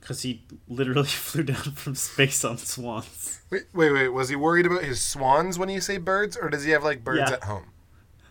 Because 0.00 0.22
he 0.22 0.44
literally 0.68 1.08
flew 1.08 1.42
down 1.42 1.56
from 1.74 1.94
space 1.94 2.44
on 2.44 2.56
swans. 2.58 3.40
Wait, 3.50 3.64
wait, 3.74 3.92
wait. 3.92 4.08
Was 4.08 4.28
he 4.28 4.36
worried 4.36 4.66
about 4.66 4.84
his 4.84 5.02
swans 5.02 5.58
when 5.58 5.68
you 5.68 5.80
say 5.80 5.98
birds, 5.98 6.36
or 6.36 6.48
does 6.48 6.64
he 6.64 6.70
have 6.70 6.84
like 6.84 7.02
birds 7.04 7.28
Yeah. 7.30 7.36
at 7.36 7.44
home? 7.44 7.66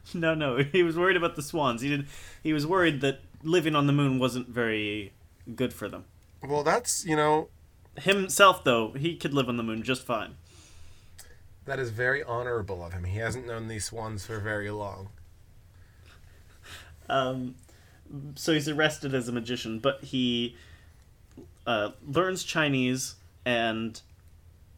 No, 0.13 0.33
no, 0.33 0.57
he 0.57 0.81
was 0.83 0.97
worried 0.97 1.17
about 1.17 1.35
the 1.35 1.41
swans. 1.43 1.81
He 1.81 1.89
did. 1.89 2.07
He 2.41 2.53
was 2.53 2.65
worried 2.65 3.01
that 3.01 3.21
living 3.43 3.75
on 3.75 3.85
the 3.87 3.93
moon 3.93 4.17
wasn't 4.19 4.47
very 4.49 5.13
good 5.55 5.73
for 5.73 5.87
them. 5.87 6.05
Well, 6.43 6.63
that's, 6.63 7.05
you 7.05 7.15
know, 7.15 7.49
Himself, 7.97 8.63
though, 8.63 8.91
he 8.93 9.15
could 9.15 9.33
live 9.33 9.49
on 9.49 9.57
the 9.57 9.63
moon 9.63 9.83
just 9.83 10.05
fine. 10.05 10.35
that 11.65 11.79
is 11.79 11.89
very 11.91 12.23
honorable 12.23 12.83
of 12.83 12.93
him. 12.93 13.03
He 13.03 13.19
hasn't 13.19 13.45
known 13.45 13.67
these 13.67 13.85
swans 13.85 14.25
for 14.25 14.39
very 14.39 14.71
long. 14.71 15.09
Um, 17.09 17.55
so 18.35 18.53
he's 18.53 18.67
arrested 18.69 19.13
as 19.13 19.27
a 19.27 19.31
magician, 19.31 19.79
but 19.79 20.03
he 20.03 20.55
uh, 21.67 21.91
learns 22.07 22.43
Chinese 22.43 23.15
and 23.45 24.01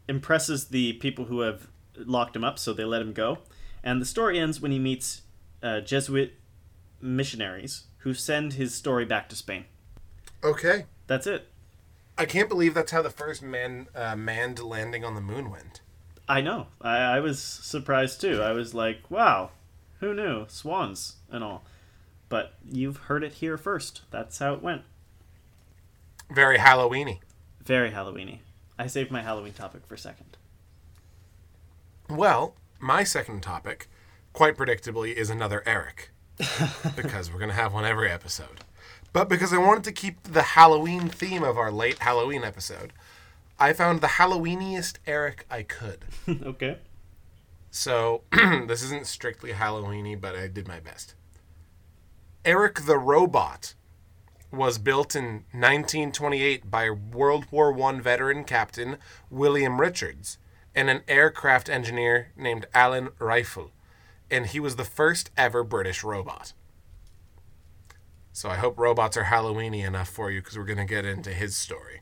impresses 0.07 0.65
the 0.67 0.93
people 0.93 1.25
who 1.25 1.41
have 1.41 1.67
locked 1.97 2.35
him 2.35 2.43
up, 2.43 2.57
so 2.59 2.73
they 2.73 2.83
let 2.85 3.01
him 3.01 3.13
go. 3.13 3.39
And 3.83 4.01
the 4.01 4.05
story 4.05 4.39
ends 4.39 4.61
when 4.61 4.71
he 4.71 4.79
meets 4.79 5.21
uh, 5.63 5.81
Jesuit 5.81 6.33
missionaries 7.01 7.85
who 7.99 8.13
send 8.13 8.53
his 8.53 8.73
story 8.73 9.05
back 9.05 9.29
to 9.29 9.35
Spain. 9.35 9.65
Okay. 10.43 10.85
That's 11.07 11.27
it. 11.27 11.47
I 12.17 12.25
can't 12.25 12.49
believe 12.49 12.73
that's 12.73 12.91
how 12.91 13.01
the 13.01 13.09
first 13.09 13.41
man 13.41 13.87
uh, 13.95 14.15
manned 14.15 14.59
landing 14.59 15.03
on 15.03 15.15
the 15.15 15.21
moon 15.21 15.49
went. 15.49 15.81
I 16.27 16.41
know. 16.41 16.67
I, 16.79 16.97
I 16.97 17.19
was 17.19 17.41
surprised 17.41 18.21
too. 18.21 18.41
I 18.41 18.51
was 18.51 18.73
like, 18.73 19.09
wow, 19.09 19.51
who 19.99 20.13
knew? 20.13 20.45
Swans 20.47 21.17
and 21.29 21.43
all. 21.43 21.63
But 22.29 22.53
you've 22.71 22.97
heard 22.97 23.23
it 23.23 23.33
here 23.33 23.57
first. 23.57 24.01
That's 24.11 24.37
how 24.39 24.53
it 24.53 24.61
went. 24.61 24.83
Very 26.29 26.57
Halloweeny. 26.57 27.19
Very 27.63 27.91
Halloweeny. 27.91 28.39
I 28.79 28.87
saved 28.87 29.11
my 29.11 29.21
Halloween 29.21 29.53
topic 29.53 29.85
for 29.85 29.97
second. 29.97 30.37
Well, 32.09 32.55
my 32.81 33.03
second 33.03 33.41
topic, 33.41 33.87
quite 34.33 34.57
predictably, 34.57 35.13
is 35.13 35.29
another 35.29 35.63
Eric. 35.65 36.11
because 36.95 37.31
we're 37.31 37.39
going 37.39 37.49
to 37.49 37.55
have 37.55 37.73
one 37.73 37.85
every 37.85 38.09
episode. 38.09 38.61
But 39.13 39.29
because 39.29 39.53
I 39.53 39.57
wanted 39.57 39.83
to 39.85 39.91
keep 39.91 40.23
the 40.23 40.41
Halloween 40.41 41.09
theme 41.09 41.43
of 41.43 41.57
our 41.57 41.71
late 41.71 41.99
Halloween 41.99 42.43
episode, 42.43 42.93
I 43.59 43.73
found 43.73 44.01
the 44.01 44.07
Halloweeniest 44.07 44.95
Eric 45.05 45.45
I 45.49 45.63
could. 45.63 46.05
okay. 46.29 46.77
So, 47.69 48.23
this 48.31 48.83
isn't 48.83 49.07
strictly 49.07 49.51
Halloweeny, 49.51 50.19
but 50.19 50.35
I 50.35 50.47
did 50.47 50.67
my 50.67 50.79
best. 50.79 51.15
Eric 52.43 52.81
the 52.85 52.97
Robot 52.97 53.75
was 54.51 54.77
built 54.77 55.15
in 55.15 55.45
1928 55.51 56.69
by 56.69 56.89
World 56.89 57.45
War 57.51 57.79
I 57.81 57.99
veteran 57.99 58.43
captain 58.43 58.97
William 59.29 59.79
Richards 59.79 60.37
and 60.75 60.89
an 60.89 61.01
aircraft 61.07 61.69
engineer 61.69 62.31
named 62.35 62.65
Alan 62.73 63.09
Rifle, 63.19 63.71
and 64.29 64.47
he 64.47 64.59
was 64.59 64.75
the 64.75 64.85
first 64.85 65.29
ever 65.37 65.63
British 65.63 66.03
robot. 66.03 66.53
So 68.33 68.49
I 68.49 68.55
hope 68.55 68.79
robots 68.79 69.17
are 69.17 69.25
Halloweeny 69.25 69.85
enough 69.85 70.09
for 70.09 70.31
you 70.31 70.41
because 70.41 70.57
we're 70.57 70.63
going 70.63 70.77
to 70.77 70.85
get 70.85 71.05
into 71.05 71.31
his 71.31 71.55
story. 71.55 72.01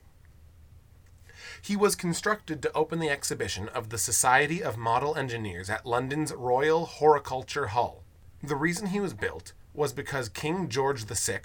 He 1.62 1.76
was 1.76 1.94
constructed 1.96 2.62
to 2.62 2.72
open 2.72 3.00
the 3.00 3.10
exhibition 3.10 3.68
of 3.68 3.90
the 3.90 3.98
Society 3.98 4.62
of 4.62 4.78
Model 4.78 5.16
Engineers 5.16 5.68
at 5.68 5.84
London's 5.84 6.32
Royal 6.32 6.86
Horticulture 6.86 7.68
Hall. 7.68 8.04
The 8.42 8.56
reason 8.56 8.88
he 8.88 9.00
was 9.00 9.12
built 9.12 9.52
was 9.74 9.92
because 9.92 10.28
King 10.28 10.68
George 10.68 11.04
VI, 11.04 11.40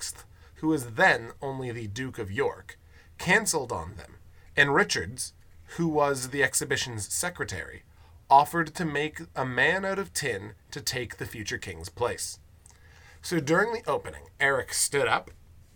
who 0.55 0.67
was 0.67 0.91
then 0.91 1.31
only 1.41 1.71
the 1.71 1.87
Duke 1.87 2.17
of 2.17 2.31
York, 2.31 2.79
cancelled 3.17 3.71
on 3.71 3.95
them, 3.95 4.17
and 4.55 4.73
Richards, 4.73 5.33
who 5.77 5.87
was 5.87 6.29
the 6.29 6.43
exhibition's 6.43 7.11
secretary, 7.13 7.83
offered 8.29 8.73
to 8.75 8.85
make 8.85 9.19
a 9.35 9.45
man 9.45 9.85
out 9.85 9.99
of 9.99 10.13
tin 10.13 10.53
to 10.71 10.81
take 10.81 11.17
the 11.17 11.25
future 11.25 11.57
king's 11.57 11.89
place. 11.89 12.39
So 13.21 13.39
during 13.39 13.73
the 13.73 13.87
opening, 13.89 14.23
Eric 14.39 14.73
stood 14.73 15.07
up, 15.07 15.31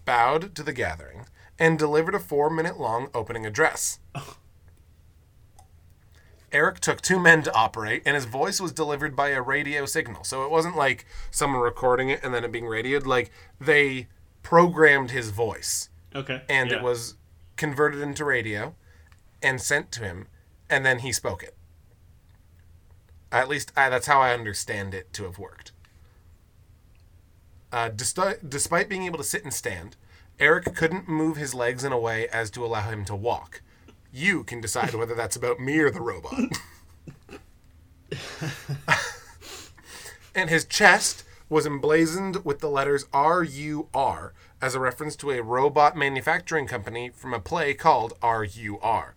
bowed 0.05 0.53
to 0.55 0.63
the 0.63 0.73
gathering, 0.73 1.25
and 1.57 1.77
delivered 1.77 2.15
a 2.15 2.19
four 2.19 2.49
minute 2.49 2.79
long 2.79 3.09
opening 3.13 3.45
address. 3.45 3.99
Eric 6.51 6.79
took 6.79 7.01
two 7.01 7.19
men 7.19 7.43
to 7.43 7.53
operate, 7.53 8.01
and 8.05 8.15
his 8.15 8.25
voice 8.25 8.59
was 8.59 8.71
delivered 8.71 9.15
by 9.15 9.29
a 9.29 9.41
radio 9.41 9.85
signal. 9.85 10.23
So 10.23 10.43
it 10.43 10.49
wasn't 10.51 10.75
like 10.75 11.05
someone 11.29 11.61
recording 11.61 12.09
it 12.09 12.21
and 12.23 12.33
then 12.33 12.43
it 12.43 12.51
being 12.51 12.65
radioed. 12.65 13.05
Like 13.05 13.29
they 13.61 14.07
programmed 14.41 15.11
his 15.11 15.29
voice, 15.29 15.89
Okay. 16.15 16.41
and 16.49 16.71
Yeah. 16.71 16.77
it 16.77 16.83
was 16.83 17.15
converted 17.55 18.01
into 18.01 18.25
radio 18.25 18.73
and 19.41 19.61
sent 19.61 19.91
to 19.93 20.01
him, 20.01 20.27
and 20.69 20.85
then 20.85 20.99
he 20.99 21.11
spoke 21.11 21.43
it. 21.43 21.55
At 23.31 23.49
least 23.49 23.71
I, 23.75 23.89
that's 23.89 24.07
how 24.07 24.21
I 24.21 24.33
understand 24.33 24.93
it 24.93 25.13
to 25.13 25.23
have 25.23 25.37
worked. 25.37 25.71
Uh, 27.71 27.89
despite 27.89 28.89
being 28.89 29.03
able 29.03 29.19
to 29.19 29.23
sit 29.23 29.43
and 29.43 29.53
stand, 29.53 29.95
Eric 30.39 30.73
couldn't 30.75 31.07
move 31.07 31.37
his 31.37 31.53
legs 31.53 31.83
in 31.83 31.91
a 31.91 31.99
way 31.99 32.27
as 32.29 32.49
to 32.51 32.65
allow 32.65 32.89
him 32.89 33.05
to 33.05 33.15
walk. 33.15 33.61
You 34.11 34.43
can 34.43 34.61
decide 34.61 34.95
whether 34.95 35.13
that's 35.13 35.35
about 35.35 35.59
me 35.59 35.77
or 35.79 35.91
the 35.91 36.01
robot. 36.01 36.59
and 40.33 40.49
his 40.49 40.65
chest 40.65 41.23
was 41.49 41.65
emblazoned 41.65 42.43
with 42.45 42.59
the 42.59 42.69
letters 42.69 43.05
RUR 43.13 44.33
as 44.61 44.75
a 44.75 44.79
reference 44.79 45.15
to 45.17 45.31
a 45.31 45.43
robot 45.43 45.95
manufacturing 45.95 46.67
company 46.67 47.09
from 47.09 47.33
a 47.33 47.39
play 47.39 47.73
called 47.73 48.13
RUR. 48.23 49.15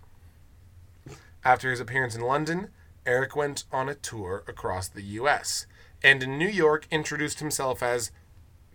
After 1.45 1.71
his 1.71 1.81
appearance 1.81 2.15
in 2.15 2.23
London, 2.23 2.69
Eric 3.05 3.35
went 3.35 3.65
on 3.73 3.89
a 3.89 3.95
tour 3.95 4.45
across 4.47 4.89
the 4.89 5.03
US 5.03 5.67
and 6.03 6.23
in 6.23 6.39
New 6.39 6.49
York 6.49 6.87
introduced 6.91 7.41
himself 7.41 7.83
as, 7.83 8.11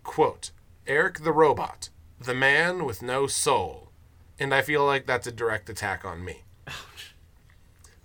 quote, 0.03 0.51
Eric 0.85 1.23
the 1.23 1.33
Robot, 1.33 1.89
the 2.19 2.33
man 2.33 2.85
with 2.85 3.01
no 3.01 3.27
soul. 3.27 3.91
And 4.39 4.53
I 4.53 4.61
feel 4.61 4.85
like 4.85 5.05
that's 5.05 5.27
a 5.27 5.31
direct 5.31 5.69
attack 5.69 6.05
on 6.05 6.23
me. 6.23 6.43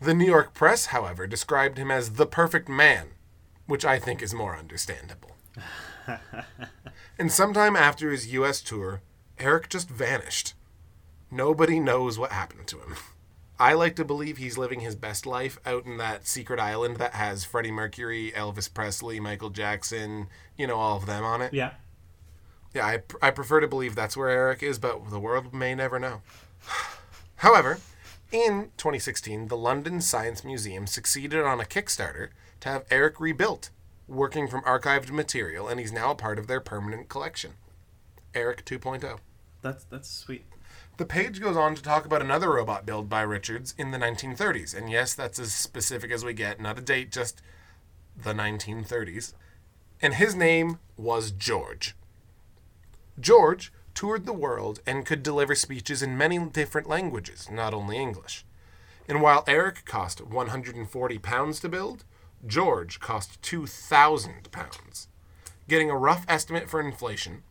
The 0.00 0.14
New 0.14 0.26
York 0.26 0.52
press, 0.52 0.86
however, 0.86 1.28
described 1.28 1.78
him 1.78 1.90
as 1.90 2.14
the 2.14 2.26
perfect 2.26 2.68
man, 2.68 3.10
which 3.66 3.84
I 3.84 4.00
think 4.00 4.20
is 4.20 4.34
more 4.34 4.56
understandable. 4.56 5.36
and 7.18 7.30
sometime 7.30 7.76
after 7.76 8.10
his 8.10 8.32
US 8.32 8.60
tour, 8.60 9.02
Eric 9.38 9.68
just 9.68 9.88
vanished. 9.88 10.54
Nobody 11.30 11.78
knows 11.78 12.18
what 12.18 12.32
happened 12.32 12.66
to 12.68 12.80
him. 12.80 12.96
I 13.62 13.74
like 13.74 13.94
to 13.94 14.04
believe 14.04 14.38
he's 14.38 14.58
living 14.58 14.80
his 14.80 14.96
best 14.96 15.24
life 15.24 15.56
out 15.64 15.86
in 15.86 15.96
that 15.98 16.26
secret 16.26 16.58
island 16.58 16.96
that 16.96 17.12
has 17.12 17.44
Freddie 17.44 17.70
Mercury, 17.70 18.32
Elvis 18.34 18.68
Presley, 18.68 19.20
Michael 19.20 19.50
Jackson, 19.50 20.26
you 20.56 20.66
know, 20.66 20.74
all 20.74 20.96
of 20.96 21.06
them 21.06 21.22
on 21.22 21.40
it. 21.40 21.54
Yeah. 21.54 21.74
Yeah, 22.74 22.84
I, 22.84 23.02
I 23.22 23.30
prefer 23.30 23.60
to 23.60 23.68
believe 23.68 23.94
that's 23.94 24.16
where 24.16 24.28
Eric 24.28 24.64
is, 24.64 24.80
but 24.80 25.08
the 25.10 25.20
world 25.20 25.54
may 25.54 25.76
never 25.76 26.00
know. 26.00 26.22
However, 27.36 27.78
in 28.32 28.72
2016, 28.78 29.46
the 29.46 29.56
London 29.56 30.00
Science 30.00 30.42
Museum 30.42 30.88
succeeded 30.88 31.44
on 31.44 31.60
a 31.60 31.64
Kickstarter 31.64 32.30
to 32.62 32.68
have 32.68 32.84
Eric 32.90 33.20
rebuilt, 33.20 33.70
working 34.08 34.48
from 34.48 34.62
archived 34.62 35.12
material, 35.12 35.68
and 35.68 35.78
he's 35.78 35.92
now 35.92 36.10
a 36.10 36.16
part 36.16 36.40
of 36.40 36.48
their 36.48 36.60
permanent 36.60 37.08
collection. 37.08 37.52
Eric 38.34 38.64
oh. 38.72 38.74
2.0. 38.76 39.18
That's 39.60 39.84
that's 39.84 40.10
sweet. 40.10 40.46
The 41.02 41.08
page 41.08 41.40
goes 41.40 41.56
on 41.56 41.74
to 41.74 41.82
talk 41.82 42.04
about 42.04 42.22
another 42.22 42.52
robot 42.52 42.86
build 42.86 43.08
by 43.08 43.22
Richards 43.22 43.74
in 43.76 43.90
the 43.90 43.98
1930s. 43.98 44.72
And 44.72 44.88
yes, 44.88 45.14
that's 45.14 45.40
as 45.40 45.52
specific 45.52 46.12
as 46.12 46.24
we 46.24 46.32
get, 46.32 46.60
not 46.60 46.78
a 46.78 46.80
date, 46.80 47.10
just 47.10 47.42
the 48.16 48.32
1930s. 48.32 49.34
And 50.00 50.14
his 50.14 50.36
name 50.36 50.78
was 50.96 51.32
George. 51.32 51.96
George 53.18 53.72
toured 53.96 54.26
the 54.26 54.32
world 54.32 54.78
and 54.86 55.04
could 55.04 55.24
deliver 55.24 55.56
speeches 55.56 56.04
in 56.04 56.16
many 56.16 56.38
different 56.38 56.88
languages, 56.88 57.50
not 57.50 57.74
only 57.74 57.98
English. 57.98 58.44
And 59.08 59.20
while 59.20 59.42
Eric 59.48 59.84
cost 59.84 60.20
140 60.20 61.18
pounds 61.18 61.58
to 61.58 61.68
build, 61.68 62.04
George 62.46 63.00
cost 63.00 63.42
2,000 63.42 64.52
pounds. 64.52 65.08
Getting 65.68 65.90
a 65.90 65.98
rough 65.98 66.24
estimate 66.28 66.70
for 66.70 66.80
inflation, 66.80 67.42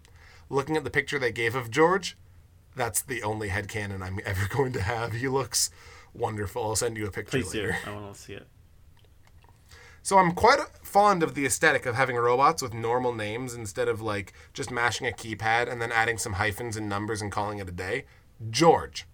Looking 0.49 0.75
at 0.77 0.83
the 0.83 0.89
picture 0.89 1.19
they 1.19 1.31
gave 1.31 1.55
of 1.55 1.69
George, 1.69 2.17
that's 2.75 3.01
the 3.01 3.21
only 3.23 3.49
headcanon 3.49 4.01
I'm 4.01 4.19
ever 4.25 4.47
going 4.49 4.73
to 4.73 4.81
have. 4.81 5.13
He 5.13 5.27
looks 5.27 5.69
wonderful. 6.13 6.63
I'll 6.63 6.75
send 6.75 6.97
you 6.97 7.05
a 7.05 7.11
picture 7.11 7.37
Please 7.37 7.51
do. 7.51 7.61
later. 7.61 7.77
I 7.85 7.91
want 7.91 8.13
to 8.13 8.19
see 8.19 8.33
it. 8.33 8.47
So 10.01 10.17
I'm 10.17 10.31
quite 10.31 10.59
fond 10.81 11.21
of 11.21 11.35
the 11.35 11.45
aesthetic 11.45 11.85
of 11.85 11.95
having 11.95 12.15
robots 12.15 12.61
with 12.61 12.73
normal 12.73 13.13
names 13.13 13.53
instead 13.53 13.87
of 13.87 14.01
like 14.01 14.33
just 14.53 14.71
mashing 14.71 15.05
a 15.05 15.11
keypad 15.11 15.71
and 15.71 15.81
then 15.81 15.91
adding 15.91 16.17
some 16.17 16.33
hyphens 16.33 16.75
and 16.77 16.89
numbers 16.89 17.21
and 17.21 17.31
calling 17.31 17.59
it 17.59 17.69
a 17.69 17.71
day. 17.71 18.05
George, 18.49 19.05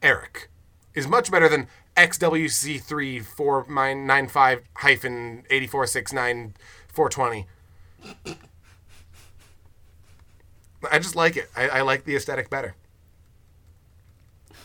Eric, 0.00 0.48
is 0.94 1.08
much 1.08 1.30
better 1.30 1.48
than 1.48 1.66
XWC3495 1.96 4.62
hyphen 4.76 5.44
8469 5.50 6.54
420. 6.88 7.46
I 10.90 10.98
just 10.98 11.14
like 11.14 11.36
it. 11.36 11.48
I, 11.56 11.68
I 11.68 11.82
like 11.82 12.04
the 12.04 12.16
aesthetic 12.16 12.50
better. 12.50 12.74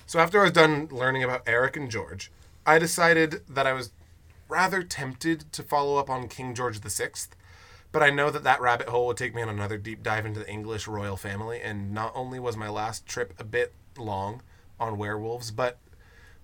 So 0.05 0.19
after 0.19 0.39
I 0.39 0.43
was 0.43 0.53
done 0.53 0.88
learning 0.89 1.23
about 1.23 1.43
Eric 1.45 1.75
and 1.75 1.91
George, 1.91 2.32
I 2.65 2.80
decided 2.80 3.41
that 3.49 3.67
I 3.67 3.73
was 3.73 3.91
rather 4.47 4.82
tempted 4.82 5.51
to 5.51 5.63
follow 5.63 5.97
up 5.97 6.09
on 6.09 6.30
King 6.30 6.55
George 6.55 6.80
VI, 6.80 7.09
but 7.91 8.01
I 8.01 8.09
know 8.09 8.30
that 8.30 8.43
that 8.43 8.61
rabbit 8.61 8.88
hole 8.88 9.07
would 9.07 9.17
take 9.17 9.36
me 9.36 9.41
on 9.41 9.49
another 9.49 9.78
deep 9.78 10.03
dive 10.03 10.25
into 10.25 10.39
the 10.39 10.49
English 10.49 10.88
royal 10.88 11.17
family, 11.17 11.59
and 11.61 11.91
not 11.91 12.13
only 12.15 12.39
was 12.39 12.55
my 12.55 12.69
last 12.69 13.05
trip 13.05 13.34
a 13.38 13.43
bit 13.43 13.73
long 13.97 14.41
on 14.80 14.97
werewolves, 14.97 15.51
but 15.51 15.78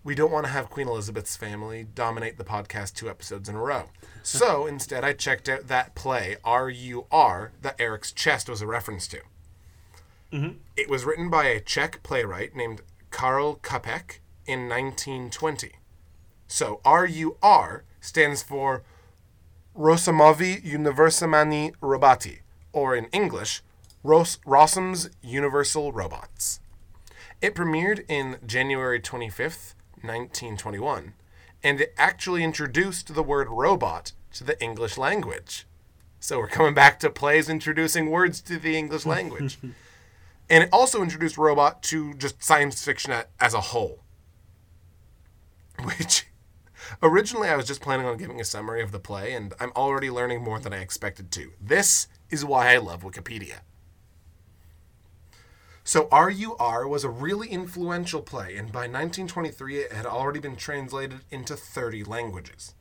we 0.03 0.15
don't 0.15 0.31
want 0.31 0.45
to 0.45 0.51
have 0.51 0.69
Queen 0.69 0.87
Elizabeth's 0.87 1.37
family 1.37 1.85
dominate 1.95 2.37
the 2.37 2.43
podcast 2.43 2.93
two 2.93 3.09
episodes 3.09 3.47
in 3.49 3.55
a 3.55 3.61
row. 3.61 3.89
So 4.25 4.65
instead, 4.67 5.03
I 5.03 5.11
checked 5.11 5.49
out 5.49 5.67
that 5.67 5.95
play, 5.95 6.37
R.U.R., 6.45 7.51
that 7.61 7.75
Eric's 7.77 8.13
chest 8.13 8.47
was 8.47 8.61
a 8.61 8.65
reference 8.65 9.05
to. 9.09 9.19
Mm-hmm. 10.31 10.59
It 10.77 10.89
was 10.89 11.03
written 11.03 11.29
by 11.29 11.47
a 11.47 11.59
Czech 11.59 12.01
playwright 12.03 12.55
named 12.55 12.83
Karl 13.11 13.57
Kapek 13.57 14.19
in 14.45 14.69
1920. 14.69 15.73
So 16.47 16.79
RUR 16.85 17.83
stands 17.99 18.41
for 18.43 18.83
Rosomovi 19.77 20.63
Universamani 20.63 21.73
Robati, 21.81 22.39
or 22.71 22.95
in 22.95 23.05
English, 23.07 23.61
Ros- 24.03 24.39
Rossum's 24.45 25.09
Universal 25.21 25.91
Robots. 25.91 26.59
It 27.41 27.55
premiered 27.55 28.05
in 28.07 28.37
January 28.45 29.01
25th, 29.01 29.73
1921, 30.03 31.13
and 31.63 31.81
it 31.81 31.93
actually 31.97 32.43
introduced 32.43 33.13
the 33.13 33.23
word 33.23 33.47
robot 33.49 34.11
to 34.33 34.43
the 34.43 34.61
English 34.61 34.97
language. 34.97 35.65
So 36.19 36.39
we're 36.39 36.47
coming 36.47 36.73
back 36.73 36.99
to 36.99 37.09
plays 37.09 37.49
introducing 37.49 38.09
words 38.09 38.41
to 38.41 38.57
the 38.57 38.77
English 38.77 39.05
language. 39.05 39.57
and 40.49 40.63
it 40.63 40.69
also 40.71 41.01
introduced 41.01 41.37
robot 41.37 41.83
to 41.83 42.13
just 42.13 42.43
science 42.43 42.83
fiction 42.83 43.13
as 43.39 43.53
a 43.53 43.61
whole. 43.61 44.03
Which 45.83 46.27
originally 47.01 47.49
I 47.49 47.55
was 47.55 47.67
just 47.67 47.81
planning 47.81 48.05
on 48.05 48.17
giving 48.17 48.39
a 48.39 48.45
summary 48.45 48.81
of 48.81 48.91
the 48.91 48.99
play, 48.99 49.33
and 49.33 49.53
I'm 49.59 49.71
already 49.75 50.09
learning 50.09 50.43
more 50.43 50.59
than 50.59 50.73
I 50.73 50.79
expected 50.79 51.31
to. 51.31 51.51
This 51.59 52.07
is 52.29 52.45
why 52.45 52.73
I 52.73 52.77
love 52.77 53.03
Wikipedia. 53.03 53.59
So, 55.83 56.07
RUR 56.11 56.87
was 56.87 57.03
a 57.03 57.09
really 57.09 57.49
influential 57.49 58.21
play, 58.21 58.55
and 58.55 58.71
by 58.71 58.81
1923 58.81 59.79
it 59.79 59.91
had 59.91 60.05
already 60.05 60.39
been 60.39 60.55
translated 60.55 61.19
into 61.29 61.55
30 61.57 62.05
languages. 62.05 62.73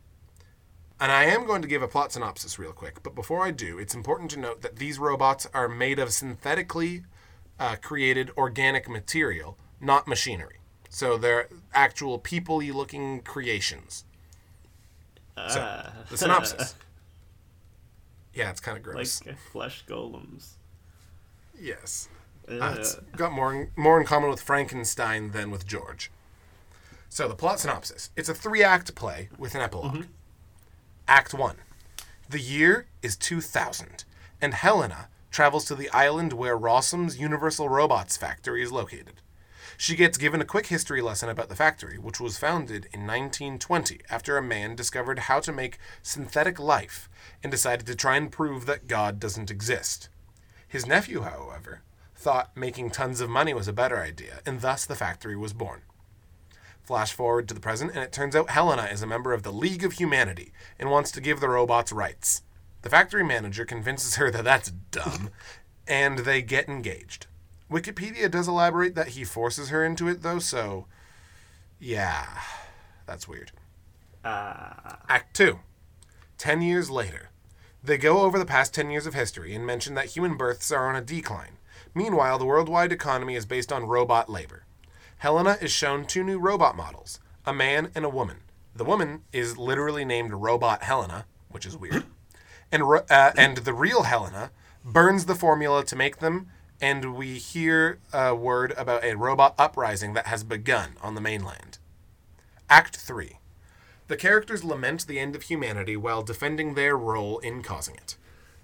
And 1.00 1.11
I 1.11 1.24
am 1.24 1.46
going 1.46 1.62
to 1.62 1.68
give 1.68 1.82
a 1.82 1.88
plot 1.88 2.12
synopsis 2.12 2.61
real 2.61 2.72
quick, 2.72 3.03
but 3.03 3.16
before 3.16 3.44
I 3.44 3.50
do, 3.50 3.76
it's 3.76 3.94
important 3.94 4.30
to 4.32 4.38
note 4.38 4.62
that 4.62 4.76
these 4.76 5.00
robots 5.00 5.48
are 5.53 5.68
made 5.68 5.98
of 5.98 6.12
synthetically 6.12 7.03
uh, 7.59 7.74
created 7.82 8.30
organic 8.36 8.88
material, 8.88 9.59
not 9.80 10.07
machinery. 10.07 10.59
So 10.88 11.18
they're 11.18 11.48
actual 11.74 12.20
people 12.20 12.59
y 12.59 12.70
looking 12.72 13.20
creations. 13.22 14.05
So, 15.48 15.90
the 16.09 16.16
synopsis. 16.16 16.74
Yeah, 18.34 18.48
it's 18.48 18.61
kind 18.61 18.78
of 18.78 18.82
gross. 18.82 19.26
like 19.26 19.36
flesh 19.38 19.84
golems. 19.86 20.53
yes. 21.61 22.09
Uh, 22.49 22.55
Uh, 22.59 22.74
it's 22.78 22.95
got 23.16 23.32
more 23.32 23.53
in, 23.55 23.70
more 23.76 24.01
in 24.01 24.07
common 24.07 24.30
with 24.30 24.43
Frankenstein 24.43 25.30
than 25.32 25.51
with 25.51 25.66
George. 25.66 26.11
So 27.09 27.28
the 27.28 27.34
plot 27.34 27.61
synopsis: 27.61 28.11
It's 28.16 28.28
a 28.28 28.34
three-act 28.34 28.95
play 28.95 29.28
with 29.38 29.55
an 29.55 29.61
epilog 29.61 30.07
Act 31.09 31.34
one: 31.34 31.57
The 32.28 32.40
year 32.40 32.86
is 33.03 33.16
2000, 33.16 34.05
and 34.40 34.55
Helena 34.55 35.09
travels 35.30 35.64
to 35.66 35.74
the 35.74 35.90
island 35.90 36.32
where 36.32 36.57
Rossum's 36.57 37.18
Universal 37.18 37.68
Robots 37.68 38.16
factory 38.16 38.62
is 38.62 38.72
located. 38.72 39.14
She 39.78 39.97
gets 39.97 40.18
given 40.18 40.40
a 40.40 40.45
quick 40.45 40.66
history 40.66 41.01
lesson 41.01 41.28
about 41.28 41.49
the 41.49 41.57
factory, 41.57 41.99
which 41.99 42.20
was 42.20 42.38
founded 42.38 42.84
in 42.93 43.01
1920 43.07 44.01
after 44.11 44.36
a 44.36 44.43
man 44.43 44.76
discovered 44.76 45.20
how 45.20 45.40
to 45.40 45.53
make 45.53 45.78
synthetic 46.03 46.59
life 46.61 47.09
and 47.43 47.51
decided 47.51 47.86
to 47.86 47.95
try 47.97 48.16
and 48.16 48.30
prove 48.30 48.66
that 48.66 48.86
God 48.86 49.18
doesn't 49.18 49.51
exist. 49.51 50.09
His 50.68 50.86
nephew, 50.86 51.22
however, 51.22 51.80
thought 52.22 52.56
making 52.56 52.90
tons 52.90 53.20
of 53.20 53.28
money 53.28 53.52
was 53.52 53.66
a 53.66 53.72
better 53.72 53.98
idea, 53.98 54.40
and 54.46 54.60
thus 54.60 54.86
the 54.86 54.94
factory 54.94 55.36
was 55.36 55.52
born. 55.52 55.82
Flash 56.84 57.12
forward 57.12 57.48
to 57.48 57.54
the 57.54 57.60
present, 57.60 57.90
and 57.94 58.02
it 58.02 58.12
turns 58.12 58.36
out 58.36 58.50
Helena 58.50 58.84
is 58.84 59.02
a 59.02 59.06
member 59.06 59.32
of 59.32 59.42
the 59.42 59.52
League 59.52 59.84
of 59.84 59.94
Humanity 59.94 60.52
and 60.78 60.90
wants 60.90 61.10
to 61.12 61.20
give 61.20 61.40
the 61.40 61.48
robots 61.48 61.92
rights. 61.92 62.42
The 62.82 62.90
factory 62.90 63.24
manager 63.24 63.64
convinces 63.64 64.16
her 64.16 64.30
that 64.30 64.44
that's 64.44 64.70
dumb, 64.70 65.30
and 65.88 66.20
they 66.20 66.42
get 66.42 66.68
engaged. 66.68 67.26
Wikipedia 67.70 68.30
does 68.30 68.46
elaborate 68.46 68.94
that 68.94 69.08
he 69.08 69.24
forces 69.24 69.70
her 69.70 69.84
into 69.84 70.08
it, 70.08 70.22
though, 70.22 70.38
so. 70.38 70.86
Yeah, 71.80 72.26
that's 73.04 73.26
weird. 73.26 73.50
Ah, 74.24 75.00
Act 75.08 75.34
2. 75.34 75.58
Ten 76.38 76.62
years 76.62 76.88
later. 76.88 77.30
They 77.82 77.98
go 77.98 78.20
over 78.20 78.38
the 78.38 78.46
past 78.46 78.74
10 78.74 78.90
years 78.90 79.06
of 79.06 79.14
history 79.14 79.54
and 79.54 79.66
mention 79.66 79.94
that 79.94 80.10
human 80.16 80.36
births 80.36 80.70
are 80.70 80.88
on 80.88 80.94
a 80.94 81.00
decline. 81.00 81.56
Meanwhile, 81.94 82.38
the 82.38 82.44
worldwide 82.44 82.92
economy 82.92 83.34
is 83.34 83.46
based 83.46 83.72
on 83.72 83.86
robot 83.86 84.28
labor. 84.28 84.64
Helena 85.18 85.56
is 85.60 85.70
shown 85.70 86.04
two 86.04 86.24
new 86.24 86.38
robot 86.38 86.76
models 86.76 87.20
a 87.46 87.52
man 87.52 87.90
and 87.94 88.04
a 88.04 88.08
woman. 88.08 88.38
The 88.74 88.84
woman 88.84 89.22
is 89.32 89.58
literally 89.58 90.04
named 90.04 90.32
Robot 90.32 90.84
Helena, 90.84 91.26
which 91.50 91.66
is 91.66 91.76
weird. 91.76 92.04
And, 92.74 92.82
uh, 92.82 93.32
and 93.36 93.58
the 93.58 93.74
real 93.74 94.04
Helena 94.04 94.50
burns 94.82 95.26
the 95.26 95.34
formula 95.34 95.84
to 95.84 95.94
make 95.94 96.20
them, 96.20 96.48
and 96.80 97.14
we 97.14 97.36
hear 97.36 97.98
a 98.14 98.34
word 98.34 98.72
about 98.78 99.04
a 99.04 99.14
robot 99.14 99.54
uprising 99.58 100.14
that 100.14 100.26
has 100.26 100.42
begun 100.42 100.96
on 101.02 101.14
the 101.14 101.20
mainland. 101.20 101.76
Act 102.70 102.96
3. 102.96 103.36
The 104.08 104.16
characters 104.16 104.64
lament 104.64 105.06
the 105.06 105.18
end 105.18 105.36
of 105.36 105.42
humanity 105.42 105.98
while 105.98 106.22
defending 106.22 106.72
their 106.72 106.96
role 106.96 107.40
in 107.40 107.62
causing 107.62 107.96
it. 107.96 108.16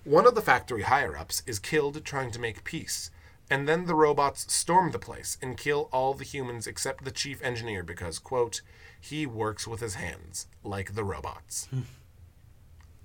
One 0.09 0.27
of 0.27 0.35
the 0.35 0.41
factory 0.41 0.85
higher 0.85 1.19
ups 1.19 1.43
is 1.47 1.59
killed 1.59 2.03
trying 2.03 2.31
to 2.31 2.41
make 2.41 2.65
peace, 2.65 3.11
and 3.51 3.69
then 3.69 3.85
the 3.85 3.95
robots 3.95 4.51
storm 4.51 4.91
the 4.91 4.99
place 4.99 5.37
and 5.43 5.55
kill 5.55 5.91
all 5.93 6.15
the 6.15 6.25
humans 6.25 6.67
except 6.67 7.05
the 7.05 7.11
chief 7.11 7.43
engineer 7.43 7.83
because, 7.83 8.19
quote, 8.19 8.63
he 8.99 9.27
works 9.27 9.69
with 9.69 9.81
his 9.81 9.97
hands, 9.97 10.47
like 10.65 10.95
the 10.95 11.05
robots. 11.05 11.69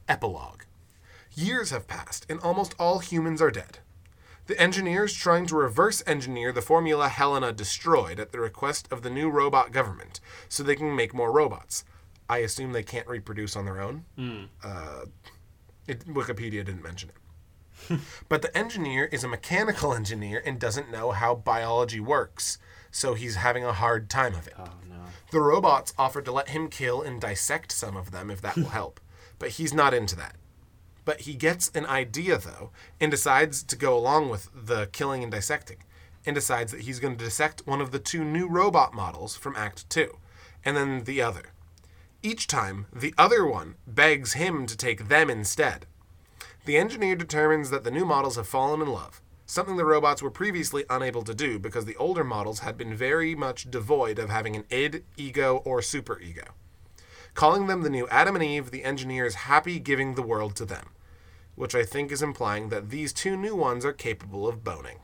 Epilogue 0.08 0.62
Years 1.36 1.72
have 1.72 1.90
passed, 1.90 2.26
and 2.30 2.40
almost 2.40 2.74
all 2.80 3.00
humans 3.00 3.42
are 3.42 3.52
dead. 3.52 3.80
The 4.46 4.58
engineers 4.58 5.14
trying 5.14 5.46
to 5.48 5.58
reverse 5.58 6.04
engineer 6.08 6.54
the 6.54 6.62
formula 6.62 7.10
Helena 7.10 7.52
destroyed 7.52 8.18
at 8.18 8.32
the 8.32 8.40
request 8.40 8.88
of 8.90 9.02
the 9.02 9.10
new 9.10 9.30
robot 9.30 9.74
government 9.74 10.22
so 10.48 10.64
they 10.64 10.78
can 10.78 10.96
make 10.96 11.14
more 11.14 11.34
robots. 11.34 11.84
I 12.30 12.38
assume 12.38 12.72
they 12.72 12.82
can't 12.82 13.10
reproduce 13.10 13.58
on 13.58 13.66
their 13.66 13.82
own. 13.82 14.06
Uh, 14.64 15.06
it, 15.88 16.08
Wikipedia 16.08 16.64
didn't 16.66 16.84
mention 16.84 17.10
it. 17.10 18.00
but 18.30 18.42
the 18.42 18.56
engineer 18.58 19.06
is 19.06 19.24
a 19.24 19.28
mechanical 19.28 19.94
engineer 19.94 20.42
and 20.46 20.60
doesn't 20.60 20.92
know 20.92 21.12
how 21.12 21.36
biology 21.36 22.00
works, 22.00 22.58
so 22.92 23.14
he's 23.14 23.36
having 23.36 23.66
a 23.66 23.74
hard 23.74 24.10
time 24.10 24.36
of 24.36 24.48
it. 24.48 24.54
oh 24.58 24.70
no. 24.88 24.96
The 25.32 25.42
robots 25.42 25.94
offered 25.98 26.26
to 26.26 26.32
let 26.32 26.50
him 26.50 26.70
kill 26.70 27.02
and 27.02 27.20
dissect 27.20 27.72
some 27.72 27.98
of 27.98 28.12
them 28.12 28.30
if 28.30 28.42
that 28.42 28.56
will 28.56 28.66
help, 28.82 29.00
but 29.40 29.50
he's 29.50 29.74
not 29.74 29.94
into 29.94 30.16
that. 30.18 30.36
But 31.06 31.22
he 31.22 31.34
gets 31.34 31.70
an 31.76 31.86
idea, 31.86 32.38
though, 32.38 32.72
and 33.02 33.12
decides 33.12 33.64
to 33.64 33.76
go 33.76 33.98
along 33.98 34.30
with 34.30 34.50
the 34.54 34.88
killing 34.94 35.22
and 35.24 35.32
dissecting, 35.32 35.78
and 36.26 36.34
decides 36.34 36.72
that 36.72 36.82
he's 36.82 37.00
going 37.00 37.18
to 37.18 37.26
dissect 37.26 37.66
one 37.66 37.82
of 37.82 37.92
the 37.92 38.00
two 38.00 38.24
new 38.24 38.48
robot 38.48 38.94
models 38.94 39.36
from 39.36 39.56
Act 39.58 39.90
2. 39.90 40.18
and 40.64 40.78
then 40.78 41.04
the 41.04 41.22
other. 41.22 41.53
Each 42.26 42.48
time, 42.48 42.86
the 42.94 43.14
other 43.18 43.46
one 43.46 43.76
begs 43.86 44.32
him 44.32 44.66
to 44.68 44.78
take 44.78 45.10
them 45.10 45.30
instead. 45.30 45.86
The 46.64 46.78
engineer 46.78 47.18
determines 47.18 47.70
that 47.70 47.84
the 47.84 47.92
new 47.92 48.06
models 48.06 48.38
have 48.38 48.48
fallen 48.48 48.82
in 48.82 48.88
love, 48.88 49.22
something 49.46 49.76
the 49.76 49.84
robots 49.84 50.22
were 50.22 50.32
previously 50.32 50.86
unable 50.90 51.24
to 51.24 51.34
do 51.34 51.60
because 51.60 51.84
the 51.84 51.98
older 51.98 52.24
models 52.24 52.60
had 52.60 52.78
been 52.78 52.96
very 52.96 53.36
much 53.36 53.70
devoid 53.70 54.20
of 54.20 54.30
having 54.30 54.56
an 54.56 54.64
id, 54.70 55.04
ego, 55.18 55.58
or 55.66 55.82
superego. 55.82 56.46
Calling 57.34 57.68
them 57.68 57.82
the 57.82 57.90
new 57.90 58.08
Adam 58.08 58.36
and 58.36 58.44
Eve, 58.46 58.72
the 58.72 58.86
engineer 58.86 59.26
is 59.26 59.36
happy 59.36 59.78
giving 59.78 60.16
the 60.16 60.22
world 60.22 60.56
to 60.56 60.64
them, 60.64 60.92
which 61.56 61.76
I 61.76 61.84
think 61.84 62.10
is 62.10 62.22
implying 62.22 62.70
that 62.70 62.90
these 62.90 63.12
two 63.12 63.36
new 63.36 63.54
ones 63.54 63.84
are 63.84 63.92
capable 63.92 64.48
of 64.48 64.64
boning. 64.64 65.00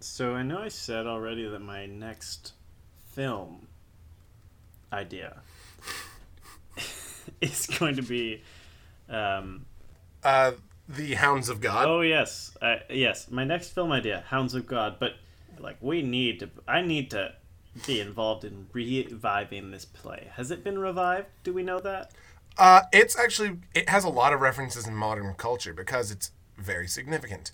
So 0.00 0.34
I 0.34 0.42
know 0.42 0.58
I 0.58 0.68
said 0.68 1.06
already 1.06 1.48
that 1.48 1.60
my 1.60 1.86
next 1.86 2.52
film 3.14 3.68
idea 4.92 5.40
is 7.40 7.66
going 7.66 7.96
to 7.96 8.02
be 8.02 8.42
um, 9.08 9.66
Uh, 10.22 10.52
the 10.88 11.14
Hounds 11.14 11.48
of 11.48 11.60
God. 11.60 11.86
Oh 11.86 12.00
yes, 12.00 12.56
uh, 12.60 12.76
yes. 12.90 13.30
My 13.30 13.44
next 13.44 13.70
film 13.70 13.92
idea, 13.92 14.24
Hounds 14.28 14.54
of 14.54 14.66
God. 14.66 14.96
But 14.98 15.12
like, 15.58 15.76
we 15.80 16.02
need 16.02 16.40
to. 16.40 16.50
I 16.66 16.82
need 16.82 17.10
to 17.10 17.34
be 17.86 18.00
involved 18.00 18.44
in 18.44 18.66
reviving 18.72 19.70
this 19.70 19.84
play. 19.84 20.28
Has 20.34 20.50
it 20.50 20.62
been 20.62 20.78
revived? 20.78 21.28
Do 21.42 21.52
we 21.52 21.62
know 21.62 21.80
that? 21.80 22.12
Uh, 22.58 22.82
it's 22.92 23.18
actually 23.18 23.58
it 23.74 23.88
has 23.88 24.04
a 24.04 24.10
lot 24.10 24.32
of 24.32 24.40
references 24.40 24.86
in 24.86 24.94
modern 24.94 25.32
culture 25.34 25.72
because 25.72 26.10
it's 26.10 26.32
very 26.58 26.86
significant. 26.86 27.52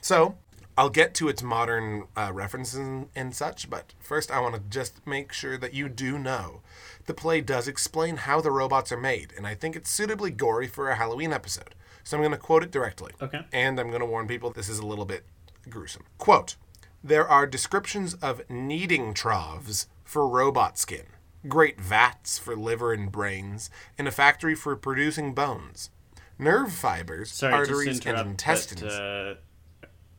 So 0.00 0.36
I'll 0.78 0.90
get 0.90 1.12
to 1.14 1.28
its 1.28 1.42
modern 1.42 2.04
uh, 2.16 2.30
references 2.32 2.78
and, 2.78 3.08
and 3.16 3.34
such, 3.34 3.68
but 3.68 3.94
first 3.98 4.30
I 4.30 4.38
want 4.38 4.54
to 4.54 4.60
just 4.70 5.04
make 5.04 5.32
sure 5.32 5.58
that 5.58 5.74
you 5.74 5.88
do 5.88 6.20
know 6.20 6.60
the 7.06 7.14
play 7.14 7.40
does 7.40 7.66
explain 7.66 8.18
how 8.18 8.40
the 8.40 8.52
robots 8.52 8.92
are 8.92 8.96
made, 8.96 9.32
and 9.36 9.44
I 9.44 9.56
think 9.56 9.74
it's 9.74 9.90
suitably 9.90 10.30
gory 10.30 10.68
for 10.68 10.88
a 10.88 10.94
Halloween 10.94 11.32
episode. 11.32 11.74
So 12.04 12.16
I'm 12.16 12.22
going 12.22 12.30
to 12.30 12.38
quote 12.38 12.62
it 12.62 12.70
directly. 12.70 13.10
Okay. 13.20 13.44
And 13.52 13.80
I'm 13.80 13.88
going 13.88 14.00
to 14.00 14.06
warn 14.06 14.28
people 14.28 14.50
this 14.50 14.68
is 14.68 14.78
a 14.78 14.86
little 14.86 15.04
bit 15.04 15.24
gruesome. 15.68 16.04
Quote 16.16 16.54
There 17.02 17.26
are 17.26 17.44
descriptions 17.44 18.14
of 18.14 18.48
kneading 18.48 19.14
troughs 19.14 19.88
for 20.04 20.28
robot 20.28 20.78
skin, 20.78 21.06
great 21.48 21.80
vats 21.80 22.38
for 22.38 22.54
liver 22.54 22.92
and 22.92 23.10
brains, 23.10 23.68
and 23.98 24.06
a 24.06 24.12
factory 24.12 24.54
for 24.54 24.76
producing 24.76 25.34
bones. 25.34 25.90
Nerve 26.38 26.72
fibers, 26.72 27.32
Sorry 27.32 27.52
arteries, 27.52 28.06
and 28.06 28.16
intestines. 28.16 28.82
But, 28.82 28.92
uh, 28.92 29.34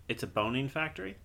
it's 0.10 0.24
a 0.24 0.28
boning 0.28 0.68
factory. 0.68 1.16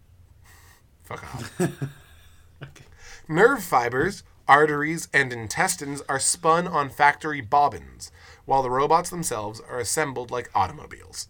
Fuck 1.02 1.22
off. 1.34 1.60
Nerve 3.28 3.62
fibers, 3.62 4.22
arteries, 4.46 5.08
and 5.12 5.32
intestines 5.32 6.02
are 6.08 6.18
spun 6.20 6.66
on 6.66 6.90
factory 6.90 7.40
bobbins, 7.40 8.10
while 8.44 8.62
the 8.62 8.70
robots 8.70 9.10
themselves 9.10 9.60
are 9.68 9.78
assembled 9.78 10.30
like 10.30 10.50
automobiles. 10.54 11.28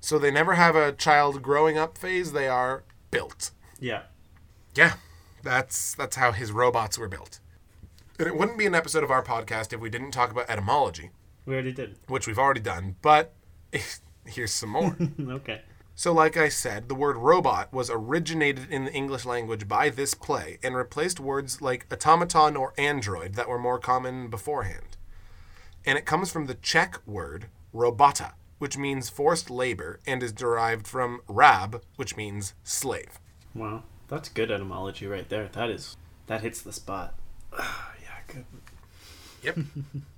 So 0.00 0.18
they 0.18 0.30
never 0.30 0.54
have 0.54 0.76
a 0.76 0.92
child 0.92 1.42
growing 1.42 1.76
up 1.78 1.98
phase, 1.98 2.32
they 2.32 2.48
are 2.48 2.84
built. 3.10 3.50
Yeah. 3.80 4.02
Yeah, 4.74 4.94
that's 5.42 5.94
that's 5.94 6.16
how 6.16 6.32
his 6.32 6.52
robots 6.52 6.98
were 6.98 7.08
built. 7.08 7.40
And 8.18 8.26
it 8.28 8.36
wouldn't 8.36 8.58
be 8.58 8.66
an 8.66 8.74
episode 8.74 9.04
of 9.04 9.10
our 9.10 9.22
podcast 9.22 9.72
if 9.72 9.80
we 9.80 9.90
didn't 9.90 10.12
talk 10.12 10.30
about 10.30 10.48
etymology, 10.48 11.10
We 11.44 11.54
already 11.54 11.72
did. 11.72 11.96
which 12.08 12.26
we've 12.26 12.38
already 12.38 12.60
done, 12.60 12.96
but 13.02 13.34
here's 14.26 14.52
some 14.52 14.70
more. 14.70 14.96
okay. 15.20 15.62
So, 15.98 16.12
like 16.12 16.36
I 16.36 16.50
said, 16.50 16.90
the 16.90 16.94
word 16.94 17.16
robot 17.16 17.72
was 17.72 17.88
originated 17.88 18.70
in 18.70 18.84
the 18.84 18.92
English 18.92 19.24
language 19.24 19.66
by 19.66 19.88
this 19.88 20.12
play 20.12 20.58
and 20.62 20.76
replaced 20.76 21.18
words 21.18 21.62
like 21.62 21.90
automaton 21.90 22.54
or 22.54 22.74
android 22.76 23.32
that 23.32 23.48
were 23.48 23.58
more 23.58 23.78
common 23.78 24.28
beforehand. 24.28 24.98
And 25.86 25.96
it 25.96 26.04
comes 26.04 26.30
from 26.30 26.46
the 26.46 26.54
Czech 26.54 27.00
word 27.06 27.46
robota, 27.74 28.32
which 28.58 28.76
means 28.76 29.08
forced 29.08 29.48
labor 29.48 29.98
and 30.06 30.22
is 30.22 30.32
derived 30.32 30.86
from 30.86 31.22
rab, 31.28 31.82
which 31.96 32.14
means 32.14 32.52
slave. 32.62 33.18
Wow, 33.54 33.84
that's 34.08 34.28
good 34.28 34.50
etymology 34.50 35.06
right 35.06 35.26
there. 35.30 35.48
That 35.52 35.70
is 35.70 35.96
that 36.26 36.42
hits 36.42 36.60
the 36.60 36.74
spot. 36.74 37.14
Ah, 37.58 37.94
yeah, 38.02 38.34
good. 38.34 38.44
Yep. 39.42 39.58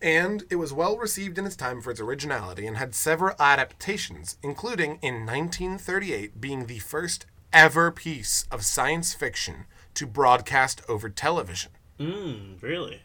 and 0.00 0.44
it 0.50 0.56
was 0.56 0.72
well 0.72 0.96
received 0.96 1.38
in 1.38 1.46
its 1.46 1.56
time 1.56 1.80
for 1.80 1.90
its 1.90 2.00
originality 2.00 2.66
and 2.66 2.76
had 2.76 2.94
several 2.94 3.34
adaptations, 3.38 4.36
including 4.42 4.98
in 5.02 5.26
1938 5.26 6.40
being 6.40 6.66
the 6.66 6.78
first 6.78 7.26
ever 7.52 7.90
piece 7.90 8.44
of 8.50 8.64
science 8.64 9.14
fiction 9.14 9.64
to 9.94 10.06
broadcast 10.06 10.82
over 10.88 11.08
television. 11.08 11.72
Mm, 11.98 12.60
really? 12.62 13.02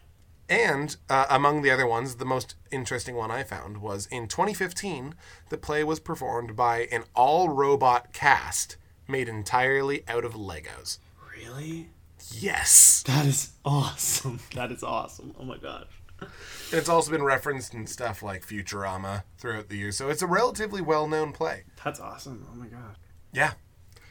And 0.49 0.97
uh, 1.09 1.27
among 1.29 1.61
the 1.61 1.71
other 1.71 1.87
ones, 1.87 2.15
the 2.15 2.25
most 2.25 2.55
interesting 2.71 3.15
one 3.15 3.31
I 3.31 3.43
found 3.43 3.77
was 3.77 4.07
in 4.07 4.27
2015, 4.27 5.15
the 5.47 5.57
play 5.57 5.83
was 5.85 6.01
performed 6.01 6.57
by 6.57 6.89
an 6.91 7.05
all 7.15 7.47
robot 7.47 8.11
cast 8.11 8.75
made 9.07 9.29
entirely 9.29 10.03
out 10.09 10.25
of 10.25 10.33
Legos. 10.33 10.97
Really? 11.37 11.87
Yes. 12.33 13.03
That 13.07 13.25
is 13.25 13.51
awesome. 13.63 14.39
That 14.55 14.71
is 14.71 14.83
awesome. 14.83 15.33
Oh 15.39 15.45
my 15.45 15.57
gosh. 15.57 15.87
And 16.21 16.79
it's 16.79 16.89
also 16.89 17.11
been 17.11 17.23
referenced 17.23 17.73
in 17.73 17.87
stuff 17.87 18.23
like 18.23 18.45
Futurama 18.45 19.23
throughout 19.37 19.69
the 19.69 19.77
years, 19.77 19.97
so 19.97 20.09
it's 20.09 20.21
a 20.21 20.27
relatively 20.27 20.81
well 20.81 21.07
known 21.07 21.33
play. 21.33 21.63
That's 21.83 21.99
awesome. 21.99 22.47
Oh 22.51 22.55
my 22.55 22.67
god. 22.67 22.95
Yeah. 23.33 23.53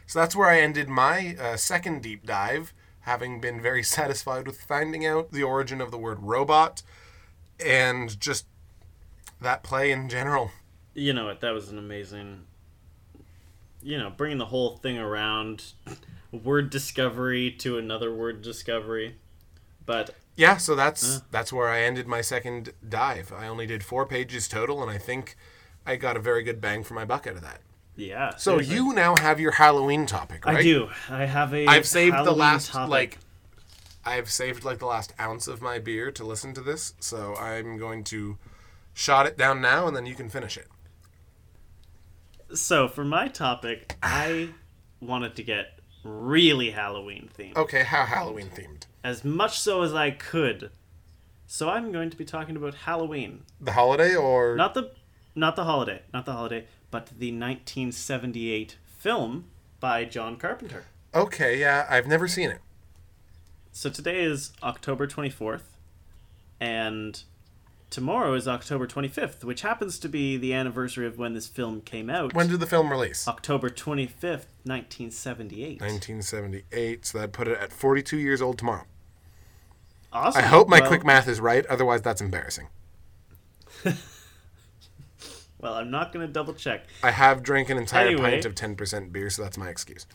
So 0.06 0.18
that's 0.18 0.34
where 0.34 0.48
I 0.48 0.60
ended 0.60 0.88
my 0.88 1.36
uh, 1.40 1.56
second 1.56 2.02
deep 2.02 2.26
dive, 2.26 2.74
having 3.00 3.40
been 3.40 3.62
very 3.62 3.82
satisfied 3.96 4.46
with 4.46 4.60
finding 4.60 5.06
out 5.06 5.30
the 5.30 5.42
origin 5.42 5.80
of 5.80 5.90
the 5.90 5.98
word 5.98 6.18
robot 6.20 6.82
and 7.64 8.18
just 8.20 8.46
that 9.40 9.62
play 9.62 9.90
in 9.90 10.08
general. 10.08 10.50
You 10.94 11.12
know 11.12 11.26
what? 11.26 11.40
That 11.40 11.52
was 11.52 11.70
an 11.70 11.78
amazing. 11.78 12.42
You 13.82 13.98
know, 13.98 14.10
bringing 14.10 14.38
the 14.38 14.46
whole 14.46 14.76
thing 14.76 14.98
around, 14.98 15.72
word 16.32 16.70
discovery 16.70 17.50
to 17.52 17.78
another 17.78 18.14
word 18.14 18.42
discovery, 18.42 19.16
but 19.86 20.14
Yeah, 20.36 20.56
so 20.56 20.74
that's 20.74 21.20
that's 21.30 21.52
where 21.52 21.68
I 21.68 21.82
ended 21.82 22.06
my 22.06 22.20
second 22.22 22.72
dive. 22.88 23.32
I 23.36 23.46
only 23.46 23.66
did 23.66 23.84
four 23.84 24.06
pages 24.06 24.48
total, 24.48 24.82
and 24.82 24.90
I 24.90 24.96
think 24.98 25.36
I 25.86 25.96
got 25.96 26.16
a 26.16 26.20
very 26.20 26.42
good 26.42 26.60
bang 26.60 26.82
for 26.82 26.94
my 26.94 27.04
buck 27.04 27.26
out 27.26 27.36
of 27.36 27.42
that. 27.42 27.60
yeah. 27.96 28.36
So 28.36 28.52
seriously. 28.52 28.74
you 28.76 28.92
now 28.94 29.16
have 29.16 29.38
your 29.40 29.52
Halloween 29.52 30.06
topic, 30.06 30.46
right? 30.46 30.56
I 30.58 30.62
do. 30.62 30.88
I 31.08 31.26
have 31.26 31.52
a. 31.52 31.66
I've 31.66 31.86
saved 31.86 32.16
the 32.16 32.32
last 32.32 32.70
topic. 32.70 32.90
like 32.90 33.18
I've 34.04 34.30
saved 34.30 34.64
like 34.64 34.78
the 34.78 34.86
last 34.86 35.12
ounce 35.20 35.46
of 35.46 35.60
my 35.60 35.78
beer 35.78 36.10
to 36.12 36.24
listen 36.24 36.54
to 36.54 36.60
this, 36.62 36.94
so 37.00 37.34
I'm 37.36 37.76
going 37.76 38.04
to 38.04 38.38
shot 38.94 39.26
it 39.26 39.36
down 39.36 39.60
now 39.60 39.86
and 39.86 39.94
then 39.96 40.06
you 40.06 40.14
can 40.14 40.28
finish 40.30 40.56
it. 40.56 40.68
So 42.54 42.88
for 42.88 43.04
my 43.04 43.28
topic, 43.28 43.96
I 44.02 44.50
wanted 45.00 45.36
to 45.36 45.42
get 45.42 45.79
really 46.04 46.70
Halloween 46.70 47.28
themed, 47.38 47.56
Okay, 47.56 47.82
how 47.84 48.04
Halloween 48.04 48.48
themed? 48.54 48.86
as 49.04 49.24
much 49.24 49.58
so 49.60 49.82
as 49.82 49.94
I 49.94 50.10
could. 50.10 50.70
So 51.46 51.68
I'm 51.68 51.90
going 51.92 52.10
to 52.10 52.16
be 52.16 52.24
talking 52.24 52.56
about 52.56 52.74
Halloween, 52.74 53.42
The 53.60 53.72
holiday 53.72 54.14
or 54.14 54.54
not 54.56 54.74
the, 54.74 54.92
not 55.34 55.56
the 55.56 55.64
holiday, 55.64 56.02
not 56.12 56.24
the 56.26 56.32
holiday, 56.32 56.66
but 56.90 57.06
the 57.06 57.30
1978 57.32 58.76
film 58.86 59.46
by 59.80 60.04
John 60.04 60.36
Carpenter. 60.36 60.84
Okay, 61.14 61.58
yeah, 61.58 61.86
I've 61.90 62.06
never 62.06 62.28
seen 62.28 62.50
it. 62.50 62.60
So 63.72 63.90
today 63.90 64.22
is 64.22 64.52
October 64.62 65.06
24th, 65.06 65.62
and 66.60 67.22
tomorrow 67.90 68.34
is 68.34 68.46
October 68.48 68.86
25th, 68.86 69.44
which 69.44 69.62
happens 69.62 69.98
to 69.98 70.08
be 70.08 70.36
the 70.36 70.54
anniversary 70.54 71.06
of 71.06 71.18
when 71.18 71.34
this 71.34 71.46
film 71.48 71.80
came 71.82 72.08
out. 72.08 72.32
When 72.34 72.48
did 72.48 72.60
the 72.60 72.66
film 72.66 72.90
release? 72.90 73.26
October 73.28 73.68
25th, 73.68 74.46
1978. 74.64 75.80
1978, 75.80 77.04
so 77.06 77.18
that 77.18 77.32
put 77.32 77.48
it 77.48 77.58
at 77.58 77.72
42 77.72 78.16
years 78.16 78.40
old 78.40 78.58
tomorrow. 78.58 78.84
Awesome. 80.12 80.42
I 80.42 80.46
hope 80.46 80.68
my 80.68 80.80
Well- 80.80 80.88
quick 80.88 81.04
math 81.04 81.28
is 81.28 81.40
right, 81.40 81.66
otherwise 81.66 82.02
that's 82.02 82.20
embarrassing. 82.20 82.68
Well, 85.62 85.74
I'm 85.74 85.90
not 85.90 86.10
going 86.14 86.26
to 86.26 86.32
double 86.32 86.54
check. 86.54 86.86
I 87.02 87.10
have 87.10 87.42
drank 87.42 87.68
an 87.68 87.76
entire 87.76 88.06
Anyway. 88.06 88.30
pint 88.30 88.46
of 88.46 88.54
10% 88.54 89.12
beer, 89.12 89.28
so 89.28 89.42
that's 89.42 89.58
my 89.58 89.68
excuse. 89.68 90.06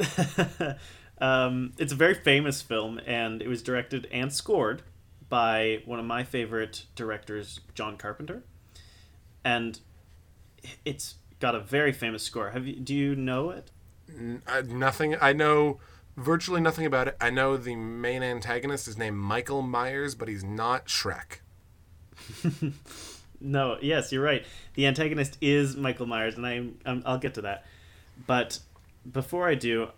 Um, 1.22 1.74
it's 1.76 1.92
a 1.92 1.96
very 1.96 2.14
famous 2.14 2.62
film, 2.62 2.98
and 3.06 3.42
it 3.42 3.46
was 3.48 3.62
directed 3.62 4.08
and 4.10 4.32
scored 4.32 4.80
by 5.30 5.82
one 5.86 5.98
of 5.98 6.04
my 6.04 6.24
favorite 6.24 6.84
directors, 6.94 7.60
John 7.74 7.96
Carpenter. 7.96 8.42
And 9.44 9.80
it's 10.84 11.14
got 11.38 11.54
a 11.54 11.60
very 11.60 11.92
famous 11.92 12.22
score. 12.22 12.50
Have 12.50 12.66
you? 12.66 12.76
Do 12.76 12.94
you 12.94 13.16
know 13.16 13.50
it? 13.50 13.70
Uh, 14.46 14.62
nothing. 14.66 15.16
I 15.20 15.32
know 15.32 15.80
virtually 16.16 16.60
nothing 16.60 16.84
about 16.84 17.08
it. 17.08 17.16
I 17.20 17.30
know 17.30 17.56
the 17.56 17.76
main 17.76 18.22
antagonist 18.22 18.86
is 18.88 18.98
named 18.98 19.16
Michael 19.16 19.62
Myers, 19.62 20.14
but 20.14 20.28
he's 20.28 20.44
not 20.44 20.86
Shrek. 20.86 21.40
No. 23.40 23.78
Yes, 23.80 24.12
you're 24.12 24.22
right. 24.22 24.44
The 24.74 24.86
antagonist 24.86 25.38
is 25.40 25.76
Michael 25.76 26.06
Myers, 26.06 26.36
and 26.36 26.46
I'm, 26.46 26.78
I'm 26.84 27.02
I'll 27.06 27.18
get 27.18 27.34
to 27.34 27.40
that. 27.42 27.64
But 28.26 28.58
before 29.10 29.48
I 29.48 29.54
do, 29.54 29.88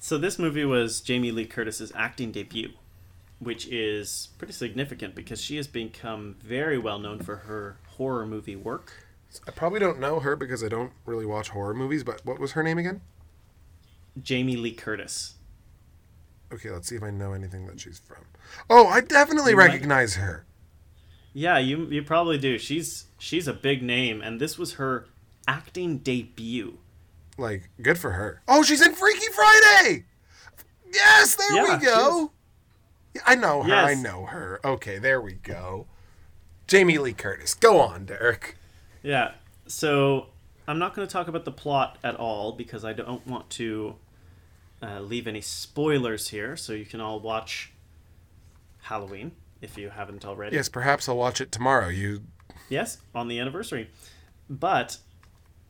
So 0.00 0.16
this 0.18 0.38
movie 0.38 0.64
was 0.64 1.00
Jamie 1.00 1.30
Lee 1.32 1.44
Curtis's 1.46 1.92
acting 1.94 2.30
debut, 2.32 2.70
which 3.38 3.66
is 3.68 4.28
pretty 4.38 4.52
significant 4.52 5.14
because 5.14 5.40
she 5.40 5.56
has 5.56 5.66
become 5.66 6.36
very 6.42 6.78
well 6.78 6.98
known 6.98 7.20
for 7.20 7.36
her 7.36 7.78
horror 7.96 8.26
movie 8.26 8.56
work. 8.56 8.92
I 9.46 9.50
probably 9.50 9.78
don't 9.80 10.00
know 10.00 10.20
her 10.20 10.36
because 10.36 10.64
I 10.64 10.68
don't 10.68 10.92
really 11.06 11.26
watch 11.26 11.50
horror 11.50 11.74
movies, 11.74 12.02
but 12.02 12.24
what 12.24 12.38
was 12.40 12.52
her 12.52 12.62
name 12.62 12.78
again? 12.78 13.00
Jamie 14.20 14.56
Lee 14.56 14.72
Curtis. 14.72 15.34
Okay, 16.52 16.70
let's 16.70 16.88
see 16.88 16.96
if 16.96 17.02
I 17.02 17.10
know 17.10 17.32
anything 17.34 17.66
that 17.66 17.78
she's 17.78 17.98
from. 17.98 18.24
Oh, 18.70 18.86
I 18.86 19.00
definitely 19.02 19.50
You 19.52 19.56
might- 19.58 19.66
recognize 19.66 20.14
her. 20.16 20.44
Yeah, 21.34 21.58
you 21.58 21.84
you 21.86 22.02
probably 22.02 22.38
do. 22.38 22.58
She's 22.58 23.04
she's 23.18 23.46
a 23.46 23.52
big 23.52 23.82
name, 23.82 24.22
and 24.22 24.40
this 24.40 24.56
was 24.58 24.72
her 24.74 25.06
acting 25.46 25.98
debut. 25.98 26.78
Like, 27.36 27.68
good 27.80 27.98
for 27.98 28.12
her. 28.12 28.42
Oh, 28.48 28.62
she's 28.64 28.84
in 28.84 28.94
Freaky 28.94 29.26
Friday. 29.32 30.06
Yes, 30.92 31.36
there 31.36 31.54
Yeah, 31.54 31.78
we 31.78 31.84
go. 31.84 32.32
I 33.26 33.34
know 33.34 33.62
her. 33.62 33.74
I 33.74 33.94
know 33.94 34.26
her. 34.26 34.60
Okay, 34.64 34.98
there 34.98 35.20
we 35.20 35.34
go. 35.34 35.86
Jamie 36.66 36.98
Lee 36.98 37.12
Curtis. 37.12 37.54
Go 37.54 37.80
on, 37.80 38.04
Derek. 38.04 38.56
Yeah. 39.02 39.32
So 39.66 40.26
I'm 40.66 40.78
not 40.78 40.94
going 40.94 41.06
to 41.06 41.12
talk 41.12 41.28
about 41.28 41.44
the 41.44 41.52
plot 41.52 41.98
at 42.04 42.16
all 42.16 42.52
because 42.52 42.84
I 42.84 42.92
don't 42.92 43.26
want 43.26 43.48
to 43.50 43.96
uh, 44.82 45.00
leave 45.00 45.26
any 45.26 45.40
spoilers 45.40 46.28
here. 46.28 46.56
So 46.56 46.72
you 46.72 46.84
can 46.84 47.00
all 47.00 47.20
watch 47.20 47.72
Halloween 48.82 49.32
if 49.60 49.78
you 49.78 49.90
haven't 49.90 50.24
already. 50.24 50.56
Yes, 50.56 50.68
perhaps 50.68 51.08
I'll 51.08 51.16
watch 51.16 51.40
it 51.40 51.50
tomorrow. 51.50 51.88
You 51.88 52.22
Yes, 52.68 52.98
on 53.14 53.28
the 53.28 53.38
anniversary. 53.40 53.90
But 54.48 54.98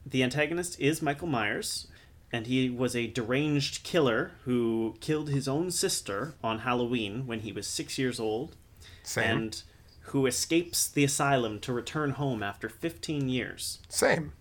the 0.05 0.23
antagonist 0.23 0.81
is 0.81 1.01
Michael 1.03 1.29
Myers, 1.29 1.89
and 2.33 2.47
he 2.47 2.69
was 2.71 2.95
a 2.95 3.07
deranged 3.07 3.83
killer 3.85 4.33
who 4.45 4.97
killed 5.01 5.29
his 5.31 5.49
own 5.49 5.71
sister 5.71 6.35
on 6.43 6.61
Halloween 6.61 7.27
when 7.27 7.41
he 7.41 7.53
was 7.53 7.67
six 7.67 7.99
years 7.99 8.21
old, 8.21 8.57
same. 9.03 9.25
and 9.39 9.63
who 10.03 10.27
escapes 10.27 10.89
the 10.89 11.05
asylum 11.05 11.59
to 11.61 11.73
return 11.73 12.11
home 12.13 12.43
after 12.43 12.69
15 12.69 13.29
years. 13.29 13.79
Same. 13.89 14.33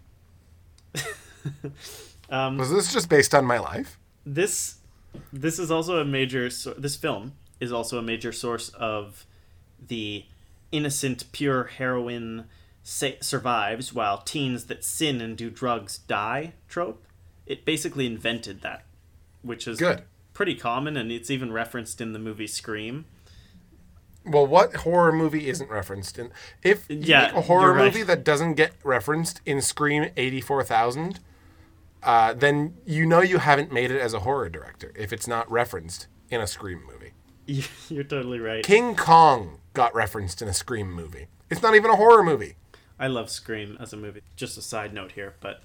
Um, 2.29 2.57
Was 2.57 2.71
this 2.71 2.91
just 2.91 3.07
based 3.09 3.33
on 3.33 3.45
my 3.45 3.57
life? 3.57 3.97
this 4.25 4.79
this 5.31 5.57
is 5.57 5.71
also 5.71 5.99
a 5.99 6.03
major 6.05 6.49
this 6.77 6.97
film 6.97 7.31
is 7.61 7.71
also 7.71 7.97
a 7.97 8.01
major 8.01 8.33
source 8.33 8.67
of 8.69 9.25
the 9.87 10.25
innocent 10.73 11.23
pure 11.31 11.63
heroine 11.63 12.43
sa- 12.83 13.11
survives 13.21 13.93
while 13.93 14.17
teens 14.17 14.65
that 14.65 14.83
sin 14.83 15.21
and 15.21 15.37
do 15.37 15.49
drugs 15.49 15.99
die 15.99 16.51
trope 16.67 17.06
it 17.47 17.65
basically 17.65 18.05
invented 18.05 18.61
that 18.61 18.83
which 19.41 19.67
is 19.67 19.79
Good. 19.79 20.03
pretty 20.33 20.53
common 20.55 20.95
and 20.97 21.11
it's 21.11 21.31
even 21.31 21.51
referenced 21.51 21.99
in 22.01 22.13
the 22.13 22.19
movie 22.19 22.47
scream 22.47 23.05
Well, 24.25 24.45
what 24.45 24.75
horror 24.77 25.11
movie 25.13 25.47
isn't 25.49 25.69
referenced 25.69 26.19
in? 26.19 26.31
If 26.63 26.89
you 26.89 26.97
Yeah, 27.01 27.27
make 27.27 27.33
a 27.35 27.41
horror 27.41 27.73
right. 27.73 27.85
movie 27.85 28.03
that 28.03 28.23
doesn't 28.25 28.55
get 28.55 28.73
referenced 28.83 29.39
in 29.45 29.61
Scream 29.61 30.09
eighty 30.17 30.41
four 30.41 30.63
thousand, 30.63 31.19
uh, 32.03 32.33
then 32.33 32.75
you 32.85 33.05
know 33.05 33.21
you 33.21 33.37
haven't 33.37 33.71
made 33.71 33.89
it 33.91 34.01
as 34.01 34.13
a 34.13 34.19
horror 34.19 34.49
director 34.49 34.91
if 34.97 35.13
it's 35.13 35.27
not 35.27 35.49
referenced 35.49 36.07
in 36.29 36.41
a 36.41 36.47
Scream 36.47 36.81
movie. 36.85 37.13
you're 37.89 38.03
totally 38.03 38.39
right 38.39 38.63
King 38.65 38.95
Kong 38.95 39.59
got 39.73 39.95
referenced 39.95 40.41
in 40.41 40.47
a 40.49 40.53
Scream 40.53 40.91
movie. 40.91 41.27
It's 41.49 41.61
not 41.61 41.75
even 41.75 41.89
a 41.89 41.95
horror 41.95 42.23
movie. 42.23 42.55
i 42.99 43.07
love 43.07 43.29
scream 43.29 43.77
as 43.79 43.93
a 43.93 43.97
movie 43.97 44.21
just 44.35 44.57
a 44.57 44.61
side 44.61 44.91
note 44.93 45.13
here 45.13 45.35
but 45.39 45.61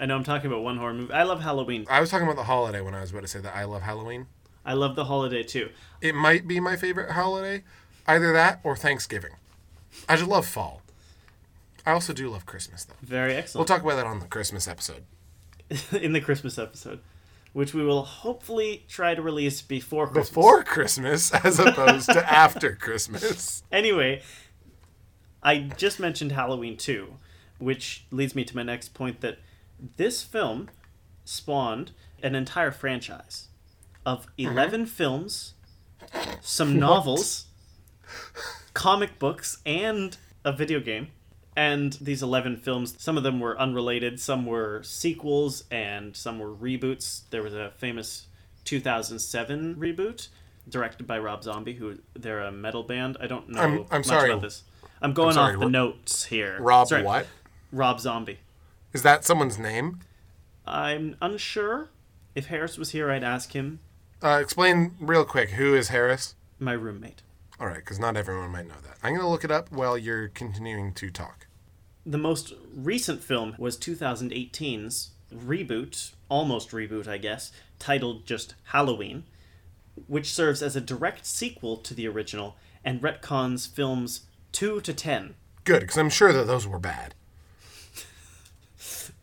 i 0.00 0.06
know 0.06 0.14
i'm 0.16 0.24
talking 0.24 0.50
about 0.50 0.62
one 0.62 0.76
horror 0.78 0.94
movie 0.94 1.12
i 1.12 1.22
love 1.22 1.40
halloween 1.40 1.86
I 1.88 2.00
was 2.00 2.10
talking 2.10 2.26
about 2.26 2.36
the 2.36 2.44
holiday 2.44 2.80
when 2.80 2.94
I 2.94 3.00
was 3.00 3.10
about 3.10 3.22
to 3.22 3.28
say 3.28 3.40
that 3.40 3.54
I 3.54 3.64
love 3.64 3.82
Halloween. 3.82 4.26
i 4.64 4.72
love 4.74 4.96
the 4.96 5.04
holiday 5.04 5.42
too 5.42 5.70
It 6.00 6.14
might 6.14 6.46
be 6.46 6.60
my 6.60 6.76
favorite 6.76 7.10
holiday, 7.12 7.64
either 8.06 8.32
that 8.32 8.60
or 8.62 8.76
Thanksgiving. 8.76 9.32
I 10.08 10.16
just 10.16 10.28
love 10.28 10.46
fall. 10.46 10.82
I 11.86 11.92
also 11.92 12.12
do 12.12 12.28
love 12.28 12.44
Christmas 12.46 12.84
though. 12.84 12.94
very 13.02 13.34
excellent. 13.34 13.60
We'll 13.68 13.76
talk 13.76 13.84
about 13.84 13.96
that 13.96 14.06
on 14.06 14.18
the 14.20 14.26
Christmas 14.26 14.66
episode. 14.68 15.04
in 15.92 16.12
the 16.12 16.20
Christmas 16.20 16.58
episode, 16.58 17.00
which 17.52 17.72
we 17.74 17.82
will 17.84 18.02
hopefully 18.04 18.84
try 18.88 19.14
to 19.14 19.22
release 19.22 19.62
before 19.62 20.06
Christmas. 20.06 20.28
Before 20.28 20.62
Christmas 20.64 21.32
as 21.44 21.58
opposed 21.58 22.06
to 22.12 22.32
after 22.32 22.74
Christmas. 22.76 23.62
Anyway, 23.72 24.22
I 25.42 25.58
just 25.76 25.98
mentioned 25.98 26.32
Halloween 26.32 26.76
too, 26.76 27.14
which 27.58 28.04
leads 28.10 28.34
me 28.34 28.44
to 28.44 28.54
my 28.54 28.62
next 28.62 28.94
point 28.94 29.20
that 29.22 29.38
this 29.96 30.22
film 30.22 30.68
spawned 31.24 31.92
an 32.22 32.34
entire 32.34 32.70
franchise 32.70 33.48
of 34.04 34.20
uh-huh. 34.20 34.50
11 34.50 34.86
films, 34.86 35.54
some 36.40 36.78
novels, 36.78 37.46
comic 38.74 39.18
books, 39.18 39.58
and 39.66 40.16
a 40.44 40.52
video 40.52 40.80
game. 40.80 41.08
And 41.58 41.94
these 41.94 42.22
11 42.22 42.58
films, 42.58 42.94
some 42.98 43.16
of 43.16 43.22
them 43.22 43.40
were 43.40 43.58
unrelated, 43.58 44.20
some 44.20 44.44
were 44.44 44.82
sequels, 44.82 45.64
and 45.70 46.14
some 46.14 46.38
were 46.38 46.54
reboots. 46.54 47.22
There 47.30 47.42
was 47.42 47.54
a 47.54 47.72
famous 47.78 48.26
2007 48.66 49.76
reboot 49.76 50.28
directed 50.68 51.06
by 51.06 51.18
Rob 51.18 51.42
Zombie, 51.42 51.74
who 51.74 51.98
they're 52.14 52.40
a 52.42 52.52
metal 52.52 52.82
band. 52.82 53.16
I 53.20 53.26
don't 53.26 53.48
know 53.48 53.60
I'm- 53.60 53.86
I'm 53.90 53.98
much 54.00 54.06
sorry. 54.06 54.30
about 54.30 54.42
this. 54.42 54.64
I'm 55.00 55.12
going 55.12 55.34
sorry, 55.34 55.54
off 55.54 55.60
the 55.60 55.66
Ro- 55.66 55.70
notes 55.70 56.24
here. 56.26 56.58
Rob 56.60 56.88
Sorry, 56.88 57.02
what? 57.02 57.26
Rob 57.72 58.00
Zombie. 58.00 58.38
Is 58.92 59.02
that 59.02 59.24
someone's 59.24 59.58
name? 59.58 60.00
I'm 60.66 61.16
unsure. 61.20 61.88
If 62.34 62.46
Harris 62.46 62.76
was 62.76 62.90
here, 62.90 63.10
I'd 63.10 63.24
ask 63.24 63.52
him. 63.52 63.80
Uh, 64.22 64.38
explain 64.42 64.94
real 65.00 65.24
quick 65.24 65.50
who 65.50 65.74
is 65.74 65.88
Harris? 65.88 66.34
My 66.58 66.72
roommate. 66.72 67.22
All 67.58 67.66
right, 67.66 67.76
because 67.76 67.98
not 67.98 68.16
everyone 68.16 68.50
might 68.50 68.66
know 68.66 68.80
that. 68.82 68.98
I'm 69.02 69.12
going 69.12 69.24
to 69.24 69.28
look 69.28 69.44
it 69.44 69.50
up 69.50 69.70
while 69.70 69.96
you're 69.96 70.28
continuing 70.28 70.92
to 70.94 71.10
talk. 71.10 71.46
The 72.04 72.18
most 72.18 72.52
recent 72.74 73.22
film 73.22 73.54
was 73.58 73.76
2018's 73.76 75.10
reboot, 75.34 76.12
almost 76.28 76.70
reboot, 76.70 77.08
I 77.08 77.18
guess, 77.18 77.50
titled 77.78 78.26
just 78.26 78.54
Halloween, 78.64 79.24
which 80.06 80.32
serves 80.32 80.62
as 80.62 80.76
a 80.76 80.80
direct 80.80 81.26
sequel 81.26 81.76
to 81.78 81.94
the 81.94 82.06
original 82.06 82.56
and 82.84 83.00
retcons 83.00 83.68
films 83.68 84.26
2 84.52 84.80
to 84.82 84.92
10. 84.92 85.34
Good, 85.64 85.80
because 85.80 85.98
I'm 85.98 86.10
sure 86.10 86.32
that 86.32 86.46
those 86.46 86.66
were 86.66 86.78
bad. 86.78 87.14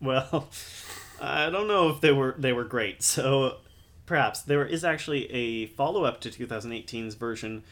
Well, 0.00 0.50
I 1.20 1.48
don't 1.48 1.68
know 1.68 1.88
if 1.88 2.00
they 2.00 2.12
were 2.12 2.34
they 2.36 2.52
were 2.52 2.64
great. 2.64 3.02
So 3.02 3.58
perhaps 4.04 4.42
there 4.42 4.66
is 4.66 4.84
actually 4.84 5.30
a 5.30 5.66
follow-up 5.66 6.20
to 6.22 6.30
2018's 6.30 7.14
version 7.14 7.62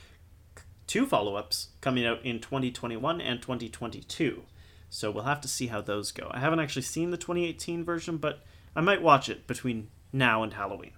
two 0.87 1.07
follow-ups 1.07 1.69
coming 1.81 2.07
out 2.07 2.25
in 2.25 2.39
2021 2.39 3.21
and 3.21 3.41
2022. 3.41 4.43
So 4.91 5.11
we'll 5.11 5.25
have 5.25 5.41
to 5.41 5.49
see 5.49 5.69
how 5.69 5.81
those 5.81 6.13
go. 6.13 6.31
I 6.31 6.39
haven't 6.39 6.61
actually 6.61 6.83
seen 6.83 7.11
the 7.11 7.17
2018 7.17 7.85
version, 7.85 8.19
but 8.19 8.41
I 8.77 8.83
might 8.83 9.01
watch 9.01 9.29
it 9.29 9.47
between 9.47 9.89
now 10.13 10.43
and 10.43 10.53
Halloween. 10.53 10.93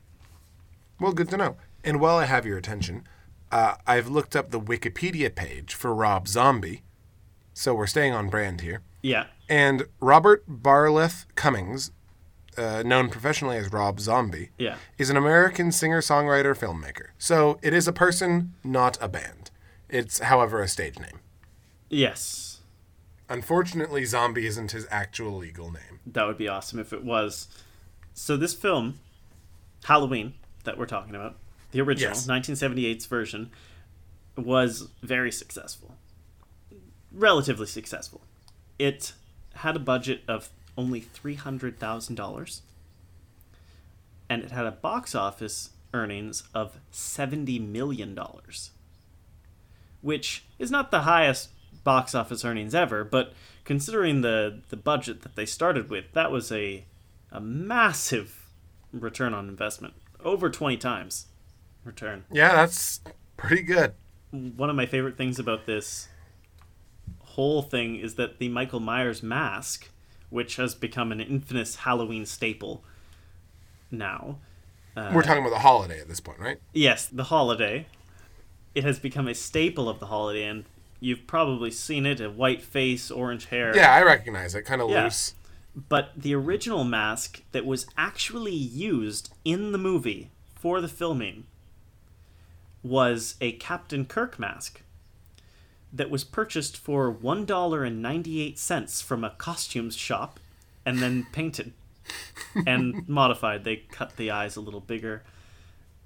Well, 0.99 1.13
good 1.13 1.29
to 1.31 1.37
know. 1.37 1.57
And 1.85 2.01
while 2.01 2.17
I 2.17 2.25
have 2.25 2.45
your 2.45 2.59
attention, 2.59 3.07
uh, 3.53 3.77
I've 3.87 4.09
looked 4.09 4.35
up 4.35 4.51
the 4.51 4.61
Wikipedia 4.61 5.33
page 5.33 5.75
for 5.75 5.95
Rob 5.95 6.27
Zombie. 6.27 6.83
So 7.53 7.73
we're 7.73 7.87
staying 7.87 8.13
on 8.13 8.31
brand 8.31 8.63
here. 8.63 8.83
Yeah. 9.01 9.27
And 9.49 9.87
Robert 10.01 10.45
Bartleh 10.49 11.27
Cummings, 11.35 11.91
uh, 12.57 12.83
known 12.85 13.09
professionally 13.11 13.57
as 13.57 13.73
Rob 13.73 14.01
Zombie, 14.01 14.51
Yeah. 14.59 14.77
is 14.99 15.11
an 15.11 15.17
American 15.17 15.73
singer 15.73 16.01
songwriter 16.01 16.57
filmmaker. 16.57 17.09
So 17.19 17.59
it 17.63 17.73
is 17.75 17.87
a 17.89 17.93
person, 17.93 18.55
not 18.65 18.97
a 19.01 19.09
band. 19.09 19.51
It's, 19.89 20.19
however, 20.21 20.63
a 20.63 20.69
stage 20.69 20.99
name. 20.99 21.21
Yes. 21.91 22.61
Unfortunately, 23.29 24.05
Zombie 24.05 24.47
isn't 24.47 24.73
his 24.73 24.87
actual 24.91 25.37
legal 25.37 25.71
name. 25.71 26.01
That 26.07 26.27
would 26.27 26.39
be 26.39 26.49
awesome 26.49 26.79
if 26.79 26.93
it 26.93 27.05
was. 27.05 27.49
So 28.13 28.37
this 28.37 28.55
film, 28.55 29.01
Halloween, 29.85 30.35
that 30.65 30.79
we're 30.79 30.87
talking 30.87 31.15
about, 31.15 31.37
the 31.73 31.81
original 31.81 32.11
Yes. 32.15 32.27
1978's 32.27 33.07
version, 33.07 33.51
was 34.37 34.89
very 35.03 35.31
successful. 35.33 35.97
Relatively 37.13 37.67
successful. 37.67 38.23
It 38.79 39.13
had 39.57 39.77
a 39.77 39.81
budget 39.81 40.23
of 40.29 40.51
only 40.77 41.01
three 41.01 41.35
hundred 41.35 41.79
thousand 41.79 42.17
dollars, 42.17 42.63
and 44.29 44.43
it 44.43 44.51
had 44.51 44.67
a 44.67 44.73
box 44.73 45.15
office 45.15 45.71
earnings 45.93 46.45
of 46.55 46.79
seventy 46.91 47.59
million 47.59 48.15
dollars, 48.15 48.71
which 50.01 50.45
is 50.59 50.71
not 50.71 50.91
the 50.91 51.03
highest 51.03 51.51
box 51.85 52.15
office 52.15 52.45
earnings 52.45 52.75
ever, 52.75 53.05
but 53.05 53.33
considering 53.65 54.21
the 54.21 54.63
the 54.71 54.77
budget 54.77 55.23
that 55.23 55.37
they 55.37 55.47
started 55.47 55.89
with, 55.91 56.13
that 56.13 56.31
was 56.31 56.51
a 56.51 56.85
a 57.31 57.41
massive 57.41 58.47
return 58.93 59.35
on 59.35 59.49
investment, 59.49 59.95
over 60.25 60.51
twenty 60.51 60.77
times 60.77 61.27
return. 61.85 62.25
Yeah, 62.33 62.55
that's 62.55 63.01
pretty 63.37 63.63
good. 63.63 63.95
One 64.31 64.71
of 64.71 64.77
my 64.77 64.87
favorite 64.87 65.17
things 65.17 65.39
about 65.39 65.67
this 65.67 66.09
whole 67.35 67.63
thing 67.63 67.97
is 67.97 68.15
that 68.15 68.39
the 68.39 68.49
Michael 68.49 68.81
Myers 68.81 69.23
mask, 69.23 69.89
which 70.31 70.57
has 70.57 70.75
become 70.75 71.13
an 71.13 71.21
infamous 71.21 71.77
Halloween 71.77 72.27
staple 72.27 72.83
now, 73.91 74.39
uh, 74.97 75.11
We're 75.15 75.23
talking 75.23 75.43
about 75.43 75.51
the 75.55 75.59
holiday 75.61 76.01
at 76.01 76.09
this 76.09 76.21
point, 76.21 76.39
right? 76.39 76.59
Yes, 76.73 77.07
the 77.07 77.25
holiday. 77.25 77.87
It 78.75 78.85
has 78.85 78.99
become 78.99 79.27
a 79.29 79.35
staple 79.35 79.89
of 79.89 79.99
the 79.99 80.07
holiday, 80.07 80.45
and 80.45 80.65
you've 81.01 81.27
probably 81.27 81.71
seen 81.71 82.07
it 82.07 82.21
a 82.21 82.31
white 82.31 82.63
face, 82.63 83.11
orange 83.11 83.47
hair. 83.47 83.77
Yeah, 83.77 83.93
I 83.93 84.03
recognize 84.03 84.55
it. 84.55 84.63
Kind 84.63 84.81
of 84.81 84.91
Yeah. 84.91 85.05
loose. 85.05 85.35
But 85.89 86.13
the 86.17 86.35
original 86.35 86.85
mask 86.85 87.43
that 87.51 87.67
was 87.67 87.87
actually 87.97 88.55
used 88.55 89.33
in 89.45 89.73
the 89.73 89.79
movie 89.79 90.31
for 90.55 90.81
the 90.81 90.87
filming 90.89 91.47
was 92.83 93.35
a 93.41 93.53
Captain 93.53 94.05
Kirk 94.05 94.39
mask 94.39 94.83
that 95.95 96.11
was 96.11 96.25
purchased 96.25 96.77
for 96.77 97.15
$1.98 97.15 99.03
from 99.03 99.25
a 99.25 99.31
costumes 99.31 99.97
shop 99.97 100.39
and 100.85 100.99
then 100.99 101.27
painted 101.33 101.73
and 102.67 103.09
modified. 103.09 103.65
They 103.65 103.77
cut 103.77 104.17
the 104.17 104.33
eyes 104.33 104.57
a 104.57 104.61
little 104.61 104.81
bigger. 104.81 105.23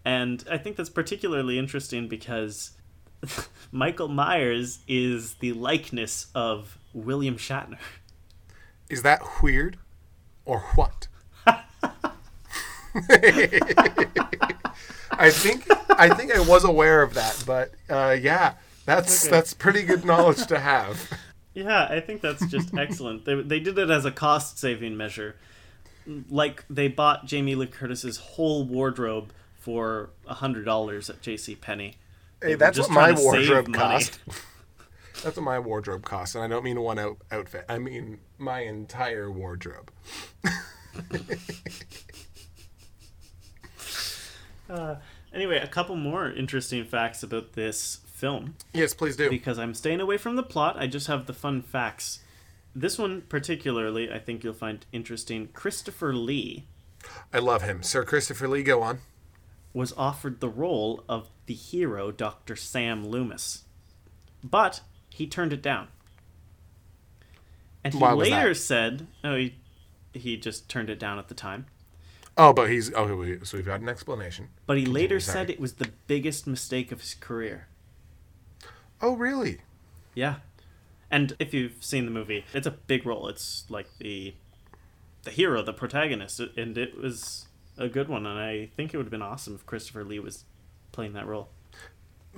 And 0.04 0.44
I 0.50 0.58
think 0.58 0.76
that's 0.76 0.90
particularly 0.90 1.58
interesting 1.58 2.06
because 2.06 2.72
Michael 3.72 4.08
Myers 4.08 4.80
is 4.86 5.34
the 5.34 5.52
likeness 5.54 6.26
of 6.34 6.78
William 6.92 7.36
Shatner. 7.36 7.78
Is 8.90 9.02
that 9.02 9.22
weird 9.42 9.78
or 10.44 10.60
what? 10.74 11.08
I 11.46 11.62
think 15.30 15.66
I 15.90 16.14
think 16.14 16.34
I 16.34 16.40
was 16.40 16.64
aware 16.64 17.02
of 17.02 17.14
that, 17.14 17.42
but 17.46 17.72
uh, 17.90 18.16
yeah, 18.20 18.54
that's 18.88 19.24
Okay. 19.26 19.30
that's 19.30 19.54
pretty 19.54 19.82
good 19.82 20.04
knowledge 20.04 20.46
to 20.48 20.58
have. 20.58 21.10
Yeah, 21.54 21.88
I 21.90 21.98
think 21.98 22.20
that's 22.20 22.46
just 22.46 22.72
excellent. 22.76 23.24
They, 23.24 23.34
they 23.42 23.58
did 23.58 23.76
it 23.78 23.90
as 23.90 24.04
a 24.04 24.12
cost 24.12 24.60
saving 24.60 24.96
measure. 24.96 25.34
Like 26.30 26.64
they 26.70 26.86
bought 26.86 27.26
Jamie 27.26 27.56
Lee 27.56 27.66
Curtis's 27.66 28.16
whole 28.18 28.64
wardrobe 28.64 29.32
for 29.58 30.10
$100 30.28 31.10
at 31.10 31.20
J.C. 31.20 31.56
Penney. 31.56 31.96
Hey, 32.40 32.54
that's 32.62 32.78
what 32.78 32.90
my 32.90 33.10
wardrobe 33.10 33.74
cost. 33.74 34.20
That's 35.24 35.36
what 35.36 35.42
my 35.42 35.58
wardrobe 35.58 36.04
costs, 36.04 36.36
and 36.36 36.44
I 36.44 36.46
don't 36.46 36.62
mean 36.62 36.80
one 36.80 36.98
out- 37.00 37.18
outfit. 37.32 37.64
I 37.68 37.78
mean 37.78 38.20
my 38.38 38.60
entire 38.60 39.28
wardrobe. 39.28 39.90
Uh, 44.70 44.96
anyway, 45.32 45.56
a 45.58 45.66
couple 45.66 45.96
more 45.96 46.30
interesting 46.30 46.84
facts 46.84 47.22
about 47.22 47.54
this 47.54 48.00
film. 48.18 48.56
Yes, 48.72 48.94
please 48.94 49.16
do. 49.16 49.30
Because 49.30 49.58
I'm 49.58 49.74
staying 49.74 50.00
away 50.00 50.18
from 50.18 50.36
the 50.36 50.42
plot, 50.42 50.76
I 50.78 50.86
just 50.86 51.06
have 51.06 51.26
the 51.26 51.32
fun 51.32 51.62
facts. 51.62 52.20
This 52.74 52.98
one, 52.98 53.22
particularly, 53.22 54.12
I 54.12 54.18
think 54.18 54.44
you'll 54.44 54.54
find 54.54 54.84
interesting. 54.92 55.48
Christopher 55.48 56.12
Lee 56.12 56.66
I 57.32 57.38
love 57.38 57.62
him, 57.62 57.82
Sir 57.82 58.04
Christopher 58.04 58.48
Lee. 58.48 58.62
Go 58.62 58.82
on. 58.82 59.00
was 59.72 59.92
offered 59.96 60.40
the 60.40 60.48
role 60.48 61.04
of 61.08 61.28
the 61.46 61.54
hero 61.54 62.10
Dr. 62.10 62.56
Sam 62.56 63.06
Loomis. 63.06 63.64
But 64.42 64.80
he 65.10 65.26
turned 65.26 65.52
it 65.52 65.62
down. 65.62 65.88
And 67.84 67.94
he 67.94 68.00
Why 68.00 68.12
later 68.12 68.54
said, 68.54 69.06
oh, 69.24 69.36
he, 69.36 69.54
he 70.12 70.36
just 70.36 70.68
turned 70.68 70.90
it 70.90 70.98
down 70.98 71.18
at 71.18 71.28
the 71.28 71.34
time. 71.34 71.66
Oh, 72.36 72.52
but 72.52 72.70
he's 72.70 72.92
oh, 72.94 73.04
okay. 73.04 73.14
we- 73.14 73.44
So 73.44 73.56
we've 73.56 73.66
got 73.66 73.80
an 73.80 73.88
explanation. 73.88 74.48
But 74.66 74.78
he 74.78 74.86
later 74.86 75.20
sorry. 75.20 75.34
said 75.46 75.50
it 75.50 75.60
was 75.60 75.74
the 75.74 75.90
biggest 76.06 76.46
mistake 76.46 76.92
of 76.92 77.00
his 77.00 77.14
career. 77.14 77.67
Oh, 79.00 79.14
really? 79.14 79.58
Yeah. 80.14 80.36
And 81.10 81.34
if 81.38 81.54
you've 81.54 81.82
seen 81.82 82.04
the 82.04 82.10
movie, 82.10 82.44
it's 82.52 82.66
a 82.66 82.72
big 82.72 83.06
role. 83.06 83.28
It's 83.28 83.64
like 83.68 83.88
the 83.98 84.34
the 85.22 85.30
hero, 85.30 85.62
the 85.62 85.72
protagonist, 85.72 86.40
and 86.40 86.78
it 86.78 86.96
was 86.96 87.48
a 87.76 87.88
good 87.88 88.08
one. 88.08 88.26
And 88.26 88.38
I 88.38 88.70
think 88.76 88.92
it 88.92 88.96
would 88.96 89.06
have 89.06 89.10
been 89.10 89.22
awesome 89.22 89.54
if 89.54 89.66
Christopher 89.66 90.04
Lee 90.04 90.18
was 90.18 90.44
playing 90.92 91.14
that 91.14 91.26
role. 91.26 91.48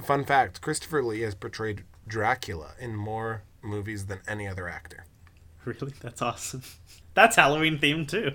Fun 0.02 0.24
fact: 0.24 0.60
Christopher 0.60 1.02
Lee 1.02 1.20
has 1.20 1.34
portrayed 1.34 1.84
Dracula 2.06 2.72
in 2.78 2.94
more 2.94 3.42
movies 3.62 4.06
than 4.06 4.20
any 4.28 4.46
other 4.46 4.68
actor. 4.68 5.04
Really, 5.64 5.92
that's 6.00 6.22
awesome. 6.22 6.62
That's 7.12 7.34
Halloween 7.34 7.78
themed 7.78 8.08
too. 8.08 8.34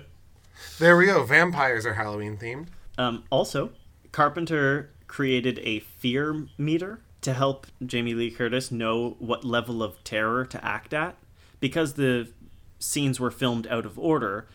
There 0.78 0.98
we 0.98 1.06
go. 1.06 1.24
Vampires 1.24 1.86
are 1.86 1.94
Halloween 1.94 2.36
themed. 2.36 2.66
Um, 2.98 3.24
also, 3.30 3.70
Carpenter 4.12 4.90
created 5.06 5.58
a 5.60 5.80
fear 5.80 6.46
meter 6.58 7.00
to 7.26 7.34
help 7.34 7.66
Jamie 7.84 8.14
Lee 8.14 8.30
Curtis 8.30 8.70
know 8.70 9.16
what 9.18 9.42
level 9.42 9.82
of 9.82 10.04
terror 10.04 10.44
to 10.46 10.64
act 10.64 10.94
at. 10.94 11.16
Because 11.58 11.94
the 11.94 12.28
scenes 12.78 13.18
were 13.18 13.32
filmed 13.32 13.66
out 13.66 13.84
of 13.84 13.98
order, 13.98 14.46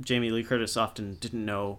Jamie 0.00 0.32
Lee 0.32 0.42
Curtis 0.42 0.76
often 0.76 1.14
didn't 1.20 1.44
know 1.44 1.78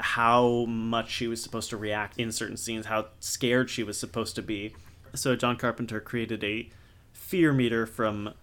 how 0.00 0.64
much 0.64 1.12
she 1.12 1.28
was 1.28 1.40
supposed 1.40 1.70
to 1.70 1.76
react 1.76 2.18
in 2.18 2.32
certain 2.32 2.56
scenes, 2.56 2.86
how 2.86 3.06
scared 3.20 3.70
she 3.70 3.84
was 3.84 3.96
supposed 3.96 4.34
to 4.34 4.42
be. 4.42 4.74
So 5.14 5.36
John 5.36 5.56
Carpenter 5.56 6.00
created 6.00 6.42
a 6.42 6.68
fear 7.12 7.52
meter 7.52 7.86
from 7.86 8.34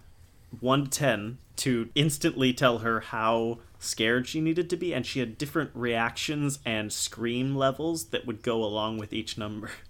1 0.60 0.84
to 0.84 0.90
10 0.90 1.38
to 1.56 1.90
instantly 1.94 2.54
tell 2.54 2.78
her 2.78 3.00
how 3.00 3.58
scared 3.78 4.26
she 4.26 4.40
needed 4.40 4.70
to 4.70 4.76
be, 4.78 4.94
and 4.94 5.04
she 5.04 5.20
had 5.20 5.36
different 5.36 5.70
reactions 5.74 6.60
and 6.64 6.90
scream 6.90 7.54
levels 7.54 8.06
that 8.06 8.26
would 8.26 8.40
go 8.40 8.64
along 8.64 8.96
with 8.96 9.12
each 9.12 9.36
number. 9.36 9.70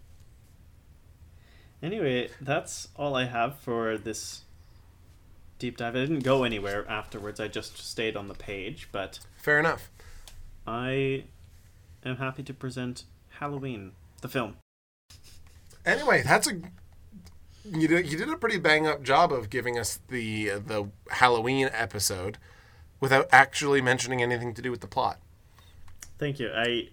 Anyway, 1.83 2.28
that's 2.41 2.89
all 2.97 3.14
I 3.14 3.24
have 3.24 3.59
for 3.59 3.97
this 3.97 4.43
deep 5.59 5.76
dive. 5.76 5.97
I 5.97 6.01
didn't 6.01 6.20
go 6.20 6.45
anywhere 6.45 6.89
afterwards, 6.89 7.41
I 7.41 7.49
just 7.49 7.78
stayed 7.78 8.16
on 8.16 8.28
the 8.28 8.35
page, 8.35 8.89
but 8.93 9.20
Fair 9.37 9.59
enough. 9.59 9.91
I 10.66 11.24
am 12.05 12.16
happy 12.16 12.43
to 12.43 12.55
present 12.55 13.05
Halloween, 13.39 13.93
the 14.20 14.28
film. 14.28 14.57
Anyway, 15.87 16.22
that's 16.22 16.51
a 16.51 16.61
you 17.64 17.89
did 17.89 18.11
you 18.11 18.18
did 18.18 18.28
a 18.28 18.37
pretty 18.37 18.59
bang 18.59 18.87
up 18.87 19.03
job 19.03 19.33
of 19.33 19.51
giving 19.51 19.78
us 19.78 20.01
the 20.09 20.51
the 20.51 20.89
Halloween 21.11 21.70
episode 21.72 22.39
without 23.01 23.28
actually 23.33 23.81
mentioning 23.81 24.22
anything 24.22 24.53
to 24.55 24.62
do 24.62 24.70
with 24.70 24.81
the 24.81 24.87
plot. 24.87 25.18
Thank 26.18 26.39
you. 26.39 26.51
I 26.55 26.89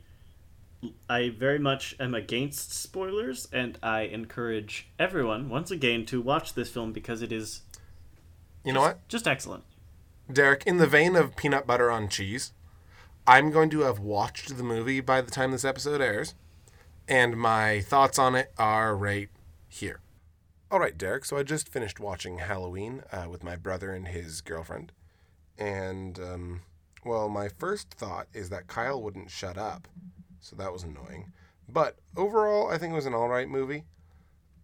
I 1.10 1.30
very 1.30 1.60
much 1.60 1.96
am 2.00 2.14
against 2.14 2.74
spoilers 2.74 3.48
and 3.52 3.80
I 3.82 4.02
encourage 4.02 4.90
everyone 5.00 5.50
once 5.50 5.72
again 5.72 6.06
to 6.08 6.22
watch 6.22 6.54
this 6.54 6.70
film 6.70 6.94
because 6.94 7.22
it 7.22 7.32
is 7.32 7.62
You 8.64 8.74
know 8.74 8.82
what, 8.82 9.08
just 9.08 9.28
excellent. 9.28 9.64
Derek? 10.32 10.64
In 10.68 10.78
the 10.78 10.88
vein 10.88 11.16
of 11.16 11.36
peanut 11.36 11.66
butter 11.66 11.90
on 11.90 12.10
cheese, 12.10 12.52
I'm 13.26 13.52
going 13.52 13.70
to 13.72 13.82
have 13.82 14.00
watched 14.00 14.56
the 14.56 14.64
movie 14.64 15.00
by 15.02 15.22
the 15.22 15.32
time 15.32 15.52
this 15.52 15.66
episode 15.66 16.02
airs, 16.02 16.36
and 17.08 17.38
my 17.38 17.82
thoughts 17.82 18.20
on 18.20 18.36
it 18.36 18.52
are 18.58 18.96
right 18.96 19.30
here. 19.68 20.02
All 20.70 20.80
right, 20.80 20.98
Derek. 20.98 21.26
So 21.26 21.38
I 21.38 21.44
just 21.44 21.70
finished 21.70 22.00
watching 22.00 22.40
Halloween 22.40 23.04
uh, 23.12 23.28
with 23.30 23.44
my 23.44 23.56
brother 23.56 23.92
and 23.94 24.08
his 24.08 24.42
girlfriend, 24.42 24.92
and 25.58 26.20
um, 26.20 26.62
well, 27.06 27.30
my 27.30 27.48
first 27.48 27.92
thought 27.92 28.28
is 28.34 28.50
that 28.50 28.68
Kyle 28.68 29.02
wouldn't 29.02 29.32
shut 29.32 29.58
up, 29.58 29.88
so 30.40 30.56
that 30.56 30.74
was 30.74 30.84
annoying. 30.84 31.32
But 31.70 31.98
overall, 32.16 32.70
I 32.70 32.78
think 32.78 32.92
it 32.94 32.96
was 32.96 33.06
an 33.06 33.14
all 33.14 33.30
right 33.30 33.50
movie. 33.50 33.86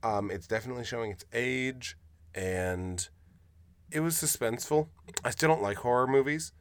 Um, 0.01 0.32
it's 0.32 0.47
definitely 0.47 0.86
showing 0.86 1.11
its 1.11 1.26
age, 1.34 1.97
and 2.34 3.07
it 3.91 4.01
was 4.01 4.15
suspenseful. 4.15 4.88
I 5.24 5.30
still 5.30 5.49
don't 5.49 5.61
like 5.61 5.78
horror 5.78 6.07
movies, 6.07 6.51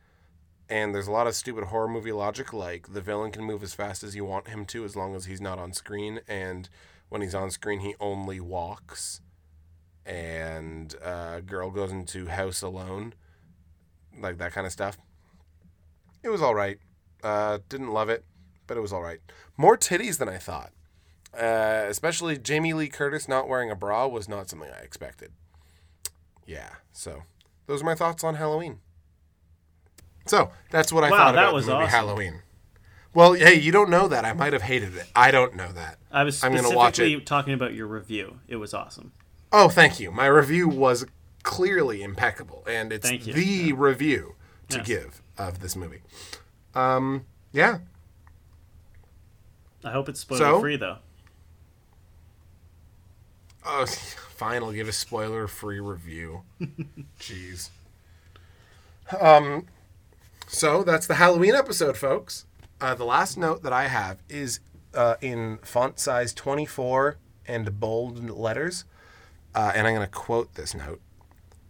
and 0.69 0.95
there's 0.95 1.09
a 1.09 1.13
lot 1.13 1.27
of 1.27 1.35
stupid 1.35 1.65
horror 1.65 1.89
movie 1.89 2.13
logic, 2.13 2.53
like 2.53 2.93
the 2.93 3.01
villain 3.01 3.33
can 3.33 3.45
move 3.45 3.63
as 3.63 3.75
fast 3.75 4.03
as 4.03 4.15
you 4.15 4.25
want 4.25 4.49
him 4.49 4.65
to, 4.67 4.85
as 4.85 4.97
long 4.97 5.15
as 5.15 5.25
he's 5.27 5.41
not 5.41 5.59
on 5.59 5.73
screen, 5.73 6.21
and 6.29 6.69
when 7.09 7.21
he's 7.21 7.35
on 7.35 7.51
screen, 7.51 7.81
he 7.81 7.95
only 8.01 8.41
walks. 8.41 9.21
And 10.07 10.95
uh, 11.05 11.41
girl 11.41 11.71
goes 11.71 11.93
into 11.93 12.27
house 12.27 12.63
alone, 12.63 13.15
like 14.19 14.39
that 14.39 14.53
kind 14.53 14.67
of 14.67 14.73
stuff. 14.73 14.97
It 16.23 16.29
was 16.29 16.43
all 16.43 16.55
right. 16.55 16.79
Uh, 17.23 17.59
didn't 17.69 17.93
love 17.93 18.09
it, 18.09 18.25
but 18.67 18.77
it 18.77 18.81
was 18.81 18.93
all 18.93 19.03
right. 19.03 19.21
More 19.57 19.77
titties 19.77 20.19
than 20.19 20.29
I 20.29 20.39
thought. 20.39 20.71
Uh, 21.37 21.87
especially 21.89 22.37
Jamie 22.37 22.75
Lee 22.75 22.89
Curtis 22.89 23.27
not 23.27 23.49
wearing 23.49 23.71
a 23.71 23.75
bra 23.77 24.07
was 24.07 24.29
not 24.29 24.51
something 24.51 24.69
I 24.71 24.83
expected. 24.83 25.33
Yeah, 26.47 26.69
so 26.93 27.23
those 27.67 27.81
are 27.83 27.87
my 27.87 27.95
thoughts 27.95 28.23
on 28.23 28.35
Halloween. 28.35 28.81
So 30.27 30.51
that's 30.71 30.93
what 30.93 31.05
I 31.05 31.11
Wow, 31.11 31.17
thought 31.17 31.33
that 31.35 31.43
about 31.45 31.55
was 31.55 31.67
the 31.67 31.73
movie 31.73 31.85
awesome. 31.85 31.95
Halloween. 31.97 32.43
Well, 33.15 33.33
hey, 33.35 33.55
you 33.55 33.73
don't 33.73 33.91
know 33.91 34.09
that. 34.09 34.25
I 34.25 34.33
might 34.33 34.53
have 34.53 34.63
hated 34.63 34.97
it. 34.97 35.07
I 35.15 35.31
don't 35.31 35.55
know 35.55 35.71
that. 35.73 35.99
I 36.11 36.25
was 36.25 36.43
I'm 36.43 36.53
gonna 36.53 36.69
specifically 36.69 37.17
watch 37.17 37.25
talking 37.25 37.55
about 37.55 37.75
your 37.75 37.87
review. 37.87 38.39
It 38.49 38.57
was 38.57 38.73
awesome. 38.73 39.13
Oh, 39.53 39.69
thank 39.69 40.01
you. 40.01 40.11
My 40.11 40.27
review 40.27 40.69
was 40.69 41.05
clearly 41.43 42.03
impeccable, 42.03 42.65
and 42.67 42.93
it's 42.93 43.11
the 43.11 43.73
review 43.73 44.35
to 44.69 44.79
Yes. 44.79 44.87
give 44.87 45.23
of 45.37 45.61
this 45.61 45.77
movie. 45.77 46.03
Um, 46.75 47.27
yeah. 47.53 47.79
I 49.85 49.91
hope 49.91 50.09
it's 50.09 50.21
spoiler 50.21 50.39
So? 50.41 50.61
free 50.61 50.77
though. 50.77 50.99
Oh, 53.65 53.87
fine. 54.31 54.63
I'll 54.63 54.73
give 54.73 54.89
a 54.89 54.93
spoiler-free 54.93 55.81
review. 55.81 56.43
Jeez. 57.21 57.71
Um, 59.21 59.67
so 60.49 60.83
that's 60.83 61.07
the 61.07 61.15
Halloween 61.15 61.55
episode, 61.55 61.97
folks. 61.97 62.47
Uh, 62.81 62.95
the 62.95 63.05
last 63.05 63.37
note 63.39 63.63
that 63.63 63.73
I 63.73 63.87
have 63.87 64.19
is 64.29 64.61
uh, 64.95 65.15
in 65.21 65.59
font 65.63 65.99
size 66.01 66.35
24 66.35 67.19
and 67.47 67.79
bold 67.79 68.29
letters. 68.31 68.85
Uh, 69.55 69.71
and 69.75 69.87
I'm 69.87 69.95
going 69.95 70.07
to 70.07 70.11
quote 70.13 70.55
this 70.55 70.75
note 70.75 71.01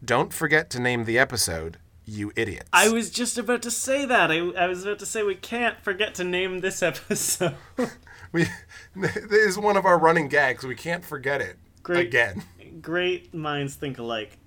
Don't 0.04 0.32
forget 0.32 0.70
to 0.70 0.80
name 0.80 1.04
the 1.04 1.18
episode, 1.18 1.78
you 2.04 2.32
idiots. 2.36 2.68
I 2.72 2.88
was 2.88 3.10
just 3.10 3.38
about 3.38 3.62
to 3.62 3.70
say 3.70 4.04
that. 4.04 4.30
I, 4.30 4.38
I 4.50 4.66
was 4.66 4.84
about 4.84 4.98
to 5.00 5.06
say 5.06 5.22
we 5.22 5.34
can't 5.34 5.80
forget 5.82 6.14
to 6.16 6.24
name 6.24 6.60
this 6.60 6.82
episode. 6.82 7.56
we, 8.32 8.46
this 8.96 9.16
is 9.16 9.58
one 9.58 9.76
of 9.76 9.86
our 9.86 9.98
running 9.98 10.28
gags. 10.28 10.64
We 10.64 10.74
can't 10.74 11.04
forget 11.04 11.40
it 11.40 11.56
Great. 11.82 12.08
again. 12.08 12.42
Great 12.80 13.32
minds 13.32 13.74
think 13.74 13.98
alike. 13.98 14.38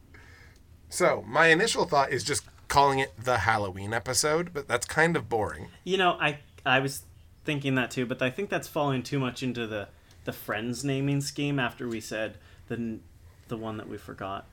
So, 0.90 1.24
my 1.28 1.48
initial 1.48 1.86
thought 1.86 2.12
is 2.12 2.24
just 2.24 2.46
calling 2.68 3.00
it 3.00 3.12
the 3.22 3.40
Halloween 3.40 3.94
episode, 3.94 4.54
but 4.54 4.68
that's 4.68 4.86
kind 4.86 5.16
of 5.16 5.30
boring. 5.30 5.68
You 5.84 5.98
know, 5.98 6.12
I 6.20 6.40
I 6.66 6.80
was 6.80 7.04
thinking 7.44 7.76
that 7.76 7.92
too, 7.92 8.06
but 8.06 8.22
I 8.22 8.30
think 8.30 8.50
that's 8.50 8.68
falling 8.68 9.04
too 9.04 9.20
much 9.20 9.44
into 9.44 9.68
the 9.68 9.90
the 10.26 10.34
friends 10.34 10.84
naming 10.84 11.22
scheme 11.22 11.60
after 11.60 11.88
we 11.88 12.02
said 12.02 12.38
the 12.68 13.00
the 13.48 13.58
one 13.58 13.78
that 13.78 13.88
we 13.88 13.98
forgot. 13.98 14.46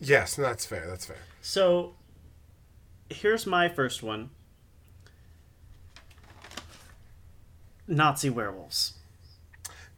Yes, 0.00 0.36
that's 0.36 0.64
fair. 0.64 0.86
That's 0.86 1.06
fair. 1.06 1.18
So 1.42 1.94
here's 3.10 3.46
my 3.46 3.68
first 3.68 4.02
one. 4.02 4.30
Nazi 7.86 8.28
werewolves. 8.30 8.94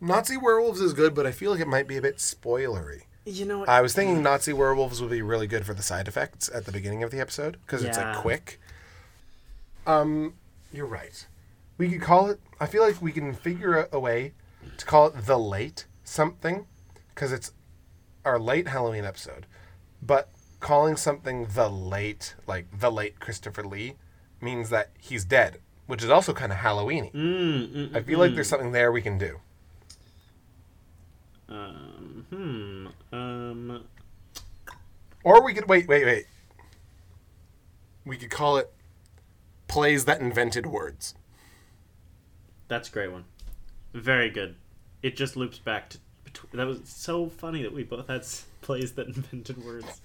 Nazi 0.01 0.37
werewolves 0.37 0.81
is 0.81 0.93
good, 0.93 1.15
but 1.15 1.27
I 1.27 1.33
feel 1.33 1.51
like 1.51 1.61
it 1.61 1.69
might 1.69 1.89
be 1.89 1.97
a 1.97 2.03
bit 2.03 2.17
spoilery. 2.19 3.03
You 3.27 3.45
know 3.45 3.59
what? 3.61 3.69
I 3.69 3.81
was 3.81 3.95
thinking 3.95 4.23
Nazi 4.23 4.53
werewolves 4.53 5.01
would 5.03 5.11
be 5.11 5.23
really 5.23 5.47
good 5.47 5.67
for 5.67 5.75
the 5.75 5.83
side 5.83 6.09
effects 6.09 6.49
at 6.53 6.65
the 6.65 6.73
beginning 6.73 7.03
of 7.03 7.11
the 7.11 7.21
episode 7.21 7.59
because 7.67 7.85
it's 7.85 7.99
Yeah. 7.99 8.13
like 8.13 8.23
quick. 8.23 8.61
Um, 9.87 10.35
you're 10.73 10.87
right. 10.87 11.27
We 11.77 11.91
could 11.91 12.01
call 12.01 12.29
it. 12.31 12.41
I 12.59 12.67
feel 12.67 12.83
like 12.83 13.03
we 13.03 13.13
can 13.13 13.35
figure 13.35 13.89
a 13.93 13.99
way 14.01 14.33
to 14.79 14.87
call 14.87 15.07
it 15.09 15.27
the 15.27 15.39
late 15.39 15.87
something 16.05 16.67
because 17.15 17.33
it's 17.33 17.53
our 18.25 18.39
late 18.39 18.69
Halloween 18.69 19.05
episode. 19.05 19.47
But 20.01 20.31
calling 20.61 20.97
something 20.97 21.47
the 21.55 21.69
late, 21.69 22.35
like 22.47 22.67
the 22.79 22.91
late 22.91 23.19
Christopher 23.19 23.65
Lee, 23.65 23.95
means 24.41 24.71
that 24.71 24.91
he's 24.99 25.25
dead, 25.25 25.59
which 25.87 26.03
is 26.03 26.11
also 26.11 26.33
kind 26.33 26.53
of 26.53 26.59
Halloweeny. 26.59 27.13
Mm, 27.13 27.73
mm, 27.73 27.97
I 27.97 28.03
feel 28.03 28.19
like 28.19 28.35
there's 28.35 28.49
something 28.49 28.73
there 28.73 28.93
we 28.93 29.03
can 29.03 29.19
do. 29.19 29.41
um, 31.49 32.27
hmm. 32.31 32.87
Um. 33.17 33.85
Or 35.25 35.45
we 35.45 35.53
could 35.53 35.69
wait, 35.69 35.89
wait, 35.89 36.05
wait. 36.05 36.27
We 38.07 38.17
could 38.17 38.31
call 38.31 38.57
it 38.57 38.73
plays 39.69 40.05
that 40.07 40.21
invented 40.21 40.67
words. 40.67 41.15
That's 42.69 42.89
a 42.89 42.93
great 42.93 43.13
one. 43.13 43.25
Very 43.93 44.31
good. 44.31 44.57
It 45.03 45.17
just 45.17 45.37
loops 45.37 45.59
back 45.59 45.91
to. 45.91 45.99
That 46.55 46.67
was 46.67 46.81
so 46.85 47.29
funny 47.29 47.63
that 47.63 47.73
we 47.73 47.83
both 47.83 48.07
had 48.07 48.25
plays 48.63 48.93
that 48.93 49.09
invented 49.09 49.65
words. 49.65 50.01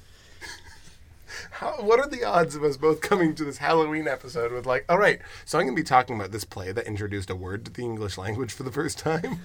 How, 1.52 1.76
what 1.82 2.00
are 2.00 2.08
the 2.08 2.24
odds 2.24 2.56
of 2.56 2.64
us 2.64 2.78
both 2.78 3.02
coming 3.02 3.36
to 3.36 3.44
this 3.44 3.58
Halloween 3.58 4.08
episode 4.08 4.52
with 4.52 4.66
like, 4.66 4.86
all 4.90 4.98
right, 4.98 5.20
so 5.46 5.60
I'm 5.60 5.66
going 5.66 5.76
to 5.76 5.82
be 5.82 5.86
talking 5.86 6.16
about 6.16 6.32
this 6.32 6.44
play 6.44 6.72
that 6.72 6.86
introduced 6.86 7.30
a 7.30 7.36
word 7.36 7.66
to 7.66 7.72
the 7.72 7.82
English 7.82 8.18
language 8.18 8.54
for 8.54 8.64
the 8.64 8.72
first 8.72 8.98
time. 8.98 9.40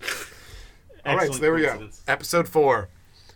all 1.06 1.16
right, 1.16 1.32
so 1.32 1.38
there 1.38 1.54
we 1.54 1.62
go. 1.62 1.88
Episode 2.06 2.48
four, 2.48 2.88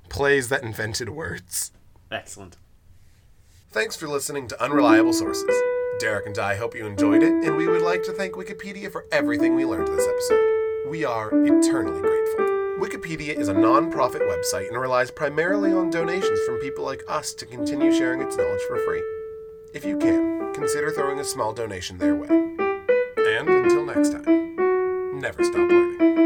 plays 0.09 0.49
that 0.49 0.63
invented 0.63 1.09
words. 1.09 1.73
Excellent. 2.11 2.57
Thanks 3.71 3.97
for 3.97 4.09
listening 4.09 4.49
to 4.49 4.63
Unreliable 4.63 5.13
Sources. 5.13 5.55
Derek 5.99 6.27
and 6.27 6.39
I 6.39 6.57
hope 6.57 6.75
you 6.75 6.87
enjoyed 6.87 7.23
it, 7.23 7.33
and 7.33 7.57
we 7.57 7.67
would 7.67 7.83
like 7.83 8.03
to 8.05 8.13
thank 8.13 8.35
Wikipedia 8.35 8.91
for 8.91 9.07
everything 9.11 9.55
we 9.55 9.65
learned 9.65 9.89
this 9.89 10.07
episode. 10.07 10.89
We 10.89 11.05
are 11.05 11.29
eternally 11.29 12.01
grateful. 12.01 12.56
Wikipedia 12.79 13.35
is 13.35 13.49
a 13.49 13.55
non 13.55 13.91
profit 13.91 14.21
website 14.21 14.69
and 14.69 14.79
relies 14.79 15.11
primarily 15.11 15.73
on 15.73 15.89
donations 15.89 16.39
from 16.41 16.59
people 16.59 16.85
like 16.85 17.03
us 17.09 17.33
to 17.33 17.47
continue 17.47 17.91
sharing 17.91 18.21
its 18.21 18.37
knowledge 18.37 18.61
for 18.69 18.77
free. 18.81 19.03
If 19.73 19.87
you 19.87 19.97
can, 19.97 20.53
consider 20.53 20.91
throwing 20.91 21.19
a 21.19 21.25
small 21.25 21.55
donation 21.55 21.97
their 21.97 22.15
way. 22.15 22.29
And 22.29 23.49
until 23.49 23.87
next 23.87 24.11
time, 24.11 25.19
never 25.19 25.43
stop 25.43 25.71
learning. 25.71 26.26